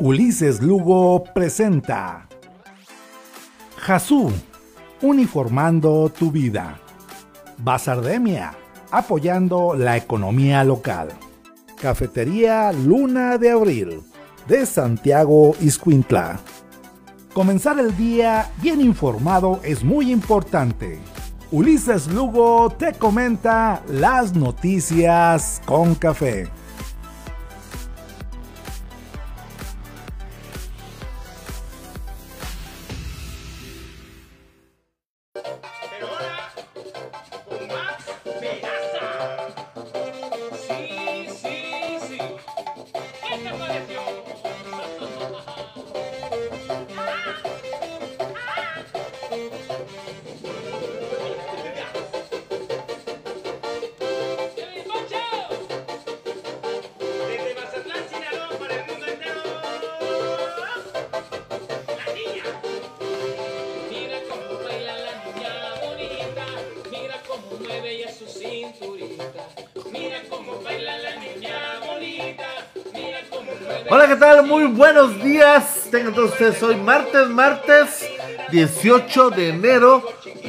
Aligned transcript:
Ulises 0.00 0.62
Lugo 0.62 1.24
presenta 1.34 2.28
Jasú, 3.78 4.30
uniformando 5.02 6.08
tu 6.16 6.30
vida. 6.30 6.78
Bazardemia, 7.58 8.52
apoyando 8.92 9.74
la 9.74 9.96
economía 9.96 10.62
local. 10.62 11.08
Cafetería 11.82 12.70
Luna 12.70 13.38
de 13.38 13.50
Abril, 13.50 14.02
de 14.46 14.66
Santiago 14.66 15.56
Iscuintla. 15.60 16.38
Comenzar 17.34 17.80
el 17.80 17.96
día 17.96 18.52
bien 18.62 18.80
informado 18.80 19.58
es 19.64 19.82
muy 19.82 20.12
importante. 20.12 21.00
Ulises 21.50 22.06
Lugo 22.06 22.70
te 22.70 22.92
comenta 22.92 23.82
las 23.88 24.32
noticias 24.32 25.60
con 25.64 25.96
café. 25.96 26.48
Buenos 74.78 75.20
días. 75.24 75.88
Tengan 75.90 76.14
todos 76.14 76.30
ustedes 76.30 76.62
hoy 76.62 76.76
martes, 76.76 77.28
martes 77.28 78.08
18 78.52 79.30
de 79.30 79.48
enero. 79.48 80.04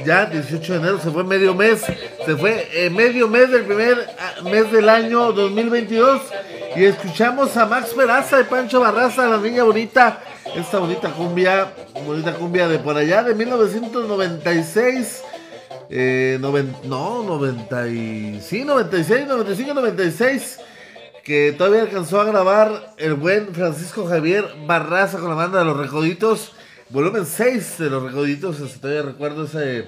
Ya 0.05 0.27
18 0.27 0.73
de 0.73 0.79
enero 0.79 0.99
se 0.99 1.09
fue 1.09 1.23
medio 1.23 1.55
mes. 1.55 1.81
Se 2.25 2.37
fue 2.37 2.69
eh, 2.71 2.91
medio 2.91 3.27
mes 3.27 3.49
del 3.49 3.65
primer 3.65 3.97
ah, 4.19 4.41
mes 4.43 4.71
del 4.71 4.87
año 4.87 5.31
2022. 5.31 6.21
Y 6.75 6.85
escuchamos 6.85 7.57
a 7.57 7.65
Max 7.65 7.89
Peraza 7.95 8.39
y 8.39 8.43
Pancho 8.43 8.79
Barraza, 8.79 9.27
la 9.27 9.37
niña 9.37 9.63
bonita. 9.63 10.21
Esta 10.55 10.77
bonita 10.77 11.09
cumbia, 11.09 11.73
bonita 12.05 12.33
cumbia 12.33 12.67
de 12.67 12.77
por 12.77 12.95
allá 12.95 13.23
de 13.23 13.33
1996. 13.33 15.23
Eh, 15.89 16.37
no, 16.39 17.23
90 17.23 17.87
y, 17.87 18.41
sí, 18.41 18.63
96, 18.63 19.27
95, 19.27 19.73
96 19.73 20.59
que 21.23 21.53
todavía 21.57 21.81
alcanzó 21.81 22.21
a 22.21 22.25
grabar 22.25 22.93
el 22.97 23.13
buen 23.13 23.53
Francisco 23.53 24.05
Javier 24.05 24.45
Barraza 24.65 25.19
con 25.19 25.29
la 25.29 25.35
banda 25.35 25.59
de 25.59 25.65
Los 25.65 25.77
Recoditos, 25.77 26.53
volumen 26.89 27.25
6 27.25 27.77
de 27.79 27.89
Los 27.89 28.03
Recoditos, 28.03 28.57
todavía 28.79 29.03
recuerdo 29.03 29.45
ese 29.45 29.87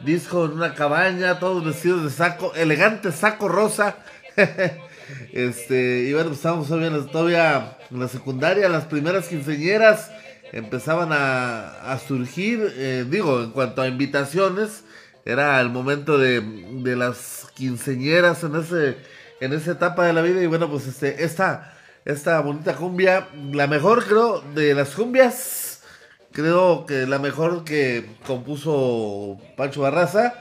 disco 0.00 0.44
en 0.44 0.52
una 0.52 0.74
cabaña, 0.74 1.38
todos 1.38 1.64
vestidos 1.64 2.04
de 2.04 2.10
saco, 2.10 2.54
elegante 2.54 3.12
saco 3.12 3.48
rosa. 3.48 3.96
este, 5.32 6.04
y 6.08 6.12
bueno, 6.12 6.28
pues 6.28 6.38
estábamos 6.38 6.68
todavía, 6.68 7.78
en 7.90 8.00
la 8.00 8.08
secundaria, 8.08 8.68
las 8.68 8.84
primeras 8.84 9.28
quinceñeras 9.28 10.10
empezaban 10.52 11.10
a, 11.12 11.98
surgir, 12.06 12.72
eh, 12.76 13.06
digo, 13.08 13.42
en 13.42 13.50
cuanto 13.50 13.82
a 13.82 13.88
invitaciones, 13.88 14.84
era 15.24 15.60
el 15.60 15.70
momento 15.70 16.18
de, 16.18 16.40
de 16.40 16.96
las 16.96 17.46
quinceñeras 17.54 18.42
en 18.44 18.56
ese 18.56 18.96
en 19.42 19.52
esa 19.52 19.72
etapa 19.72 20.06
de 20.06 20.12
la 20.12 20.22
vida. 20.22 20.40
Y 20.40 20.46
bueno, 20.46 20.70
pues 20.70 20.86
este, 20.86 21.24
esta, 21.24 21.74
esta 22.04 22.40
bonita 22.40 22.76
cumbia, 22.76 23.28
la 23.52 23.66
mejor 23.66 24.04
creo 24.04 24.40
de 24.54 24.72
las 24.72 24.90
cumbias, 24.90 25.82
creo 26.30 26.86
que 26.86 27.06
la 27.06 27.18
mejor 27.18 27.64
que 27.64 28.06
compuso 28.24 29.38
Pancho 29.56 29.82
Barraza. 29.82 30.34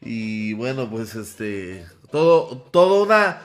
Y 0.00 0.54
bueno, 0.54 0.88
pues 0.88 1.14
este, 1.16 1.84
todo, 2.10 2.56
toda 2.70 3.02
una 3.02 3.42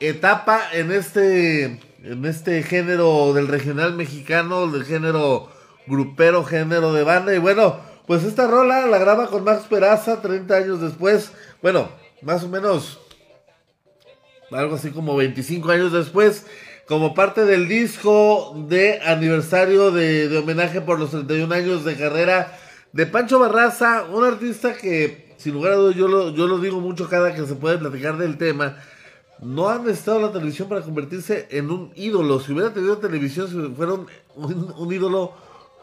etapa 0.00 0.60
en 0.72 0.90
este, 0.90 1.80
en 2.02 2.24
este 2.24 2.64
género 2.64 3.32
del 3.34 3.46
regional 3.46 3.94
mexicano, 3.94 4.66
del 4.66 4.84
género 4.84 5.50
grupero, 5.86 6.42
género 6.42 6.92
de 6.92 7.04
banda. 7.04 7.32
Y 7.32 7.38
bueno, 7.38 7.76
pues 8.08 8.24
esta 8.24 8.48
rola 8.48 8.88
la 8.88 8.98
graba 8.98 9.28
con 9.28 9.44
Max 9.44 9.66
Peraza 9.70 10.20
30 10.20 10.52
años 10.52 10.80
después. 10.80 11.30
Bueno, 11.62 11.90
más 12.22 12.42
o 12.42 12.48
menos 12.48 12.98
algo 14.50 14.76
así 14.76 14.90
como 14.90 15.16
25 15.16 15.70
años 15.70 15.92
después, 15.92 16.46
como 16.86 17.14
parte 17.14 17.44
del 17.44 17.68
disco 17.68 18.54
de 18.68 19.00
aniversario 19.02 19.90
de, 19.90 20.36
homenaje 20.38 20.80
por 20.80 20.98
los 20.98 21.10
31 21.10 21.54
años 21.54 21.84
de 21.84 21.96
carrera 21.96 22.58
de 22.92 23.06
Pancho 23.06 23.38
Barraza, 23.38 24.04
un 24.04 24.24
artista 24.24 24.74
que, 24.74 25.34
sin 25.36 25.52
lugar 25.52 25.72
a 25.72 25.76
dudas, 25.76 25.94
yo 25.96 26.08
lo, 26.08 26.58
digo 26.58 26.80
mucho 26.80 27.08
cada 27.08 27.34
que 27.34 27.46
se 27.46 27.54
puede 27.54 27.78
platicar 27.78 28.16
del 28.16 28.38
tema. 28.38 28.76
No 29.40 29.68
ha 29.68 29.78
necesitado 29.78 30.20
la 30.20 30.32
televisión 30.32 30.68
para 30.68 30.80
convertirse 30.80 31.46
en 31.50 31.70
un 31.70 31.92
ídolo. 31.94 32.40
Si 32.40 32.52
hubiera 32.52 32.72
tenido 32.72 32.98
televisión, 32.98 33.74
fuera 33.76 33.92
un, 33.92 34.06
un 34.34 34.92
ídolo 34.92 35.34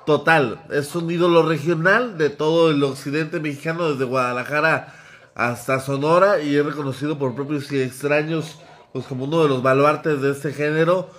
total. 0.06 0.66
Es 0.72 0.94
un 0.96 1.10
ídolo 1.10 1.48
regional 1.48 2.18
de 2.18 2.32
todo 2.32 2.72
el 2.72 2.84
occidente 2.84 3.40
mexicano, 3.40 3.92
desde 3.92 4.06
Guadalajara 4.06 5.05
hasta 5.36 5.82
Sonora 5.82 6.42
y 6.42 6.56
es 6.56 6.66
reconocido 6.66 7.20
por 7.20 7.36
propios 7.36 7.70
y 7.72 7.82
extraños 7.82 8.58
pues 8.94 9.06
como 9.06 9.26
uno 9.26 9.44
de 9.44 9.50
los 9.50 9.62
baluartes 9.62 10.22
de 10.22 10.32
este 10.32 10.54
género. 10.54 11.10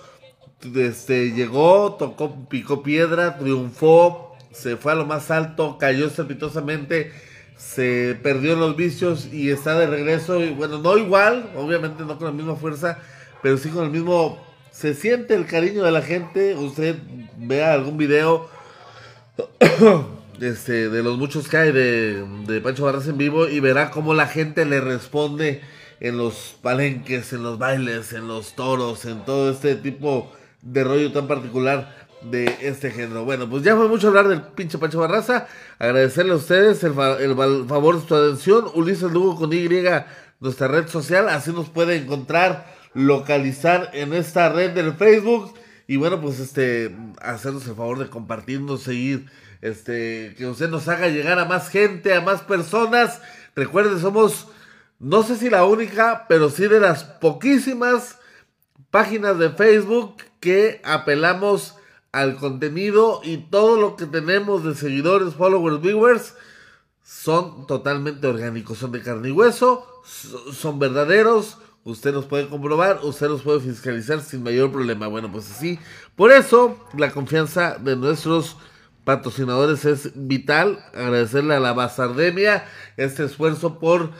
Este, 0.75 1.31
llegó, 1.33 1.93
tocó, 1.93 2.49
picó 2.49 2.81
piedra, 2.81 3.37
triunfó, 3.37 4.35
se 4.51 4.75
fue 4.75 4.93
a 4.93 4.95
lo 4.95 5.05
más 5.05 5.29
alto, 5.29 5.77
cayó 5.77 6.07
estrepitosamente, 6.07 7.11
se 7.55 8.19
perdió 8.23 8.53
en 8.53 8.61
los 8.61 8.75
vicios 8.75 9.31
y 9.31 9.51
está 9.51 9.77
de 9.77 9.85
regreso. 9.85 10.43
Y 10.43 10.49
bueno, 10.49 10.79
no 10.79 10.97
igual, 10.97 11.51
obviamente 11.55 12.03
no 12.03 12.17
con 12.17 12.25
la 12.25 12.33
misma 12.33 12.55
fuerza, 12.55 12.97
pero 13.43 13.57
sí 13.57 13.69
con 13.69 13.85
el 13.85 13.91
mismo. 13.91 14.43
Se 14.71 14.95
siente 14.95 15.35
el 15.35 15.45
cariño 15.45 15.83
de 15.83 15.91
la 15.91 16.01
gente. 16.01 16.55
Usted 16.55 16.95
vea 17.37 17.73
algún 17.73 17.97
video 17.97 18.49
este, 20.41 20.89
de 20.89 21.03
los 21.03 21.17
muchos 21.17 21.47
que 21.47 21.57
hay 21.57 21.71
de, 21.71 22.25
de 22.45 22.61
Pancho 22.61 22.85
Barras 22.85 23.07
en 23.07 23.17
vivo 23.17 23.47
y 23.47 23.59
verá 23.59 23.91
cómo 23.91 24.13
la 24.13 24.27
gente 24.27 24.65
le 24.65 24.81
responde 24.81 25.61
en 25.99 26.17
los 26.17 26.55
palenques, 26.61 27.33
en 27.33 27.43
los 27.43 27.57
bailes, 27.57 28.13
en 28.13 28.27
los 28.27 28.55
toros, 28.55 29.05
en 29.05 29.25
todo 29.25 29.49
este 29.51 29.75
tipo 29.75 30.31
de 30.61 30.83
rollo 30.83 31.11
tan 31.11 31.27
particular 31.27 32.07
de 32.21 32.57
este 32.61 32.91
género. 32.91 33.25
Bueno, 33.25 33.49
pues 33.49 33.63
ya 33.63 33.75
fue 33.75 33.87
mucho 33.87 34.07
hablar 34.07 34.27
del 34.27 34.41
pinche 34.41 34.77
Pancho 34.77 34.99
Barraza. 34.99 35.47
Agradecerle 35.79 36.33
a 36.33 36.35
ustedes 36.35 36.83
el, 36.83 36.93
favor 36.93 38.01
de 38.01 38.07
su 38.07 38.15
atención. 38.15 38.65
Ulises 38.73 39.11
Lugo 39.11 39.35
con 39.35 39.53
Y, 39.53 39.67
nuestra 40.39 40.67
red 40.67 40.87
social. 40.87 41.29
Así 41.29 41.51
nos 41.51 41.69
puede 41.69 41.95
encontrar, 41.95 42.73
localizar 42.93 43.91
en 43.93 44.13
esta 44.13 44.49
red 44.49 44.71
del 44.71 44.93
Facebook. 44.93 45.53
Y 45.87 45.95
bueno, 45.95 46.19
pues 46.19 46.39
este, 46.39 46.95
hacernos 47.21 47.65
el 47.67 47.75
favor 47.75 47.99
de 47.99 48.09
compartirnos, 48.09 48.83
seguir, 48.83 49.27
este, 49.61 50.35
que 50.37 50.47
usted 50.47 50.69
nos 50.69 50.87
haga 50.87 51.07
llegar 51.07 51.39
a 51.39 51.45
más 51.45 51.69
gente, 51.69 52.13
a 52.13 52.21
más 52.21 52.41
personas. 52.41 53.21
Recuerden, 53.55 53.99
somos, 53.99 54.47
no 54.99 55.23
sé 55.23 55.37
si 55.37 55.49
la 55.49 55.65
única, 55.65 56.25
pero 56.27 56.49
sí 56.49 56.67
de 56.67 56.79
las 56.79 57.03
poquísimas 57.03 58.19
páginas 58.91 59.37
de 59.37 59.49
Facebook 59.49 60.17
que 60.39 60.81
apelamos 60.83 61.75
al 62.11 62.37
contenido 62.37 63.21
y 63.23 63.37
todo 63.37 63.79
lo 63.79 63.95
que 63.95 64.05
tenemos 64.05 64.63
de 64.63 64.75
seguidores, 64.75 65.35
followers, 65.35 65.81
viewers 65.81 66.33
son 67.03 67.67
totalmente 67.67 68.27
orgánicos, 68.27 68.77
son 68.77 68.91
de 68.91 69.01
carne 69.01 69.29
y 69.29 69.31
hueso, 69.31 69.87
son 70.51 70.79
verdaderos, 70.79 71.57
usted 71.83 72.13
los 72.13 72.25
puede 72.25 72.47
comprobar, 72.47 72.99
usted 73.03 73.27
los 73.27 73.43
puede 73.43 73.61
fiscalizar 73.61 74.21
sin 74.21 74.43
mayor 74.43 74.71
problema. 74.71 75.07
Bueno, 75.07 75.31
pues 75.31 75.49
así, 75.49 75.79
por 76.15 76.31
eso 76.31 76.77
la 76.97 77.11
confianza 77.11 77.77
de 77.79 77.95
nuestros 77.95 78.57
patrocinadores 79.07 79.85
es 79.85 80.11
vital. 80.15 80.79
Agradecerle 80.93 81.55
a 81.55 81.61
la 81.61 81.71
Bazardemia 81.71 82.65
este 82.97 83.23
esfuerzo 83.23 83.79
por 83.79 84.11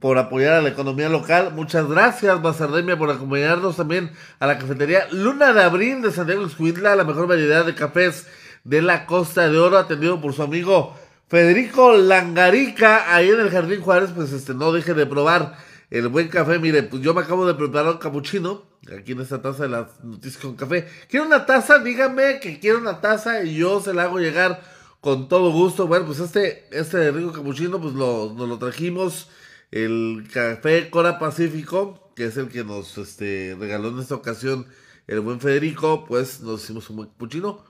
por 0.00 0.18
apoyar 0.18 0.54
a 0.54 0.62
la 0.62 0.68
economía 0.68 1.08
local. 1.08 1.52
Muchas 1.52 1.88
gracias, 1.88 2.42
Bazardemia, 2.42 2.98
por 2.98 3.10
acompañarnos 3.10 3.76
también 3.76 4.10
a 4.40 4.46
la 4.46 4.58
cafetería 4.58 5.06
Luna 5.12 5.52
de 5.52 5.62
Abril 5.62 6.02
de 6.02 6.10
Santiago 6.10 6.44
Escuintla, 6.44 6.96
la 6.96 7.04
mejor 7.04 7.28
variedad 7.28 7.64
de 7.64 7.74
cafés 7.74 8.26
de 8.64 8.82
la 8.82 9.06
Costa 9.06 9.48
de 9.48 9.58
Oro, 9.58 9.78
atendido 9.78 10.20
por 10.20 10.32
su 10.32 10.42
amigo 10.42 10.96
Federico 11.28 11.96
Langarica, 11.96 13.14
ahí 13.14 13.28
en 13.28 13.40
el 13.40 13.50
Jardín 13.50 13.80
Juárez, 13.80 14.10
pues 14.14 14.32
este, 14.32 14.54
no 14.54 14.72
deje 14.72 14.94
de 14.94 15.06
probar 15.06 15.56
el 15.90 16.08
buen 16.08 16.28
café. 16.28 16.58
Mire, 16.58 16.82
pues 16.82 17.02
yo 17.02 17.14
me 17.14 17.22
acabo 17.22 17.46
de 17.46 17.54
preparar 17.54 17.92
un 17.92 17.98
capuchino, 17.98 18.64
aquí 18.96 19.12
en 19.12 19.20
esta 19.20 19.42
taza 19.42 19.64
de 19.64 19.68
las 19.70 20.02
noticias 20.04 20.42
con 20.42 20.56
café. 20.56 20.86
¿Quiere 21.08 21.26
una 21.26 21.46
taza? 21.46 21.78
Dígame 21.78 22.40
que 22.40 22.58
quiere 22.58 22.78
una 22.78 23.00
taza 23.00 23.42
y 23.44 23.56
yo 23.56 23.80
se 23.80 23.94
la 23.94 24.04
hago 24.04 24.18
llegar 24.18 24.62
con 25.00 25.28
todo 25.28 25.52
gusto. 25.52 25.86
Bueno, 25.86 26.06
pues 26.06 26.20
este, 26.20 26.66
este 26.70 27.10
rico 27.10 27.32
capuchino, 27.32 27.80
pues 27.80 27.94
lo, 27.94 28.32
nos 28.34 28.48
lo 28.48 28.58
trajimos 28.58 29.28
el 29.70 30.28
café 30.32 30.90
Cora 30.90 31.18
Pacífico, 31.18 32.12
que 32.14 32.26
es 32.26 32.36
el 32.36 32.48
que 32.48 32.64
nos 32.64 32.98
este, 32.98 33.56
regaló 33.58 33.88
en 33.88 33.98
esta 33.98 34.14
ocasión 34.14 34.66
el 35.06 35.20
buen 35.20 35.40
Federico, 35.40 36.04
pues 36.06 36.40
nos 36.40 36.64
hicimos 36.64 36.90
un 36.90 36.96
buen 36.96 37.08
puchino. 37.10 37.64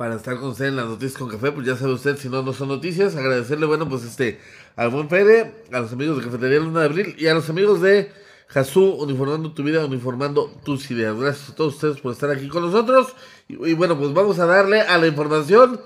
Para 0.00 0.14
estar 0.14 0.38
con 0.38 0.48
usted 0.48 0.64
en 0.64 0.76
las 0.76 0.86
noticias 0.86 1.18
con 1.18 1.28
café, 1.28 1.52
pues 1.52 1.66
ya 1.66 1.76
sabe 1.76 1.92
usted, 1.92 2.16
si 2.16 2.30
no, 2.30 2.42
no 2.42 2.54
son 2.54 2.68
noticias. 2.68 3.16
Agradecerle, 3.16 3.66
bueno, 3.66 3.86
pues 3.86 4.02
este, 4.02 4.40
al 4.74 4.88
buen 4.88 5.10
Fede, 5.10 5.52
a 5.70 5.80
los 5.80 5.92
amigos 5.92 6.16
de 6.16 6.24
Cafetería 6.24 6.58
Luna 6.58 6.80
de 6.80 6.86
Abril 6.86 7.14
y 7.18 7.26
a 7.26 7.34
los 7.34 7.50
amigos 7.50 7.82
de 7.82 8.10
Jasú, 8.46 8.94
uniformando 8.94 9.52
tu 9.52 9.62
vida, 9.62 9.84
uniformando 9.84 10.58
tus 10.64 10.90
ideas. 10.90 11.14
Gracias 11.18 11.50
a 11.50 11.54
todos 11.54 11.74
ustedes 11.74 12.00
por 12.00 12.12
estar 12.12 12.30
aquí 12.30 12.48
con 12.48 12.62
nosotros. 12.62 13.14
Y, 13.46 13.62
y 13.62 13.74
bueno, 13.74 13.98
pues 13.98 14.14
vamos 14.14 14.38
a 14.38 14.46
darle 14.46 14.80
a 14.80 14.96
la 14.96 15.06
información. 15.06 15.78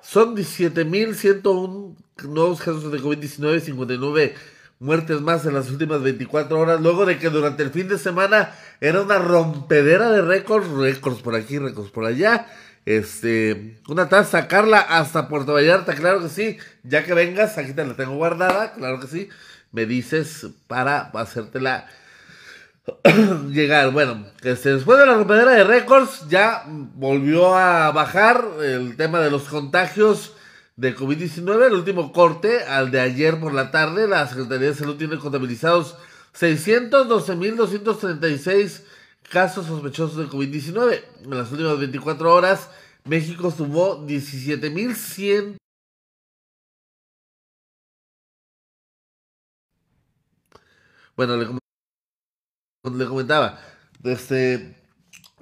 Son 0.00 0.34
17.101 0.34 1.96
nuevos 2.26 2.60
casos 2.60 2.90
de 2.90 2.98
COVID-19, 2.98 3.60
59 3.60 4.34
muertes 4.78 5.20
más 5.20 5.44
en 5.44 5.52
las 5.52 5.70
últimas 5.70 6.02
24 6.02 6.58
horas, 6.58 6.80
luego 6.80 7.04
de 7.04 7.18
que 7.18 7.28
durante 7.28 7.62
el 7.62 7.68
fin 7.68 7.88
de 7.88 7.98
semana 7.98 8.54
era 8.80 9.02
una 9.02 9.18
rompedera 9.18 10.10
de 10.10 10.22
récords, 10.22 10.68
récords 10.70 11.20
por 11.20 11.34
aquí, 11.34 11.58
récords 11.58 11.90
por 11.90 12.06
allá. 12.06 12.46
Este, 12.86 13.80
una 13.88 14.08
taza, 14.08 14.42
sacarla 14.42 14.78
hasta 14.78 15.28
Puerto 15.28 15.54
Vallarta, 15.54 15.94
claro 15.94 16.20
que 16.20 16.28
sí. 16.28 16.58
Ya 16.82 17.04
que 17.04 17.14
vengas, 17.14 17.56
aquí 17.58 17.72
te 17.72 17.84
la 17.84 17.94
tengo 17.94 18.16
guardada, 18.16 18.74
claro 18.74 19.00
que 19.00 19.06
sí. 19.06 19.28
Me 19.72 19.86
dices 19.86 20.46
para 20.66 21.10
hacértela 21.14 21.86
llegar. 23.50 23.90
Bueno, 23.92 24.26
este, 24.42 24.74
después 24.74 24.98
de 24.98 25.06
la 25.06 25.14
rompedera 25.14 25.52
de 25.52 25.64
récords, 25.64 26.28
ya 26.28 26.64
volvió 26.66 27.56
a 27.56 27.90
bajar 27.92 28.44
el 28.62 28.96
tema 28.96 29.20
de 29.20 29.30
los 29.30 29.44
contagios 29.44 30.34
de 30.76 30.94
COVID-19. 30.94 31.66
El 31.66 31.72
último 31.72 32.12
corte, 32.12 32.64
al 32.64 32.90
de 32.90 33.00
ayer 33.00 33.40
por 33.40 33.54
la 33.54 33.70
tarde, 33.70 34.06
la 34.06 34.26
Secretaría 34.26 34.68
de 34.68 34.74
Salud 34.74 34.96
tiene 34.96 35.16
contabilizados 35.18 35.96
612.236 36.38 38.82
casos 39.30 39.66
sospechosos 39.66 40.16
de 40.16 40.26
COVID-19. 40.26 41.04
En 41.24 41.30
las 41.30 41.50
últimas 41.50 41.78
24 41.78 42.32
horas, 42.32 42.70
México 43.04 43.50
sumó 43.50 44.06
17.100. 44.06 45.56
Bueno, 51.16 51.36
le, 51.36 51.46
le 52.96 53.06
comentaba, 53.06 53.60
este, 54.02 54.76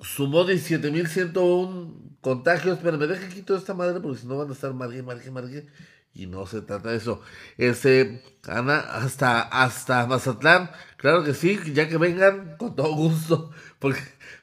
sumó 0.03 0.45
17.101 0.45 2.13
Contagios, 2.23 2.79
pero 2.81 2.99
me 2.99 3.09
deje 3.09 3.29
quito 3.35 3.57
esta 3.57 3.75
madre 3.75 3.99
porque 4.01 4.21
si 4.21 4.29
no 4.29 4.39
van 4.39 4.49
a 4.49 4.53
estar 4.53 4.73
margue, 4.73 5.03
margue, 5.03 5.31
margue. 5.33 5.67
Y 6.15 6.27
no 6.27 6.47
se 6.47 6.61
trata 6.61 6.91
de 6.91 6.99
eso. 6.99 7.21
Ese, 7.57 8.23
Ana, 8.47 8.79
hasta, 8.79 9.41
hasta 9.41 10.07
Mazatlán. 10.07 10.71
Claro 11.03 11.23
que 11.25 11.35
sí, 11.35 11.59
ya 11.75 11.89
que 11.89 11.99
vengan, 11.99 12.55
con 12.57 12.77
todo 12.77 12.95
gusto. 12.95 13.51
Porque 13.81 13.99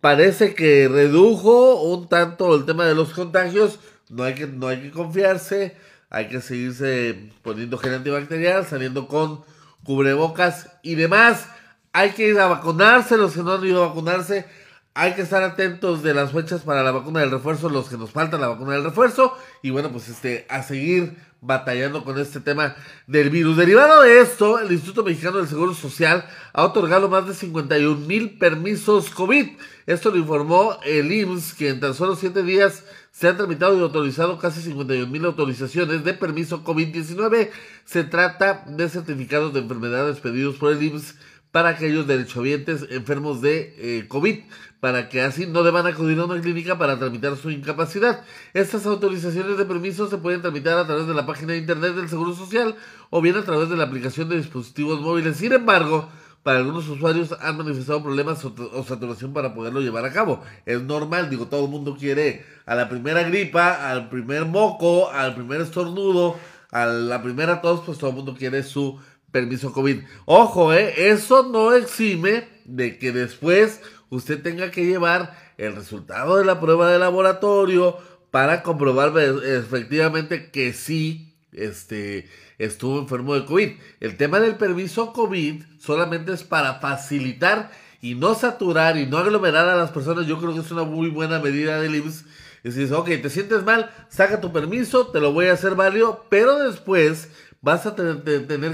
Parece 0.00 0.54
que 0.54 0.88
redujo 0.88 1.82
un 1.82 2.08
tanto 2.08 2.54
el 2.54 2.64
tema 2.64 2.86
de 2.86 2.94
los 2.94 3.12
contagios. 3.12 3.80
No 4.08 4.22
hay 4.22 4.34
que, 4.34 4.46
no 4.46 4.68
hay 4.68 4.82
que 4.82 4.90
confiarse. 4.90 5.76
Hay 6.10 6.28
que 6.28 6.40
seguirse 6.40 7.30
poniendo 7.42 7.78
gel 7.78 7.94
antibacterial, 7.94 8.66
saliendo 8.66 9.08
con 9.08 9.42
cubrebocas 9.84 10.70
y 10.82 10.94
demás. 10.94 11.46
Hay 11.92 12.10
que 12.10 12.28
ir 12.28 12.38
a 12.38 12.46
vacunarse, 12.46 13.16
los 13.16 13.32
que 13.32 13.42
no 13.42 13.52
han 13.52 13.64
ido 13.64 13.84
a 13.84 13.88
vacunarse. 13.88 14.46
Hay 14.94 15.14
que 15.14 15.22
estar 15.22 15.42
atentos 15.42 16.02
de 16.02 16.14
las 16.14 16.32
fechas 16.32 16.62
para 16.62 16.82
la 16.82 16.90
vacuna 16.90 17.20
del 17.20 17.30
refuerzo, 17.30 17.68
los 17.68 17.88
que 17.88 17.96
nos 17.96 18.10
falta 18.10 18.38
la 18.38 18.48
vacuna 18.48 18.72
del 18.72 18.84
refuerzo. 18.84 19.36
Y 19.62 19.70
bueno, 19.70 19.90
pues 19.90 20.08
este, 20.08 20.46
a 20.48 20.62
seguir 20.62 21.16
batallando 21.40 22.04
con 22.04 22.18
este 22.18 22.40
tema 22.40 22.74
del 23.06 23.30
virus. 23.30 23.56
Derivado 23.56 24.02
de 24.02 24.20
esto, 24.20 24.58
el 24.58 24.72
Instituto 24.72 25.04
Mexicano 25.04 25.38
del 25.38 25.48
Seguro 25.48 25.74
Social 25.74 26.24
ha 26.52 26.64
otorgado 26.64 27.08
más 27.08 27.26
de 27.26 27.34
51 27.34 28.06
mil 28.06 28.38
permisos 28.38 29.10
COVID. 29.10 29.50
Esto 29.86 30.10
lo 30.10 30.16
informó 30.16 30.78
el 30.84 31.12
IMSS, 31.12 31.54
que 31.54 31.68
en 31.68 31.80
tan 31.80 31.94
solo 31.94 32.16
7 32.16 32.42
días 32.42 32.84
se 33.12 33.28
han 33.28 33.36
tramitado 33.36 33.76
y 33.78 33.82
autorizado 33.82 34.38
casi 34.38 34.60
51 34.62 35.10
mil 35.10 35.24
autorizaciones 35.24 36.04
de 36.04 36.14
permiso 36.14 36.64
COVID-19. 36.64 37.50
Se 37.84 38.04
trata 38.04 38.64
de 38.66 38.88
certificados 38.88 39.52
de 39.52 39.60
enfermedades 39.60 40.20
pedidos 40.20 40.56
por 40.56 40.72
el 40.72 40.82
IMSS 40.82 41.14
para 41.58 41.70
aquellos 41.70 42.06
derechohabientes 42.06 42.86
enfermos 42.88 43.42
de 43.42 43.74
eh, 43.78 44.06
COVID, 44.06 44.44
para 44.78 45.08
que 45.08 45.22
así 45.22 45.44
no 45.44 45.64
deban 45.64 45.88
acudir 45.88 46.16
a 46.20 46.24
una 46.24 46.40
clínica 46.40 46.78
para 46.78 47.00
tramitar 47.00 47.36
su 47.36 47.50
incapacidad. 47.50 48.22
Estas 48.54 48.86
autorizaciones 48.86 49.58
de 49.58 49.64
permiso 49.64 50.08
se 50.08 50.18
pueden 50.18 50.40
tramitar 50.40 50.78
a 50.78 50.86
través 50.86 51.08
de 51.08 51.14
la 51.14 51.26
página 51.26 51.54
de 51.54 51.58
internet 51.58 51.96
del 51.96 52.08
Seguro 52.08 52.32
Social 52.32 52.76
o 53.10 53.20
bien 53.20 53.34
a 53.34 53.42
través 53.42 53.68
de 53.70 53.76
la 53.76 53.82
aplicación 53.82 54.28
de 54.28 54.36
dispositivos 54.36 55.00
móviles. 55.00 55.36
Sin 55.36 55.52
embargo, 55.52 56.08
para 56.44 56.60
algunos 56.60 56.88
usuarios 56.88 57.34
han 57.40 57.56
manifestado 57.56 58.04
problemas 58.04 58.44
o, 58.44 58.84
saturación 58.84 59.32
para 59.32 59.52
poderlo 59.52 59.80
llevar 59.80 60.04
a 60.04 60.12
cabo. 60.12 60.44
Es 60.64 60.80
normal, 60.80 61.28
digo, 61.28 61.48
todo 61.48 61.64
el 61.64 61.72
mundo 61.72 61.96
quiere 61.98 62.44
a 62.66 62.76
la 62.76 62.88
primera 62.88 63.24
gripa, 63.24 63.90
al 63.90 64.08
primer 64.08 64.44
moco, 64.44 65.10
al 65.10 65.34
primer 65.34 65.60
estornudo, 65.60 66.36
a 66.70 66.86
la 66.86 67.20
primera 67.20 67.60
tos, 67.60 67.80
pues 67.84 67.98
todo 67.98 68.10
el 68.10 68.16
mundo 68.16 68.36
quiere 68.38 68.62
su 68.62 69.00
permiso 69.30 69.72
COVID. 69.72 70.00
Ojo, 70.24 70.72
eh, 70.72 71.10
eso 71.10 71.48
no 71.50 71.72
exime 71.72 72.48
de 72.64 72.98
que 72.98 73.12
después 73.12 73.80
usted 74.10 74.42
tenga 74.42 74.70
que 74.70 74.86
llevar 74.86 75.36
el 75.58 75.74
resultado 75.74 76.36
de 76.36 76.44
la 76.44 76.60
prueba 76.60 76.90
de 76.90 76.98
laboratorio 76.98 77.98
para 78.30 78.62
comprobar 78.62 79.12
efectivamente 79.18 80.50
que 80.50 80.72
sí 80.72 81.34
este, 81.52 82.28
estuvo 82.58 82.98
enfermo 82.98 83.34
de 83.34 83.44
COVID. 83.44 83.70
El 84.00 84.16
tema 84.16 84.40
del 84.40 84.56
permiso 84.56 85.12
COVID 85.12 85.62
solamente 85.78 86.32
es 86.32 86.44
para 86.44 86.74
facilitar 86.74 87.70
y 88.00 88.14
no 88.14 88.34
saturar 88.34 88.96
y 88.96 89.06
no 89.06 89.18
aglomerar 89.18 89.68
a 89.68 89.76
las 89.76 89.90
personas. 89.90 90.26
Yo 90.26 90.38
creo 90.38 90.54
que 90.54 90.60
es 90.60 90.70
una 90.70 90.84
muy 90.84 91.10
buena 91.10 91.38
medida 91.38 91.80
del 91.80 91.96
IMSS. 91.96 92.24
Es 92.64 92.74
decir, 92.74 92.92
ok, 92.94 93.06
te 93.22 93.30
sientes 93.30 93.62
mal, 93.62 93.90
saca 94.08 94.40
tu 94.40 94.52
permiso, 94.52 95.06
te 95.08 95.20
lo 95.20 95.32
voy 95.32 95.46
a 95.46 95.52
hacer 95.52 95.74
válido, 95.74 96.26
pero 96.28 96.58
después 96.58 97.30
vas 97.60 97.86
a 97.86 97.94
tener, 97.94 98.22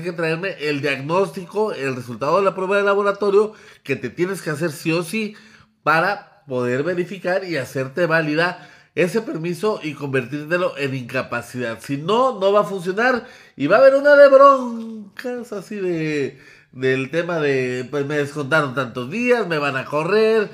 que 0.02 0.12
traerme 0.12 0.56
el 0.60 0.80
diagnóstico, 0.80 1.72
el 1.72 1.96
resultado 1.96 2.38
de 2.38 2.44
la 2.44 2.54
prueba 2.54 2.76
de 2.76 2.82
laboratorio 2.82 3.52
que 3.82 3.96
te 3.96 4.10
tienes 4.10 4.42
que 4.42 4.50
hacer 4.50 4.72
sí 4.72 4.92
o 4.92 5.02
sí 5.02 5.36
para 5.82 6.44
poder 6.46 6.82
verificar 6.82 7.44
y 7.44 7.56
hacerte 7.56 8.06
válida 8.06 8.70
ese 8.94 9.22
permiso 9.22 9.80
y 9.82 9.94
convertírtelo 9.94 10.76
en 10.78 10.94
incapacidad. 10.94 11.80
Si 11.80 11.96
no, 11.96 12.38
no 12.38 12.52
va 12.52 12.60
a 12.60 12.64
funcionar 12.64 13.26
y 13.56 13.66
va 13.66 13.76
a 13.76 13.80
haber 13.80 13.96
una 13.96 14.14
de 14.14 14.28
broncas 14.28 15.52
así 15.52 15.76
de 15.76 16.38
del 16.70 17.10
tema 17.10 17.38
de 17.38 17.86
pues 17.90 18.04
me 18.04 18.16
descontaron 18.16 18.74
tantos 18.74 19.08
días, 19.08 19.46
me 19.46 19.58
van 19.58 19.76
a 19.76 19.84
correr, 19.84 20.50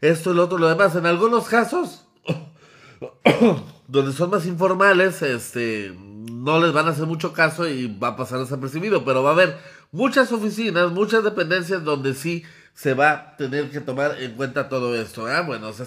esto 0.00 0.32
y 0.32 0.38
otro, 0.38 0.56
lo 0.56 0.68
demás. 0.68 0.94
En 0.94 1.06
algunos 1.06 1.48
casos 1.48 2.06
donde 3.88 4.12
son 4.12 4.30
más 4.30 4.46
informales, 4.46 5.20
este 5.22 5.92
no 6.30 6.60
les 6.60 6.72
van 6.72 6.86
a 6.86 6.90
hacer 6.90 7.06
mucho 7.06 7.32
caso 7.32 7.68
y 7.68 7.96
va 7.98 8.08
a 8.08 8.16
pasar 8.16 8.38
desapercibido, 8.40 9.04
pero 9.04 9.22
va 9.22 9.30
a 9.30 9.34
haber 9.34 9.58
muchas 9.92 10.32
oficinas, 10.32 10.90
muchas 10.92 11.24
dependencias 11.24 11.84
donde 11.84 12.14
sí 12.14 12.44
se 12.74 12.94
va 12.94 13.10
a 13.10 13.36
tener 13.36 13.70
que 13.70 13.80
tomar 13.80 14.20
en 14.20 14.32
cuenta 14.34 14.68
todo 14.68 14.94
esto. 14.94 15.30
¿eh? 15.30 15.42
Bueno, 15.46 15.68
o 15.68 15.72
sea, 15.72 15.86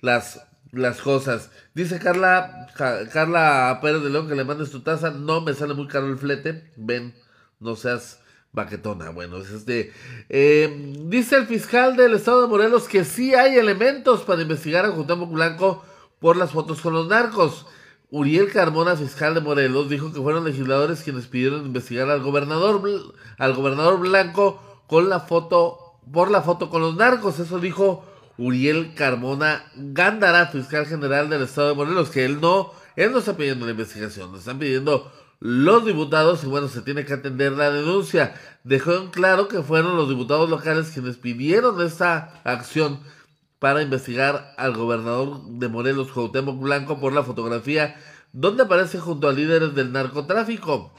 las 0.00 0.40
las 0.72 1.00
cosas. 1.00 1.50
Dice 1.74 1.98
Carla, 1.98 2.68
Carla 3.12 3.78
Pérez 3.82 4.02
de 4.02 4.10
León 4.10 4.28
que 4.28 4.34
le 4.34 4.44
mandes 4.44 4.70
tu 4.70 4.80
taza. 4.80 5.10
No 5.10 5.40
me 5.40 5.54
sale 5.54 5.74
muy 5.74 5.88
caro 5.88 6.06
el 6.06 6.18
flete. 6.18 6.70
Ven, 6.76 7.14
no 7.58 7.76
seas 7.76 8.20
baquetona. 8.52 9.10
Bueno, 9.10 9.38
es 9.38 9.50
este. 9.50 9.92
Dice 10.28 11.36
el 11.36 11.46
fiscal 11.46 11.96
del 11.96 12.14
estado 12.14 12.42
de 12.42 12.48
Morelos 12.48 12.88
que 12.88 13.04
sí 13.04 13.34
hay 13.34 13.56
elementos 13.56 14.22
para 14.22 14.42
investigar 14.42 14.84
a 14.84 14.92
Cuauhtémoc 14.92 15.30
Blanco 15.32 15.84
por 16.20 16.36
las 16.36 16.52
fotos 16.52 16.80
con 16.80 16.94
los 16.94 17.08
narcos. 17.08 17.66
Uriel 18.10 18.50
Carmona, 18.50 18.96
fiscal 18.96 19.34
de 19.34 19.40
Morelos, 19.40 19.88
dijo 19.88 20.12
que 20.12 20.20
fueron 20.20 20.44
legisladores 20.44 21.02
quienes 21.02 21.26
pidieron 21.26 21.66
investigar 21.66 22.10
al 22.10 22.22
gobernador, 22.22 22.82
al 23.38 23.54
gobernador 23.54 24.00
Blanco 24.00 24.60
con 24.88 25.08
la 25.08 25.20
foto, 25.20 26.00
por 26.12 26.30
la 26.30 26.42
foto 26.42 26.70
con 26.70 26.82
los 26.82 26.96
narcos. 26.96 27.38
Eso 27.38 27.60
dijo 27.60 28.04
Uriel 28.36 28.94
Carmona 28.94 29.64
Gándara, 29.76 30.46
fiscal 30.46 30.86
general 30.86 31.30
del 31.30 31.42
estado 31.42 31.68
de 31.68 31.74
Morelos, 31.74 32.10
que 32.10 32.24
él 32.24 32.40
no, 32.40 32.72
él 32.96 33.12
no 33.12 33.18
está 33.18 33.36
pidiendo 33.36 33.64
la 33.64 33.72
investigación, 33.72 34.32
lo 34.32 34.38
están 34.38 34.58
pidiendo 34.58 35.12
los 35.38 35.86
diputados 35.86 36.42
y 36.42 36.48
bueno, 36.48 36.68
se 36.68 36.82
tiene 36.82 37.04
que 37.04 37.14
atender 37.14 37.52
la 37.52 37.70
denuncia. 37.70 38.34
Dejó 38.64 38.94
en 38.94 39.10
claro 39.10 39.46
que 39.46 39.62
fueron 39.62 39.96
los 39.96 40.08
diputados 40.08 40.50
locales 40.50 40.90
quienes 40.90 41.16
pidieron 41.16 41.80
esta 41.80 42.40
acción 42.42 42.98
para 43.60 43.82
investigar 43.82 44.54
al 44.56 44.74
gobernador 44.74 45.42
de 45.44 45.68
Morelos, 45.68 46.10
Cuauhtémoc 46.10 46.58
Blanco, 46.58 46.98
por 46.98 47.12
la 47.12 47.22
fotografía 47.22 47.94
donde 48.32 48.64
aparece 48.64 48.98
junto 48.98 49.28
a 49.28 49.32
líderes 49.32 49.74
del 49.74 49.92
narcotráfico. 49.92 50.92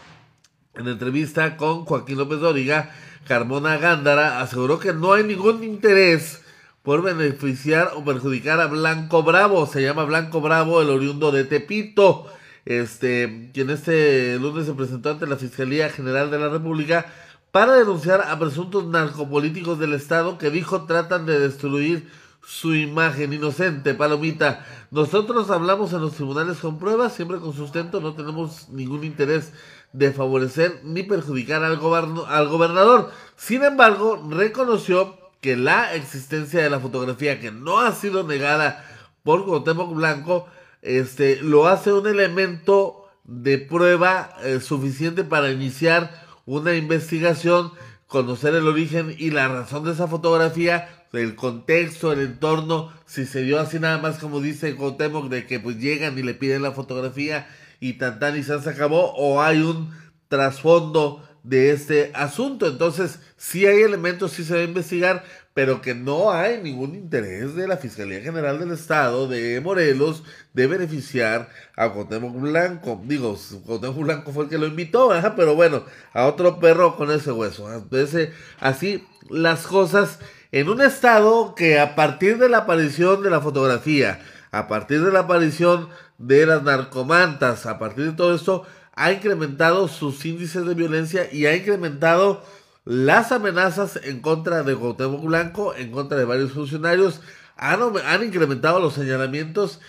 En 0.75 0.87
entrevista 0.87 1.57
con 1.57 1.85
Joaquín 1.85 2.17
López 2.17 2.39
Dóriga, 2.39 2.91
Carmona 3.27 3.77
Gándara 3.77 4.41
aseguró 4.41 4.79
que 4.79 4.93
no 4.93 5.13
hay 5.13 5.23
ningún 5.23 5.63
interés 5.63 6.41
por 6.83 7.01
beneficiar 7.01 7.91
o 7.95 8.05
perjudicar 8.05 8.59
a 8.59 8.67
Blanco 8.67 9.23
Bravo. 9.23 9.65
Se 9.65 9.81
llama 9.81 10.05
Blanco 10.05 10.39
Bravo, 10.39 10.81
el 10.81 10.89
oriundo 10.89 11.31
de 11.31 11.43
Tepito. 11.45 12.27
Este, 12.65 13.49
quien 13.53 13.71
este 13.71 14.37
lunes 14.37 14.67
se 14.67 14.73
presentó 14.73 15.09
ante 15.09 15.25
la 15.25 15.37
Fiscalía 15.37 15.89
General 15.89 16.29
de 16.29 16.37
la 16.37 16.49
República 16.49 17.07
para 17.51 17.73
denunciar 17.73 18.21
a 18.21 18.37
presuntos 18.37 18.85
narcopolíticos 18.85 19.79
del 19.79 19.93
Estado 19.93 20.37
que 20.37 20.51
dijo 20.51 20.85
tratan 20.85 21.25
de 21.25 21.39
destruir 21.39 22.07
su 22.43 22.75
imagen 22.75 23.33
inocente, 23.33 23.93
palomita. 23.93 24.65
Nosotros 24.89 25.49
hablamos 25.49 25.93
en 25.93 26.01
los 26.01 26.13
tribunales 26.13 26.57
con 26.57 26.79
pruebas, 26.79 27.13
siempre 27.13 27.39
con 27.39 27.53
sustento, 27.53 28.01
no 28.01 28.13
tenemos 28.13 28.69
ningún 28.69 29.03
interés 29.03 29.53
de 29.93 30.11
favorecer 30.11 30.81
ni 30.83 31.03
perjudicar 31.03 31.63
al, 31.63 31.79
al 32.27 32.47
gobernador. 32.47 33.11
Sin 33.35 33.63
embargo, 33.63 34.21
reconoció 34.29 35.17
que 35.41 35.57
la 35.57 35.95
existencia 35.95 36.61
de 36.61 36.69
la 36.69 36.79
fotografía 36.79 37.39
que 37.39 37.51
no 37.51 37.79
ha 37.79 37.91
sido 37.93 38.23
negada 38.23 38.85
por 39.23 39.45
Cuauhtémoc 39.45 39.93
Blanco, 39.93 40.47
este, 40.81 41.41
lo 41.41 41.67
hace 41.67 41.93
un 41.93 42.07
elemento 42.07 43.05
de 43.23 43.57
prueba 43.57 44.35
eh, 44.43 44.59
suficiente 44.59 45.23
para 45.23 45.51
iniciar 45.51 46.25
una 46.45 46.75
investigación, 46.75 47.71
conocer 48.07 48.55
el 48.55 48.67
origen 48.67 49.15
y 49.17 49.31
la 49.31 49.47
razón 49.47 49.83
de 49.83 49.91
esa 49.91 50.07
fotografía, 50.07 51.00
el 51.13 51.35
contexto, 51.35 52.11
el 52.11 52.21
entorno, 52.21 52.91
si 53.05 53.25
se 53.25 53.41
dio 53.43 53.59
así 53.59 53.79
nada 53.79 53.97
más 53.97 54.17
como 54.17 54.39
dice 54.39 54.75
Cuauhtémoc 54.75 55.29
de 55.29 55.45
que 55.45 55.59
pues 55.59 55.77
llegan 55.77 56.17
y 56.17 56.23
le 56.23 56.33
piden 56.33 56.61
la 56.61 56.71
fotografía 56.71 57.47
y 57.79 57.93
tan 57.93 58.19
tan 58.19 58.37
y 58.37 58.43
se 58.43 58.53
acabó, 58.53 59.13
o 59.15 59.41
hay 59.41 59.61
un 59.61 59.91
trasfondo 60.27 61.27
de 61.43 61.71
este 61.71 62.11
asunto. 62.13 62.67
Entonces, 62.67 63.19
si 63.37 63.65
hay 63.65 63.81
elementos, 63.81 64.31
sí 64.31 64.43
se 64.43 64.53
va 64.53 64.59
a 64.61 64.65
investigar, 64.65 65.23
pero 65.53 65.81
que 65.81 65.93
no 65.93 66.31
hay 66.31 66.61
ningún 66.61 66.95
interés 66.95 67.55
de 67.55 67.67
la 67.67 67.77
Fiscalía 67.77 68.21
General 68.21 68.59
del 68.59 68.71
Estado 68.71 69.27
de 69.27 69.59
Morelos 69.59 70.23
de 70.53 70.67
beneficiar 70.67 71.49
a 71.75 71.89
Cuauhtémoc 71.89 72.39
Blanco. 72.39 73.01
Digo, 73.05 73.37
Cuauhtémoc 73.65 73.97
Blanco 73.97 74.31
fue 74.31 74.45
el 74.45 74.49
que 74.49 74.57
lo 74.57 74.67
invitó, 74.67 75.09
pero 75.35 75.55
bueno, 75.55 75.83
a 76.13 76.25
otro 76.27 76.59
perro 76.59 76.95
con 76.95 77.11
ese 77.11 77.31
hueso. 77.31 77.73
Entonces, 77.73 78.29
así 78.59 79.03
las 79.29 79.67
cosas 79.67 80.19
en 80.51 80.69
un 80.69 80.81
estado 80.81 81.55
que 81.55 81.79
a 81.79 81.95
partir 81.95 82.37
de 82.37 82.49
la 82.49 82.59
aparición 82.59 83.23
de 83.23 83.29
la 83.29 83.41
fotografía, 83.41 84.19
a 84.51 84.67
partir 84.67 85.03
de 85.03 85.11
la 85.11 85.19
aparición 85.19 85.89
de 86.17 86.45
las 86.45 86.63
narcomantas, 86.63 87.65
a 87.65 87.79
partir 87.79 88.05
de 88.05 88.11
todo 88.11 88.35
esto, 88.35 88.65
ha 88.93 89.11
incrementado 89.11 89.87
sus 89.87 90.25
índices 90.25 90.65
de 90.65 90.73
violencia 90.73 91.31
y 91.31 91.45
ha 91.45 91.55
incrementado 91.55 92.43
las 92.83 93.31
amenazas 93.31 93.99
en 94.03 94.21
contra 94.21 94.63
de 94.63 94.75
Cuauhtémoc 94.75 95.23
Blanco, 95.23 95.73
en 95.75 95.91
contra 95.91 96.17
de 96.17 96.25
varios 96.25 96.51
funcionarios, 96.51 97.21
han, 97.55 98.23
incrementado 98.23 98.79
los 98.79 98.95
señalamientos 98.95 99.79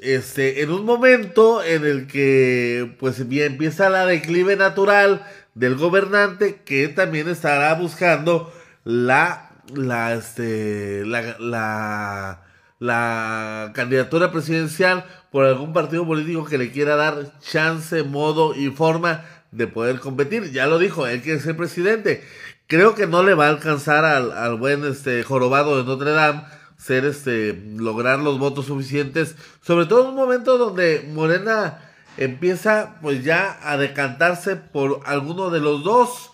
este, 0.00 0.62
en 0.62 0.70
un 0.70 0.84
momento 0.84 1.62
en 1.62 1.84
el 1.84 2.06
que 2.06 2.94
pues 3.00 3.18
empieza 3.18 3.90
la 3.90 4.06
declive 4.06 4.54
natural 4.54 5.26
del 5.54 5.74
gobernante 5.74 6.62
que 6.64 6.86
también 6.86 7.28
estará 7.28 7.74
buscando 7.74 8.52
la 8.84 9.45
la 9.74 10.14
este 10.14 11.04
la, 11.04 11.36
la, 11.38 12.42
la 12.78 13.72
candidatura 13.74 14.30
presidencial 14.30 15.04
por 15.30 15.44
algún 15.44 15.72
partido 15.72 16.06
político 16.06 16.44
que 16.44 16.58
le 16.58 16.70
quiera 16.70 16.96
dar 16.96 17.38
chance, 17.40 18.02
modo 18.02 18.54
y 18.54 18.70
forma 18.70 19.24
de 19.50 19.66
poder 19.66 20.00
competir. 20.00 20.52
Ya 20.52 20.66
lo 20.66 20.78
dijo, 20.78 21.06
él 21.06 21.22
quiere 21.22 21.40
ser 21.40 21.56
presidente. 21.56 22.24
Creo 22.66 22.94
que 22.94 23.06
no 23.06 23.22
le 23.22 23.34
va 23.34 23.46
a 23.46 23.50
alcanzar 23.50 24.04
al, 24.04 24.32
al 24.32 24.56
buen 24.56 24.84
este 24.84 25.22
jorobado 25.22 25.76
de 25.78 25.84
Notre 25.84 26.10
Dame 26.10 26.42
ser 26.76 27.04
este 27.04 27.54
lograr 27.76 28.18
los 28.20 28.38
votos 28.38 28.66
suficientes, 28.66 29.34
sobre 29.62 29.86
todo 29.86 30.02
en 30.02 30.08
un 30.08 30.14
momento 30.14 30.58
donde 30.58 31.08
Morena 31.12 31.80
empieza 32.16 32.96
pues 33.02 33.24
ya 33.24 33.58
a 33.62 33.76
decantarse 33.76 34.56
por 34.56 35.00
alguno 35.04 35.50
de 35.50 35.60
los 35.60 35.82
dos 35.82 36.30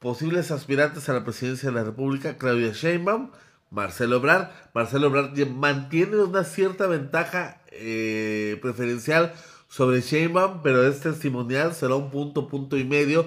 posibles 0.00 0.50
aspirantes 0.50 1.08
a 1.08 1.12
la 1.12 1.24
presidencia 1.24 1.68
de 1.68 1.76
la 1.76 1.84
República, 1.84 2.36
Claudia 2.38 2.72
Sheinbaum, 2.72 3.30
Marcelo 3.70 4.16
Ebrard. 4.16 4.48
Marcelo 4.74 5.06
Ebrard 5.06 5.38
mantiene 5.48 6.16
una 6.16 6.42
cierta 6.42 6.86
ventaja 6.86 7.60
eh, 7.70 8.58
preferencial 8.60 9.32
sobre 9.68 10.00
Sheinbaum, 10.00 10.62
pero 10.62 10.86
es 10.86 11.00
testimonial, 11.00 11.74
será 11.74 11.94
un 11.94 12.10
punto, 12.10 12.48
punto 12.48 12.76
y 12.76 12.84
medio. 12.84 13.26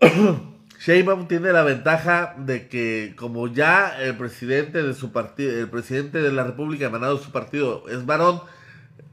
Sheinbaum 0.84 1.28
tiene 1.28 1.52
la 1.52 1.62
ventaja 1.62 2.34
de 2.38 2.68
que 2.68 3.14
como 3.16 3.46
ya 3.46 4.02
el 4.02 4.16
presidente 4.16 4.82
de 4.82 4.94
su 4.94 5.12
partido, 5.12 5.52
el 5.52 5.70
presidente 5.70 6.20
de 6.20 6.32
la 6.32 6.42
República 6.42 6.86
emanado 6.86 7.18
de 7.18 7.24
su 7.24 7.30
partido 7.30 7.84
es 7.88 8.04
varón, 8.04 8.42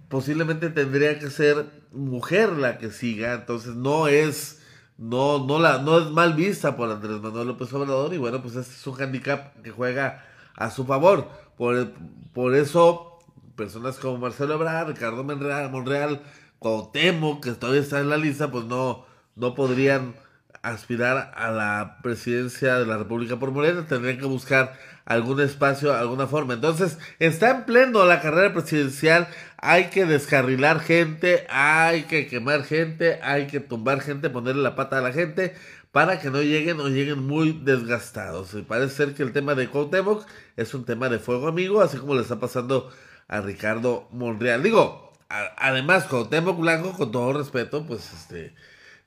posiblemente 0.09 0.71
tendría 0.71 1.19
que 1.19 1.29
ser 1.29 1.67
mujer 1.91 2.53
la 2.53 2.79
que 2.79 2.89
siga, 2.89 3.35
entonces 3.35 3.75
no 3.75 4.07
es 4.07 4.58
no 4.99 5.45
no 5.45 5.59
la 5.59 5.79
no 5.79 5.97
es 5.97 6.11
mal 6.11 6.33
vista 6.33 6.75
por 6.75 6.91
Andrés 6.91 7.21
Manuel 7.21 7.47
López 7.47 7.73
Obrador 7.73 8.13
y 8.13 8.17
bueno, 8.17 8.41
pues 8.41 8.55
este 8.55 8.73
es 8.75 8.85
un 8.85 9.01
handicap 9.01 9.59
que 9.63 9.71
juega 9.71 10.25
a 10.55 10.69
su 10.69 10.85
favor. 10.85 11.29
Por, 11.57 11.93
por 12.33 12.53
eso 12.53 13.19
personas 13.55 13.97
como 13.97 14.17
Marcelo 14.17 14.55
Ebrard, 14.55 14.89
Ricardo 14.89 15.23
Monreal, 15.23 15.71
Monreal, 15.71 16.21
Cuauhtémoc, 16.59 17.43
que 17.43 17.51
todavía 17.51 17.81
está 17.81 17.99
en 17.99 18.09
la 18.09 18.17
lista, 18.17 18.51
pues 18.51 18.65
no, 18.65 19.05
no 19.35 19.55
podrían 19.55 20.15
aspirar 20.61 21.31
a 21.35 21.51
la 21.51 21.99
presidencia 22.03 22.79
de 22.79 22.85
la 22.85 22.97
República 22.97 23.37
por 23.37 23.51
Morena, 23.51 23.85
tendría 23.87 24.17
que 24.17 24.25
buscar 24.25 24.73
algún 25.05 25.41
espacio, 25.41 25.93
alguna 25.93 26.27
forma. 26.27 26.53
Entonces, 26.53 26.97
está 27.19 27.51
en 27.51 27.65
pleno 27.65 28.05
la 28.05 28.21
carrera 28.21 28.53
presidencial, 28.53 29.27
hay 29.61 29.89
que 29.89 30.05
descarrilar 30.05 30.79
gente, 30.79 31.45
hay 31.49 32.03
que 32.03 32.27
quemar 32.27 32.63
gente, 32.63 33.19
hay 33.21 33.47
que 33.47 33.59
tumbar 33.59 34.01
gente, 34.01 34.29
ponerle 34.29 34.61
la 34.63 34.75
pata 34.75 34.99
a 34.99 35.01
la 35.01 35.11
gente 35.11 35.53
para 35.91 36.19
que 36.19 36.29
no 36.29 36.41
lleguen 36.41 36.79
o 36.79 36.87
lleguen 36.87 37.25
muy 37.25 37.51
desgastados. 37.51 38.53
Y 38.53 38.61
parece 38.61 38.95
ser 38.95 39.13
que 39.15 39.23
el 39.23 39.33
tema 39.33 39.55
de 39.55 39.67
Cuauhtémoc 39.67 40.25
es 40.55 40.73
un 40.73 40.85
tema 40.85 41.09
de 41.09 41.19
fuego 41.19 41.47
amigo, 41.47 41.81
así 41.81 41.97
como 41.97 42.15
le 42.15 42.21
está 42.21 42.39
pasando 42.39 42.91
a 43.27 43.41
Ricardo 43.41 44.07
Monreal. 44.11 44.63
Digo, 44.63 45.13
además, 45.29 46.05
Cuauhtémoc 46.05 46.59
Blanco, 46.59 46.93
con 46.93 47.11
todo 47.11 47.33
respeto, 47.33 47.85
pues 47.85 48.13
este 48.13 48.53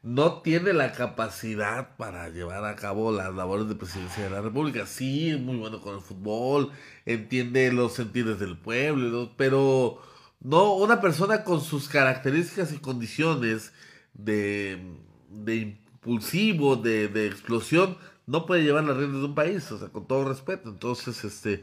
no 0.03 0.43
tiene 0.43 0.73
la 0.73 0.93
capacidad 0.93 1.97
para 1.97 2.29
llevar 2.29 2.65
a 2.65 2.75
cabo 2.75 3.13
las 3.13 3.33
labores 3.35 3.69
de 3.69 3.77
presidencia 3.77 4.25
de 4.25 4.31
la 4.31 4.41
República. 4.41 4.85
Sí, 4.85 5.31
es 5.31 5.41
muy 5.41 5.57
bueno 5.57 5.81
con 5.81 5.95
el 5.95 6.01
fútbol, 6.01 6.73
entiende 7.07 7.73
los 7.73 7.95
sentidos 7.95 8.41
del 8.41 8.59
pueblo, 8.59 9.33
pero 9.37 10.01
no 10.43 10.75
una 10.75 11.01
persona 11.01 11.45
con 11.45 11.61
sus 11.61 11.89
características 11.89 12.73
y 12.73 12.79
condiciones 12.79 13.73
de, 14.15 14.97
de 15.31 15.57
impulsivo, 15.57 16.77
de, 16.77 17.09
de 17.09 17.27
explosión, 17.27 17.97
no 18.27 18.47
puede 18.47 18.63
llevar 18.63 18.85
las 18.85 18.97
riendas 18.97 19.21
de 19.21 19.27
un 19.27 19.35
país, 19.35 19.71
o 19.73 19.79
sea, 19.79 19.89
con 19.89 20.07
todo 20.07 20.29
respeto. 20.29 20.69
Entonces, 20.69 21.25
este, 21.25 21.63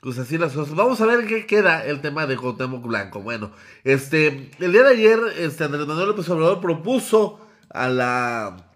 pues 0.00 0.18
así 0.18 0.36
las 0.36 0.52
cosas. 0.52 0.74
Vamos 0.74 1.00
a 1.00 1.06
ver 1.06 1.26
qué 1.26 1.46
queda 1.46 1.84
el 1.84 2.00
tema 2.00 2.26
de 2.26 2.36
Cuauhtémoc 2.36 2.86
Blanco. 2.86 3.20
Bueno, 3.20 3.52
este, 3.84 4.50
el 4.58 4.72
día 4.72 4.82
de 4.82 4.90
ayer, 4.90 5.18
este, 5.38 5.64
Andrés 5.64 5.86
Manuel 5.86 6.08
López 6.08 6.28
Obrador 6.28 6.60
propuso 6.60 7.40
a 7.70 7.88
la 7.88 8.70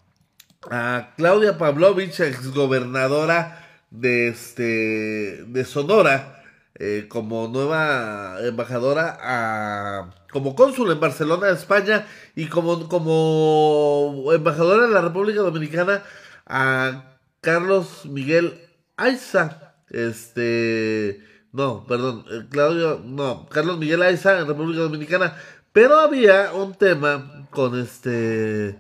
a 0.70 1.14
Claudia 1.16 1.56
Pavlovich, 1.56 2.20
exgobernadora 2.20 3.64
de 3.90 4.28
este 4.28 5.44
de 5.46 5.64
Sonora, 5.64 6.37
eh, 6.78 7.06
como 7.08 7.48
nueva 7.48 8.36
embajadora 8.42 9.18
a 9.20 10.10
como 10.30 10.54
cónsul 10.54 10.92
en 10.92 11.00
Barcelona, 11.00 11.50
España, 11.50 12.06
y 12.34 12.46
como, 12.46 12.88
como 12.88 14.30
embajadora 14.32 14.86
de 14.86 14.92
la 14.92 15.00
República 15.00 15.40
Dominicana 15.40 16.02
a 16.46 17.18
Carlos 17.40 18.04
Miguel 18.06 18.60
Aiza. 18.96 19.74
Este, 19.90 21.24
no, 21.52 21.86
perdón, 21.86 22.24
eh, 22.30 22.46
Claudio, 22.50 23.00
no, 23.04 23.46
Carlos 23.48 23.78
Miguel 23.78 24.02
Aiza 24.02 24.38
en 24.38 24.46
República 24.46 24.82
Dominicana. 24.82 25.36
Pero 25.72 25.98
había 25.98 26.52
un 26.52 26.74
tema 26.74 27.46
con 27.50 27.78
este 27.78 28.78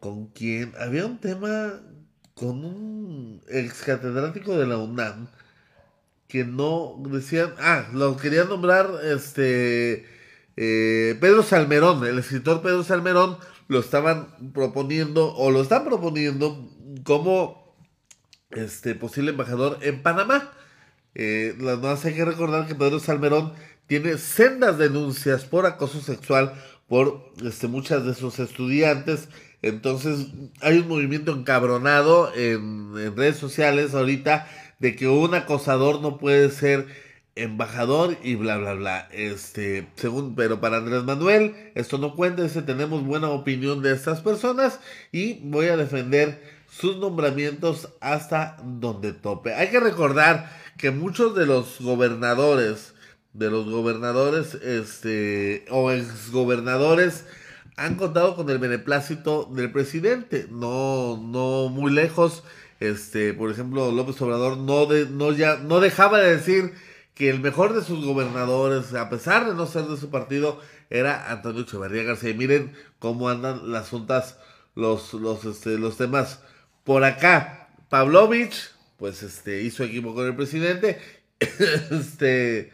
con 0.00 0.26
quien 0.28 0.72
había 0.80 1.06
un 1.06 1.18
tema 1.18 1.80
con 2.34 2.64
un 2.64 3.42
ex 3.48 3.82
catedrático 3.82 4.58
de 4.58 4.66
la 4.66 4.78
UNAM 4.78 5.28
que 6.32 6.44
no 6.44 6.96
decían, 7.10 7.52
ah, 7.58 7.86
lo 7.92 8.16
querían 8.16 8.48
nombrar 8.48 8.90
este 9.04 10.06
eh, 10.56 11.18
Pedro 11.20 11.42
Salmerón, 11.42 12.06
el 12.06 12.18
escritor 12.18 12.62
Pedro 12.62 12.84
Salmerón 12.84 13.36
lo 13.68 13.80
estaban 13.80 14.28
proponiendo 14.54 15.34
o 15.34 15.50
lo 15.50 15.60
están 15.60 15.84
proponiendo 15.84 16.70
como 17.04 17.76
este 18.50 18.94
posible 18.94 19.32
embajador 19.32 19.78
en 19.82 20.02
Panamá. 20.02 20.50
Eh, 21.14 21.54
más 21.82 22.02
hay 22.06 22.14
que 22.14 22.24
recordar 22.24 22.66
que 22.66 22.74
Pedro 22.74 22.98
Salmerón 22.98 23.52
tiene 23.86 24.16
sendas 24.16 24.78
denuncias 24.78 25.44
por 25.44 25.66
acoso 25.66 26.00
sexual 26.00 26.54
por 26.88 27.30
este, 27.44 27.68
muchas 27.68 28.06
de 28.06 28.14
sus 28.14 28.38
estudiantes 28.38 29.28
entonces 29.62 30.26
hay 30.60 30.78
un 30.78 30.88
movimiento 30.88 31.32
encabronado 31.32 32.34
en, 32.34 33.16
redes 33.16 33.36
sociales 33.36 33.94
ahorita 33.94 34.48
de 34.82 34.96
que 34.96 35.06
un 35.06 35.32
acosador 35.32 36.00
no 36.02 36.18
puede 36.18 36.50
ser 36.50 36.88
embajador 37.36 38.18
y 38.24 38.34
bla 38.34 38.58
bla 38.58 38.74
bla. 38.74 39.08
Este, 39.12 39.86
según, 39.94 40.34
pero 40.34 40.60
para 40.60 40.78
Andrés 40.78 41.04
Manuel, 41.04 41.54
esto 41.76 41.98
no 41.98 42.16
cuenta, 42.16 42.44
ese 42.44 42.62
tenemos 42.62 43.04
buena 43.06 43.30
opinión 43.30 43.80
de 43.80 43.92
estas 43.92 44.20
personas 44.22 44.80
y 45.12 45.34
voy 45.48 45.68
a 45.68 45.76
defender 45.76 46.42
sus 46.68 46.96
nombramientos 46.96 47.90
hasta 48.00 48.56
donde 48.64 49.12
tope. 49.12 49.54
Hay 49.54 49.68
que 49.68 49.78
recordar 49.78 50.50
que 50.76 50.90
muchos 50.90 51.36
de 51.36 51.46
los 51.46 51.80
gobernadores, 51.80 52.94
de 53.34 53.50
los 53.50 53.70
gobernadores, 53.70 54.54
este, 54.54 55.64
o 55.70 55.92
exgobernadores, 55.92 57.24
han 57.76 57.94
contado 57.94 58.34
con 58.34 58.50
el 58.50 58.58
beneplácito 58.58 59.48
del 59.54 59.70
presidente, 59.70 60.48
no, 60.50 61.16
no 61.18 61.68
muy 61.68 61.92
lejos. 61.92 62.42
Este, 62.82 63.32
por 63.32 63.48
ejemplo, 63.48 63.92
López 63.92 64.20
Obrador 64.22 64.58
no, 64.58 65.32
ya, 65.32 65.58
no 65.58 65.78
dejaba 65.78 66.18
de 66.18 66.36
decir 66.36 66.72
que 67.14 67.30
el 67.30 67.38
mejor 67.38 67.74
de 67.74 67.84
sus 67.84 68.04
gobernadores, 68.04 68.92
a 68.94 69.08
pesar 69.08 69.46
de 69.46 69.54
no 69.54 69.66
ser 69.66 69.84
de 69.84 69.96
su 69.96 70.10
partido, 70.10 70.60
era 70.90 71.30
Antonio 71.30 71.62
Echeverría 71.62 72.02
García. 72.02 72.30
Y 72.30 72.34
miren 72.34 72.72
cómo 72.98 73.28
andan 73.28 73.70
las 73.70 73.88
juntas, 73.88 74.36
los, 74.74 75.14
los, 75.14 75.44
este, 75.44 75.78
los 75.78 75.96
temas 75.96 76.40
por 76.82 77.04
acá. 77.04 77.68
Pavlovich, 77.88 78.72
pues 78.96 79.22
este, 79.22 79.62
hizo 79.62 79.84
equipo 79.84 80.12
con 80.12 80.26
el 80.26 80.34
presidente. 80.34 80.98
este 81.38 82.72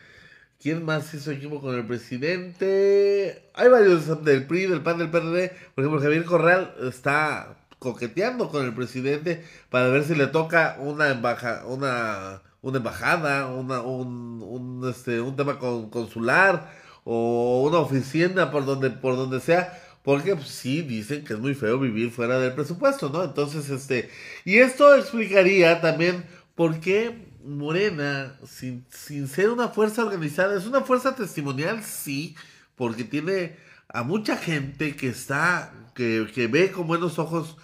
¿Quién 0.59 0.87
más 0.87 1.13
hizo 1.13 1.33
equipo 1.33 1.61
con 1.61 1.75
el 1.75 1.87
presidente? 1.87 3.51
Hay 3.53 3.69
varios 3.69 4.25
del 4.25 4.47
PRI, 4.47 4.69
del 4.69 4.81
PAN, 4.81 4.97
del 4.97 5.11
PRD. 5.11 5.53
Por 5.75 5.85
ejemplo, 5.85 6.01
Javier 6.01 6.25
Corral 6.25 6.75
está 6.89 7.59
coqueteando 7.79 8.49
con 8.49 8.65
el 8.65 8.75
presidente 8.75 9.45
para 9.71 9.89
ver 9.89 10.05
si 10.05 10.15
le 10.15 10.27
toca 10.27 10.77
una 10.81 11.11
embaja, 11.11 11.65
una, 11.67 12.43
una 12.63 12.79
embajada, 12.79 13.47
una, 13.49 13.81
un, 13.81 14.83
este, 14.89 15.21
un 15.21 15.37
tema 15.37 15.59
consular 15.59 16.73
o 17.05 17.63
una 17.69 17.79
oficina 17.79 18.51
por 18.51 18.65
donde, 18.65 18.91
por 18.91 19.17
donde 19.17 19.41
sea. 19.41 19.83
Porque 20.03 20.35
pues, 20.35 20.49
sí 20.49 20.83
dicen 20.83 21.25
que 21.25 21.35
es 21.35 21.39
muy 21.39 21.55
feo 21.55 21.79
vivir 21.79 22.11
fuera 22.11 22.39
del 22.39 22.55
presupuesto, 22.55 23.11
¿no? 23.11 23.25
Entonces, 23.25 23.69
este, 23.69 24.11
y 24.45 24.59
esto 24.59 24.95
explicaría 24.95 25.81
también 25.81 26.25
por 26.55 26.81
qué 26.81 27.29
Morena, 27.45 28.39
sin, 28.47 28.85
sin 28.91 29.29
ser 29.29 29.51
una 29.51 29.69
fuerza 29.69 30.05
organizada, 30.05 30.57
es 30.57 30.67
una 30.67 30.83
fuerza 30.83 31.15
testimonial, 31.15 31.83
sí, 31.83 32.37
porque 32.77 33.05
tiene 33.05 33.57
a 33.89 34.03
mucha 34.03 34.37
gente 34.37 34.97
que 34.97 35.09
está, 35.09 35.73
que, 35.95 36.31
que 36.35 36.47
ve 36.47 36.71
con 36.71 36.87
buenos 36.87 37.19
ojos 37.19 37.57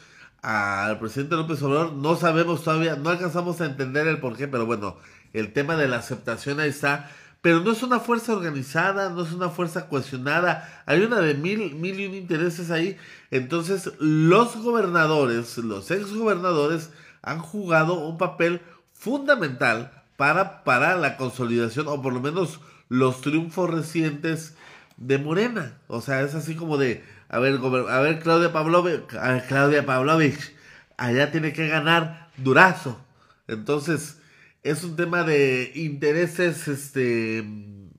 al 0.42 0.98
presidente 0.98 1.36
López 1.36 1.62
Obrador. 1.62 1.92
No 1.92 2.16
sabemos 2.16 2.64
todavía, 2.64 2.96
no 2.96 3.10
alcanzamos 3.10 3.60
a 3.60 3.66
entender 3.66 4.06
el 4.06 4.20
porqué, 4.20 4.48
pero 4.48 4.66
bueno, 4.66 4.96
el 5.32 5.52
tema 5.52 5.76
de 5.76 5.88
la 5.88 5.98
aceptación 5.98 6.60
ahí 6.60 6.70
está. 6.70 7.10
Pero 7.40 7.60
no 7.60 7.72
es 7.72 7.82
una 7.82 8.00
fuerza 8.00 8.32
organizada, 8.32 9.10
no 9.10 9.22
es 9.22 9.32
una 9.32 9.50
fuerza 9.50 9.86
cuestionada. 9.86 10.82
Hay 10.86 11.02
una 11.02 11.20
de 11.20 11.34
mil, 11.34 11.74
mil 11.74 12.00
y 12.00 12.06
un 12.06 12.14
intereses 12.14 12.70
ahí. 12.70 12.96
Entonces, 13.30 13.92
los 13.98 14.56
gobernadores, 14.56 15.58
los 15.58 15.90
exgobernadores, 15.90 16.90
han 17.20 17.40
jugado 17.40 17.98
un 17.98 18.16
papel 18.16 18.62
fundamental 18.94 19.92
para, 20.16 20.64
para 20.64 20.96
la 20.96 21.18
consolidación 21.18 21.86
o 21.88 22.00
por 22.00 22.14
lo 22.14 22.20
menos 22.20 22.60
los 22.88 23.20
triunfos 23.20 23.68
recientes 23.68 24.54
de 24.96 25.18
Morena. 25.18 25.78
O 25.88 26.00
sea, 26.00 26.22
es 26.22 26.34
así 26.34 26.54
como 26.54 26.76
de, 26.76 27.04
a 27.28 27.38
ver, 27.38 27.58
a 27.88 28.00
ver 28.00 28.20
Claudia 28.20 28.52
Pavlovich, 28.52 29.02
Claudia 29.48 29.86
Pavlovich, 29.86 30.54
allá 30.96 31.30
tiene 31.30 31.52
que 31.52 31.68
ganar 31.68 32.30
Durazo. 32.36 33.00
Entonces, 33.48 34.18
es 34.62 34.82
un 34.84 34.96
tema 34.96 35.24
de 35.24 35.72
intereses 35.74 36.68
este 36.68 37.44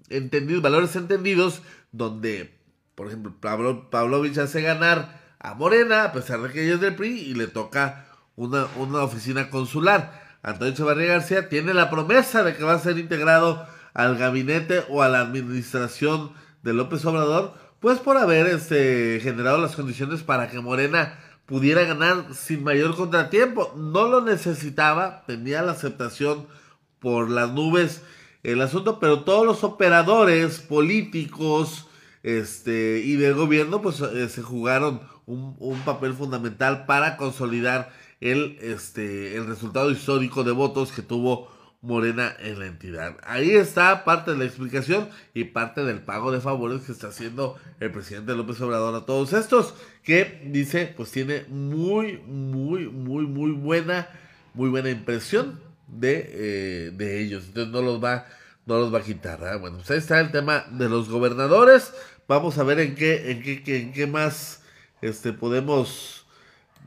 entendidos, 0.09 0.61
valores 0.61 0.95
entendidos, 0.95 1.61
donde, 1.91 2.53
por 2.95 3.07
ejemplo, 3.07 3.35
Pablo, 3.39 3.89
Pavlovich 3.89 4.37
hace 4.37 4.61
ganar 4.61 5.21
a 5.39 5.53
Morena, 5.53 6.05
a 6.05 6.11
pesar 6.13 6.41
de 6.41 6.51
que 6.51 6.63
ella 6.63 6.75
es 6.75 6.81
del 6.81 6.95
PRI, 6.95 7.19
y 7.19 7.33
le 7.33 7.47
toca 7.47 8.07
una, 8.35 8.67
una 8.77 9.03
oficina 9.03 9.49
consular. 9.49 10.23
Antonio 10.43 10.73
Echevarría 10.73 11.07
García 11.07 11.49
tiene 11.49 11.73
la 11.73 11.89
promesa 11.89 12.43
de 12.43 12.55
que 12.55 12.63
va 12.63 12.73
a 12.73 12.79
ser 12.79 12.97
integrado 12.97 13.67
al 13.93 14.17
gabinete 14.17 14.83
o 14.89 15.01
a 15.01 15.09
la 15.09 15.21
administración 15.21 16.31
de 16.65 16.73
López 16.73 17.05
Obrador, 17.05 17.53
pues 17.79 17.99
por 17.99 18.17
haber 18.17 18.47
este, 18.47 19.19
generado 19.21 19.59
las 19.59 19.75
condiciones 19.75 20.23
para 20.23 20.49
que 20.49 20.59
Morena 20.59 21.19
pudiera 21.45 21.83
ganar 21.83 22.33
sin 22.33 22.63
mayor 22.63 22.95
contratiempo. 22.95 23.71
No 23.77 24.07
lo 24.07 24.21
necesitaba, 24.21 25.23
tenía 25.27 25.61
la 25.61 25.73
aceptación 25.73 26.47
por 26.99 27.29
las 27.29 27.51
nubes 27.51 28.01
el 28.41 28.61
asunto, 28.61 28.99
pero 28.99 29.23
todos 29.23 29.45
los 29.45 29.63
operadores 29.63 30.59
políticos 30.59 31.87
este, 32.23 33.01
y 33.05 33.15
del 33.15 33.35
gobierno 33.35 33.81
pues 33.81 34.01
eh, 34.01 34.27
se 34.27 34.41
jugaron 34.41 35.01
un, 35.27 35.55
un 35.59 35.79
papel 35.81 36.13
fundamental 36.13 36.85
para 36.87 37.15
consolidar 37.15 37.91
el, 38.21 38.57
este, 38.61 39.35
el 39.35 39.45
resultado 39.45 39.91
histórico 39.91 40.43
de 40.43 40.51
votos 40.51 40.91
que 40.91 41.03
tuvo 41.03 41.54
Morena 41.85 42.35
en 42.39 42.59
la 42.59 42.65
entidad. 42.65 43.17
Ahí 43.23 43.51
está 43.51 44.03
parte 44.03 44.31
de 44.31 44.37
la 44.37 44.45
explicación 44.45 45.07
y 45.33 45.45
parte 45.45 45.83
del 45.83 45.99
pago 46.01 46.31
de 46.31 46.41
favores 46.41 46.81
que 46.81 46.91
está 46.91 47.09
haciendo 47.09 47.57
el 47.79 47.91
presidente 47.91 48.35
López 48.35 48.59
Obrador 48.61 48.95
a 48.95 49.05
todos 49.05 49.33
estos, 49.33 49.75
que 50.03 50.41
dice, 50.47 50.93
pues 50.97 51.11
tiene 51.11 51.45
muy, 51.47 52.17
muy, 52.25 52.87
muy, 52.87 53.27
muy 53.27 53.51
buena, 53.51 54.09
muy 54.55 54.69
buena 54.69 54.89
impresión 54.89 55.59
de, 55.87 56.29
eh, 56.31 56.91
de 56.91 57.21
ellos. 57.21 57.45
Entonces 57.47 57.71
no 57.71 57.81
los 57.81 58.03
va, 58.03 58.25
no 58.65 58.79
los 58.79 58.93
va 58.93 58.99
a 58.99 59.03
quitar. 59.03 59.39
Bueno, 59.59 59.77
pues 59.77 59.91
ahí 59.91 59.99
está 59.99 60.19
el 60.19 60.31
tema 60.31 60.65
de 60.71 60.89
los 60.89 61.07
gobernadores. 61.07 61.93
Vamos 62.27 62.57
a 62.57 62.63
ver 62.63 62.79
en 62.79 62.95
qué, 62.95 63.31
en 63.31 63.43
qué, 63.43 63.77
en 63.79 63.93
qué 63.93 64.07
más 64.07 64.63
este, 65.01 65.33
podemos 65.33 66.24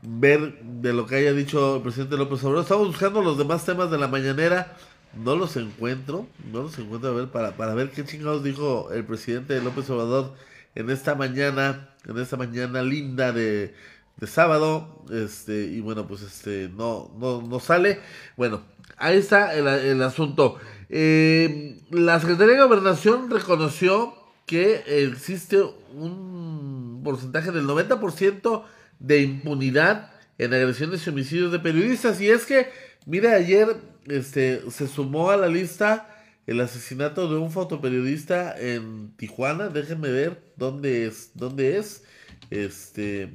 ver 0.01 0.59
de 0.61 0.93
lo 0.93 1.05
que 1.05 1.15
haya 1.15 1.33
dicho 1.33 1.77
el 1.77 1.81
presidente 1.81 2.17
López 2.17 2.43
Obrador. 2.43 2.63
Estamos 2.63 2.87
buscando 2.87 3.21
los 3.21 3.37
demás 3.37 3.65
temas 3.65 3.91
de 3.91 3.97
la 3.97 4.07
mañanera. 4.07 4.75
No 5.13 5.35
los 5.35 5.55
encuentro, 5.57 6.27
no 6.51 6.63
los 6.63 6.77
encuentro 6.77 7.09
a 7.09 7.13
ver 7.13 7.27
para, 7.29 7.57
para 7.57 7.73
ver 7.73 7.89
qué 7.89 8.05
chingados 8.05 8.43
dijo 8.43 8.91
el 8.91 9.03
presidente 9.05 9.59
López 9.61 9.89
Obrador 9.89 10.35
en 10.75 10.89
esta 10.91 11.15
mañana, 11.15 11.89
en 12.05 12.19
esta 12.19 12.37
mañana 12.37 12.83
linda 12.83 13.31
de, 13.31 13.73
de 14.17 14.27
sábado. 14.27 15.03
Este, 15.11 15.65
y 15.65 15.81
bueno, 15.81 16.07
pues 16.07 16.21
este, 16.21 16.69
no, 16.69 17.11
no, 17.17 17.41
no 17.41 17.59
sale. 17.59 17.99
Bueno, 18.37 18.61
ahí 18.97 19.17
está 19.17 19.55
el, 19.55 19.67
el 19.67 20.01
asunto. 20.03 20.57
Eh, 20.89 21.81
la 21.91 22.19
Secretaría 22.19 22.55
de 22.55 22.63
Gobernación 22.63 23.29
reconoció 23.29 24.13
que 24.45 24.83
existe 25.05 25.61
un 25.95 27.01
porcentaje 27.03 27.51
del 27.51 27.67
90% 27.67 28.63
de 28.99 29.21
impunidad 29.21 30.11
en 30.37 30.53
agresiones 30.53 31.05
y 31.05 31.09
homicidios 31.09 31.51
de 31.51 31.59
periodistas. 31.59 32.19
Y 32.21 32.29
es 32.29 32.45
que, 32.45 32.69
mire, 33.05 33.33
ayer 33.33 33.77
este, 34.07 34.61
se 34.71 34.87
sumó 34.87 35.31
a 35.31 35.37
la 35.37 35.47
lista 35.47 36.15
el 36.47 36.61
asesinato 36.61 37.29
de 37.29 37.37
un 37.37 37.51
fotoperiodista 37.51 38.57
en 38.57 39.11
Tijuana. 39.17 39.69
Déjenme 39.69 40.09
ver 40.09 40.41
dónde 40.55 41.05
es. 41.05 41.31
¿Dónde 41.35 41.77
es? 41.77 42.03
Este. 42.49 43.31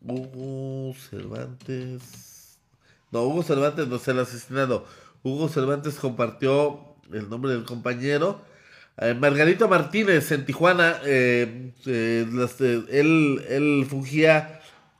Hugo 0.00 0.94
Cervantes. 1.10 2.58
No, 3.10 3.22
Hugo 3.24 3.42
Cervantes 3.42 3.86
no 3.88 3.96
es 3.96 4.08
el 4.08 4.18
asesinado. 4.18 4.86
Hugo 5.22 5.48
Cervantes 5.48 5.94
compartió 5.94 6.96
el 7.12 7.28
nombre 7.28 7.52
del 7.52 7.64
compañero. 7.64 8.42
Eh, 8.98 9.14
Margarito 9.14 9.68
Martínez 9.68 10.30
en 10.32 10.46
Tijuana. 10.46 10.96
Eh, 11.04 11.72
eh, 11.86 12.26
él, 12.90 13.44
él 13.48 13.86
fungía 13.88 14.55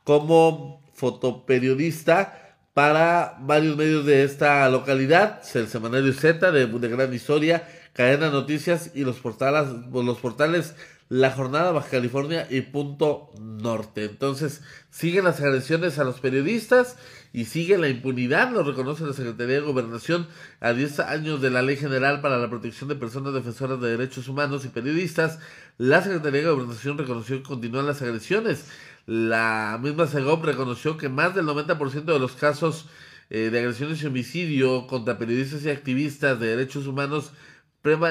como 0.06 0.84
fotoperiodista 0.94 2.56
para 2.74 3.38
varios 3.40 3.76
medios 3.76 4.06
de 4.06 4.22
esta 4.22 4.68
localidad, 4.68 5.42
el 5.54 5.66
Semanario 5.66 6.12
Z 6.12 6.52
de, 6.52 6.66
de 6.68 6.88
Gran 6.88 7.12
Historia, 7.12 7.66
Cadena 7.92 8.30
Noticias 8.30 8.92
y 8.94 9.02
los 9.02 9.16
portales, 9.16 9.66
los 9.92 10.18
portales 10.18 10.76
La 11.08 11.32
Jornada 11.32 11.72
Baja 11.72 11.90
California 11.90 12.46
y 12.48 12.60
Punto 12.60 13.30
Norte. 13.40 14.04
Entonces, 14.04 14.62
siguen 14.90 15.24
las 15.24 15.40
agresiones 15.40 15.98
a 15.98 16.04
los 16.04 16.20
periodistas 16.20 16.96
y 17.32 17.46
sigue 17.46 17.76
la 17.76 17.88
impunidad, 17.88 18.52
lo 18.52 18.62
reconoce 18.62 19.04
la 19.04 19.12
Secretaría 19.12 19.56
de 19.56 19.60
Gobernación 19.62 20.28
a 20.60 20.72
10 20.72 21.00
años 21.00 21.42
de 21.42 21.50
la 21.50 21.62
Ley 21.62 21.76
General 21.76 22.20
para 22.20 22.38
la 22.38 22.48
Protección 22.48 22.88
de 22.88 22.94
Personas 22.94 23.34
Defensoras 23.34 23.80
de 23.80 23.90
Derechos 23.90 24.28
Humanos 24.28 24.64
y 24.64 24.68
Periodistas. 24.68 25.40
La 25.78 26.00
Secretaría 26.00 26.42
de 26.42 26.50
Gobernación 26.50 26.96
reconoció 26.96 27.38
que 27.38 27.48
continúan 27.48 27.86
las 27.86 28.02
agresiones. 28.02 28.66
La 29.06 29.78
misma 29.80 30.08
SEGOP 30.08 30.44
reconoció 30.44 30.96
que 30.96 31.08
más 31.08 31.34
del 31.34 31.46
90% 31.46 32.04
de 32.04 32.18
los 32.18 32.32
casos 32.32 32.86
eh, 33.30 33.50
de 33.50 33.58
agresiones 33.60 34.02
y 34.02 34.06
homicidio 34.06 34.86
contra 34.88 35.16
periodistas 35.16 35.64
y 35.64 35.70
activistas 35.70 36.38
de 36.40 36.48
derechos 36.48 36.86
humanos 36.86 37.32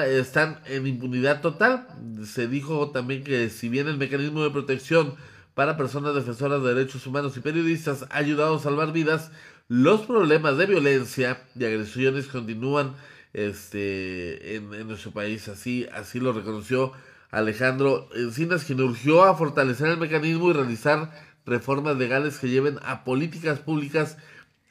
están 0.08 0.60
en 0.66 0.86
impunidad 0.86 1.42
total. 1.42 1.86
Se 2.24 2.48
dijo 2.48 2.90
también 2.92 3.24
que 3.24 3.50
si 3.50 3.68
bien 3.68 3.88
el 3.88 3.98
mecanismo 3.98 4.42
de 4.42 4.50
protección 4.50 5.14
para 5.54 5.76
personas 5.76 6.14
defensoras 6.14 6.62
de 6.62 6.74
derechos 6.74 7.06
humanos 7.06 7.36
y 7.36 7.40
periodistas 7.40 8.06
ha 8.10 8.16
ayudado 8.16 8.56
a 8.56 8.58
salvar 8.58 8.92
vidas, 8.92 9.30
los 9.68 10.02
problemas 10.02 10.56
de 10.56 10.66
violencia 10.66 11.42
y 11.54 11.64
agresiones 11.64 12.26
continúan 12.26 12.94
este, 13.34 14.56
en, 14.56 14.72
en 14.72 14.88
nuestro 14.88 15.10
país. 15.10 15.48
Así, 15.48 15.86
así 15.92 16.20
lo 16.20 16.32
reconoció 16.32 16.92
Alejandro 17.30 18.08
Encinas, 18.14 18.64
quien 18.64 18.80
urgió 18.80 19.24
a 19.24 19.36
fortalecer 19.36 19.88
el 19.88 19.98
mecanismo 19.98 20.50
y 20.50 20.54
realizar 20.54 21.12
reformas 21.44 21.96
legales 21.96 22.38
que 22.38 22.48
lleven 22.48 22.78
a 22.82 23.04
políticas 23.04 23.60
públicas 23.60 24.16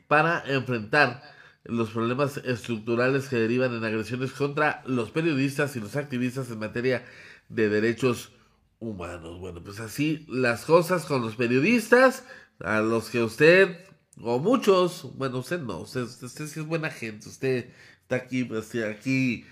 para 0.08 0.44
enfrentar 0.48 1.22
los 1.64 1.90
problemas 1.90 2.38
estructurales 2.38 3.28
que 3.28 3.38
derivan 3.38 3.74
en 3.74 3.84
agresiones 3.84 4.32
contra 4.32 4.84
los 4.86 5.10
periodistas 5.10 5.76
y 5.76 5.80
los 5.80 5.96
activistas 5.96 6.52
en 6.52 6.60
materia 6.60 7.04
de 7.50 7.70
derechos 7.70 8.32
humanos. 8.80 9.40
Bueno, 9.40 9.64
pues 9.64 9.80
así 9.80 10.26
las 10.30 10.66
cosas 10.66 11.06
con 11.06 11.22
los 11.22 11.36
periodistas, 11.36 12.24
a 12.60 12.82
los 12.82 13.10
que 13.10 13.24
usted, 13.24 13.78
o 14.22 14.40
muchos, 14.40 15.12
bueno, 15.18 15.40
usted 15.40 15.60
no, 15.60 15.80
usted, 15.80 16.04
usted, 16.04 16.48
sí 16.48 16.60
es 16.60 16.66
buena 16.66 16.90
gente, 16.90 17.28
usted 17.28 17.70
está 18.02 18.18
aquí, 18.18 18.44
pues, 18.44 18.74
aquí 18.76 19.46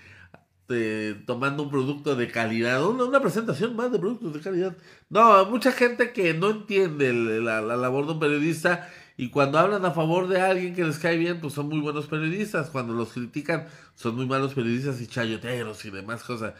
este, 0.64 1.12
tomando 1.26 1.64
un 1.64 1.70
producto 1.70 2.16
de 2.16 2.30
calidad, 2.30 2.82
una, 2.86 3.20
presentación 3.20 3.76
más 3.76 3.92
de 3.92 3.98
productos 3.98 4.32
de 4.32 4.40
calidad. 4.40 4.74
No, 5.10 5.44
mucha 5.44 5.72
gente 5.72 6.12
que 6.12 6.32
no 6.32 6.48
entiende 6.48 7.12
la, 7.12 7.60
labor 7.60 8.06
de 8.06 8.12
un 8.12 8.18
periodista 8.18 8.88
y 9.18 9.28
cuando 9.28 9.58
hablan 9.58 9.84
a 9.84 9.90
favor 9.90 10.26
de 10.26 10.40
alguien 10.40 10.74
que 10.74 10.82
les 10.82 10.98
cae 10.98 11.18
bien, 11.18 11.38
pues 11.38 11.52
son 11.52 11.68
muy 11.68 11.80
buenos 11.80 12.06
periodistas. 12.06 12.70
Cuando 12.70 12.94
los 12.94 13.12
critican, 13.12 13.68
son 13.94 14.16
muy 14.16 14.24
malos 14.24 14.54
periodistas 14.54 15.02
y 15.02 15.06
chayoteros 15.06 15.84
y 15.84 15.90
demás 15.90 16.22
cosas. 16.22 16.54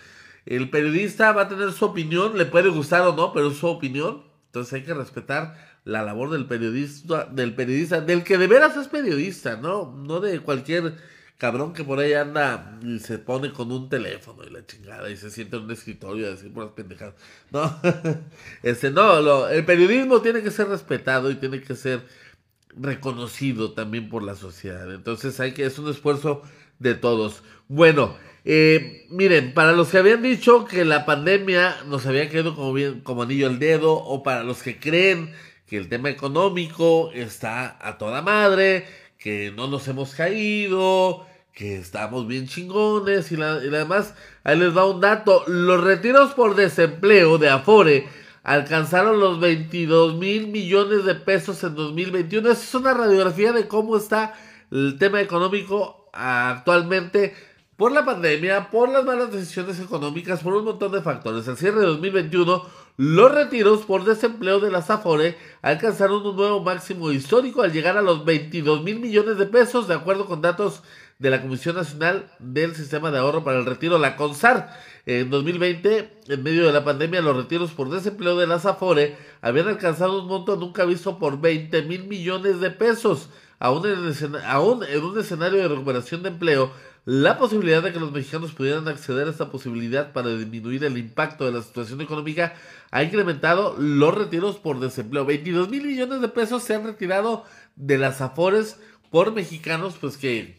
El 0.45 0.69
periodista 0.69 1.33
va 1.33 1.43
a 1.43 1.49
tener 1.49 1.73
su 1.73 1.87
opinión, 1.87 2.37
le 2.37 2.45
puede 2.45 2.69
gustar 2.69 3.07
o 3.07 3.17
no, 3.17 3.33
pero 3.33 3.49
es 3.53 3.57
su 3.57 3.67
opinión. 3.69 4.23
Entonces 4.47 4.75
hay 4.75 4.83
que 4.83 4.93
respetar 4.93 5.79
la 5.85 6.03
labor 6.03 6.31
del 6.31 6.45
periodista, 6.45 7.25
del 7.25 7.55
periodista, 7.55 8.03
del 8.03 8.23
que 8.23 8.37
de 8.37 8.49
veras 8.49 8.77
es 8.77 8.87
periodista, 8.89 9.57
¿no? 9.57 9.95
No 9.97 10.21
de 10.21 10.41
cualquier 10.41 10.95
cabrón 11.39 11.73
que 11.73 11.85
por 11.85 11.99
ahí 11.99 12.13
anda 12.13 12.79
y 12.83 12.99
se 12.99 13.19
pone 13.19 13.53
con 13.53 13.71
un 13.73 13.89
teléfono 13.89 14.45
y 14.45 14.51
la 14.51 14.65
chingada 14.67 15.11
y 15.11 15.17
se 15.17 15.31
siente 15.31 15.57
en 15.57 15.65
un 15.65 15.71
escritorio 15.71 16.27
a 16.27 16.31
decir 16.31 16.53
puras 16.53 16.71
pendejadas. 16.75 17.15
No, 17.51 17.81
este, 18.63 18.91
no, 18.91 19.21
lo, 19.21 19.49
el 19.49 19.65
periodismo 19.65 20.21
tiene 20.23 20.43
que 20.43 20.51
ser 20.51 20.69
respetado 20.69 21.31
y 21.31 21.37
tiene 21.37 21.61
que 21.61 21.75
ser 21.75 22.03
reconocido 22.77 23.73
también 23.73 24.09
por 24.09 24.23
la 24.23 24.35
sociedad. 24.35 24.93
Entonces 24.93 25.39
hay 25.41 25.53
que, 25.53 25.65
es 25.65 25.79
un 25.79 25.91
esfuerzo 25.91 26.43
de 26.79 26.95
todos. 26.95 27.43
Bueno, 27.69 28.17
eh, 28.45 29.07
miren, 29.11 29.55
para 29.55 29.73
los 29.73 29.89
que 29.89 29.99
habían 29.99 30.23
dicho 30.23 30.65
que 30.67 30.85
la 30.85 31.07
pandemia 31.07 31.77
nos 31.87 32.07
había 32.07 32.29
quedado 32.29 32.55
como, 32.55 32.73
bien, 32.73 33.01
como 33.01 33.23
anillo 33.23 33.47
al 33.47 33.59
dedo, 33.59 33.95
o 33.95 34.23
para 34.23 34.45
los 34.45 34.63
que 34.63 34.79
creen 34.79 35.33
que 35.67 35.79
el 35.79 35.89
tema 35.89 36.11
económico 36.11 37.11
está 37.13 37.79
a 37.81 37.97
toda 37.97 38.21
madre, 38.21 38.87
que 39.25 39.51
no 39.57 39.69
nos 39.69 39.89
hemos 39.89 40.15
caído, 40.15 41.25
que 41.55 41.79
estamos 41.79 42.27
bien 42.27 42.47
chingones 42.47 43.33
y, 43.33 43.39
la, 43.39 43.59
y 43.65 43.69
además, 43.69 44.13
ahí 44.45 44.59
les 44.59 44.77
va 44.77 44.85
un 44.85 45.01
dato, 45.01 45.45
los 45.47 45.83
retiros 45.83 46.35
por 46.35 46.55
desempleo 46.55 47.39
de 47.39 47.49
Afore 47.49 48.07
alcanzaron 48.43 49.19
los 49.19 49.41
22 49.41 50.17
mil 50.17 50.49
millones 50.49 51.07
de 51.07 51.15
pesos 51.15 51.65
en 51.65 51.75
2021. 51.75 52.51
Esa 52.51 52.63
es 52.63 52.75
una 52.75 52.93
radiografía 52.93 53.53
de 53.53 53.67
cómo 53.67 53.97
está 53.97 54.35
el 54.71 54.99
tema 54.99 55.23
económico 55.23 56.11
actualmente 56.13 57.35
por 57.77 57.93
la 57.93 58.05
pandemia, 58.05 58.71
por 58.71 58.89
las 58.89 59.05
malas 59.05 59.33
decisiones 59.33 59.81
económicas, 59.81 60.41
por 60.43 60.55
un 60.55 60.65
montón 60.65 60.93
de 60.93 61.03
factores. 61.03 61.49
Al 61.49 61.57
cierre 61.57 61.81
de 61.81 61.87
2021, 61.87 62.63
los 62.97 63.33
retiros 63.33 63.81
por 63.81 64.05
desempleo 64.05 64.61
de 64.61 64.71
la 64.71 64.79
Afore 64.79 65.37
alcanzaron 65.63 66.25
un 66.25 66.37
nuevo 66.37 66.61
máximo 66.63 67.11
histórico 67.11 67.63
al 67.63 67.73
llegar 67.73 67.97
a 67.97 68.03
los 68.03 68.25
22 68.25 68.83
mil 68.83 69.01
millones 69.01 69.39
de 69.39 69.47
pesos, 69.47 69.89
de 69.89 69.95
acuerdo 69.95 70.27
con 70.27 70.41
datos 70.41 70.83
de 71.19 71.31
la 71.31 71.43
Comisión 71.43 71.75
Nacional 71.75 72.31
del 72.39 72.75
Sistema 72.77 73.11
de 73.11 73.19
Ahorro 73.19 73.43
para 73.43 73.59
el 73.59 73.67
Retiro, 73.67 73.99
la 73.99 74.17
CONSAR. 74.17 74.71
En 75.07 75.29
2020, 75.31 76.23
en 76.29 76.43
medio 76.43 76.67
de 76.67 76.73
la 76.73 76.85
pandemia, 76.85 77.21
los 77.21 77.37
retiros 77.37 77.73
por 77.73 77.91
desempleo 77.91 78.37
de 78.37 78.47
la 78.47 78.57
Afore 78.57 79.17
habían 79.43 79.69
alcanzado 79.69 80.23
un 80.23 80.29
monto 80.29 80.57
nunca 80.57 80.85
visto 80.85 81.19
por 81.19 81.41
20 81.41 81.83
mil 81.83 82.05
millones 82.05 82.61
de 82.61 82.71
pesos. 82.71 83.29
Aún 83.59 83.87
en, 83.87 84.37
aún 84.47 84.85
en 84.85 85.05
un 85.05 85.19
escenario 85.19 85.61
de 85.61 85.69
recuperación 85.69 86.23
de 86.23 86.31
empleo, 86.31 86.73
la 87.05 87.39
posibilidad 87.39 87.83
de 87.83 87.93
que 87.93 88.01
los 88.01 88.13
mexicanos 88.13 88.53
pudieran 88.53 88.89
acceder 88.89 89.27
a 89.27 89.31
esta 89.31 89.51
posibilidad 89.51 90.13
para 90.13 90.31
disminuir 90.31 90.85
el 90.85 90.97
impacto 90.97 91.45
de 91.45 91.53
la 91.53 91.63
situación 91.63 92.01
económica 92.01 92.55
ha 92.91 93.03
incrementado 93.03 93.77
los 93.79 94.15
retiros 94.15 94.57
por 94.57 94.81
desempleo. 94.81 95.27
22 95.27 95.69
mil 95.69 95.85
millones 95.85 96.21
de 96.21 96.29
pesos 96.29 96.63
se 96.63 96.75
han 96.75 96.85
retirado 96.85 97.45
de 97.77 97.99
las 97.99 98.21
afores 98.21 98.81
por 99.11 99.33
mexicanos 99.33 99.97
pues 100.01 100.17
que 100.17 100.57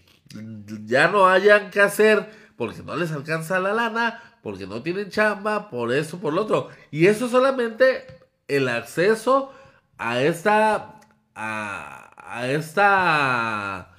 ya 0.85 1.07
no 1.07 1.27
hayan 1.27 1.71
que 1.71 1.81
hacer 1.81 2.29
porque 2.57 2.83
no 2.83 2.95
les 2.95 3.11
alcanza 3.11 3.59
la 3.59 3.73
lana, 3.73 4.21
porque 4.41 4.67
no 4.67 4.81
tienen 4.81 5.09
chamba, 5.09 5.69
por 5.69 5.91
eso, 5.91 6.19
por 6.19 6.33
lo 6.33 6.43
otro. 6.43 6.69
Y 6.91 7.07
eso 7.07 7.27
solamente 7.27 8.05
el 8.47 8.69
acceso 8.69 9.51
a 9.97 10.21
esta 10.21 10.99
a, 11.35 12.11
a 12.17 12.47
esta 12.49 13.89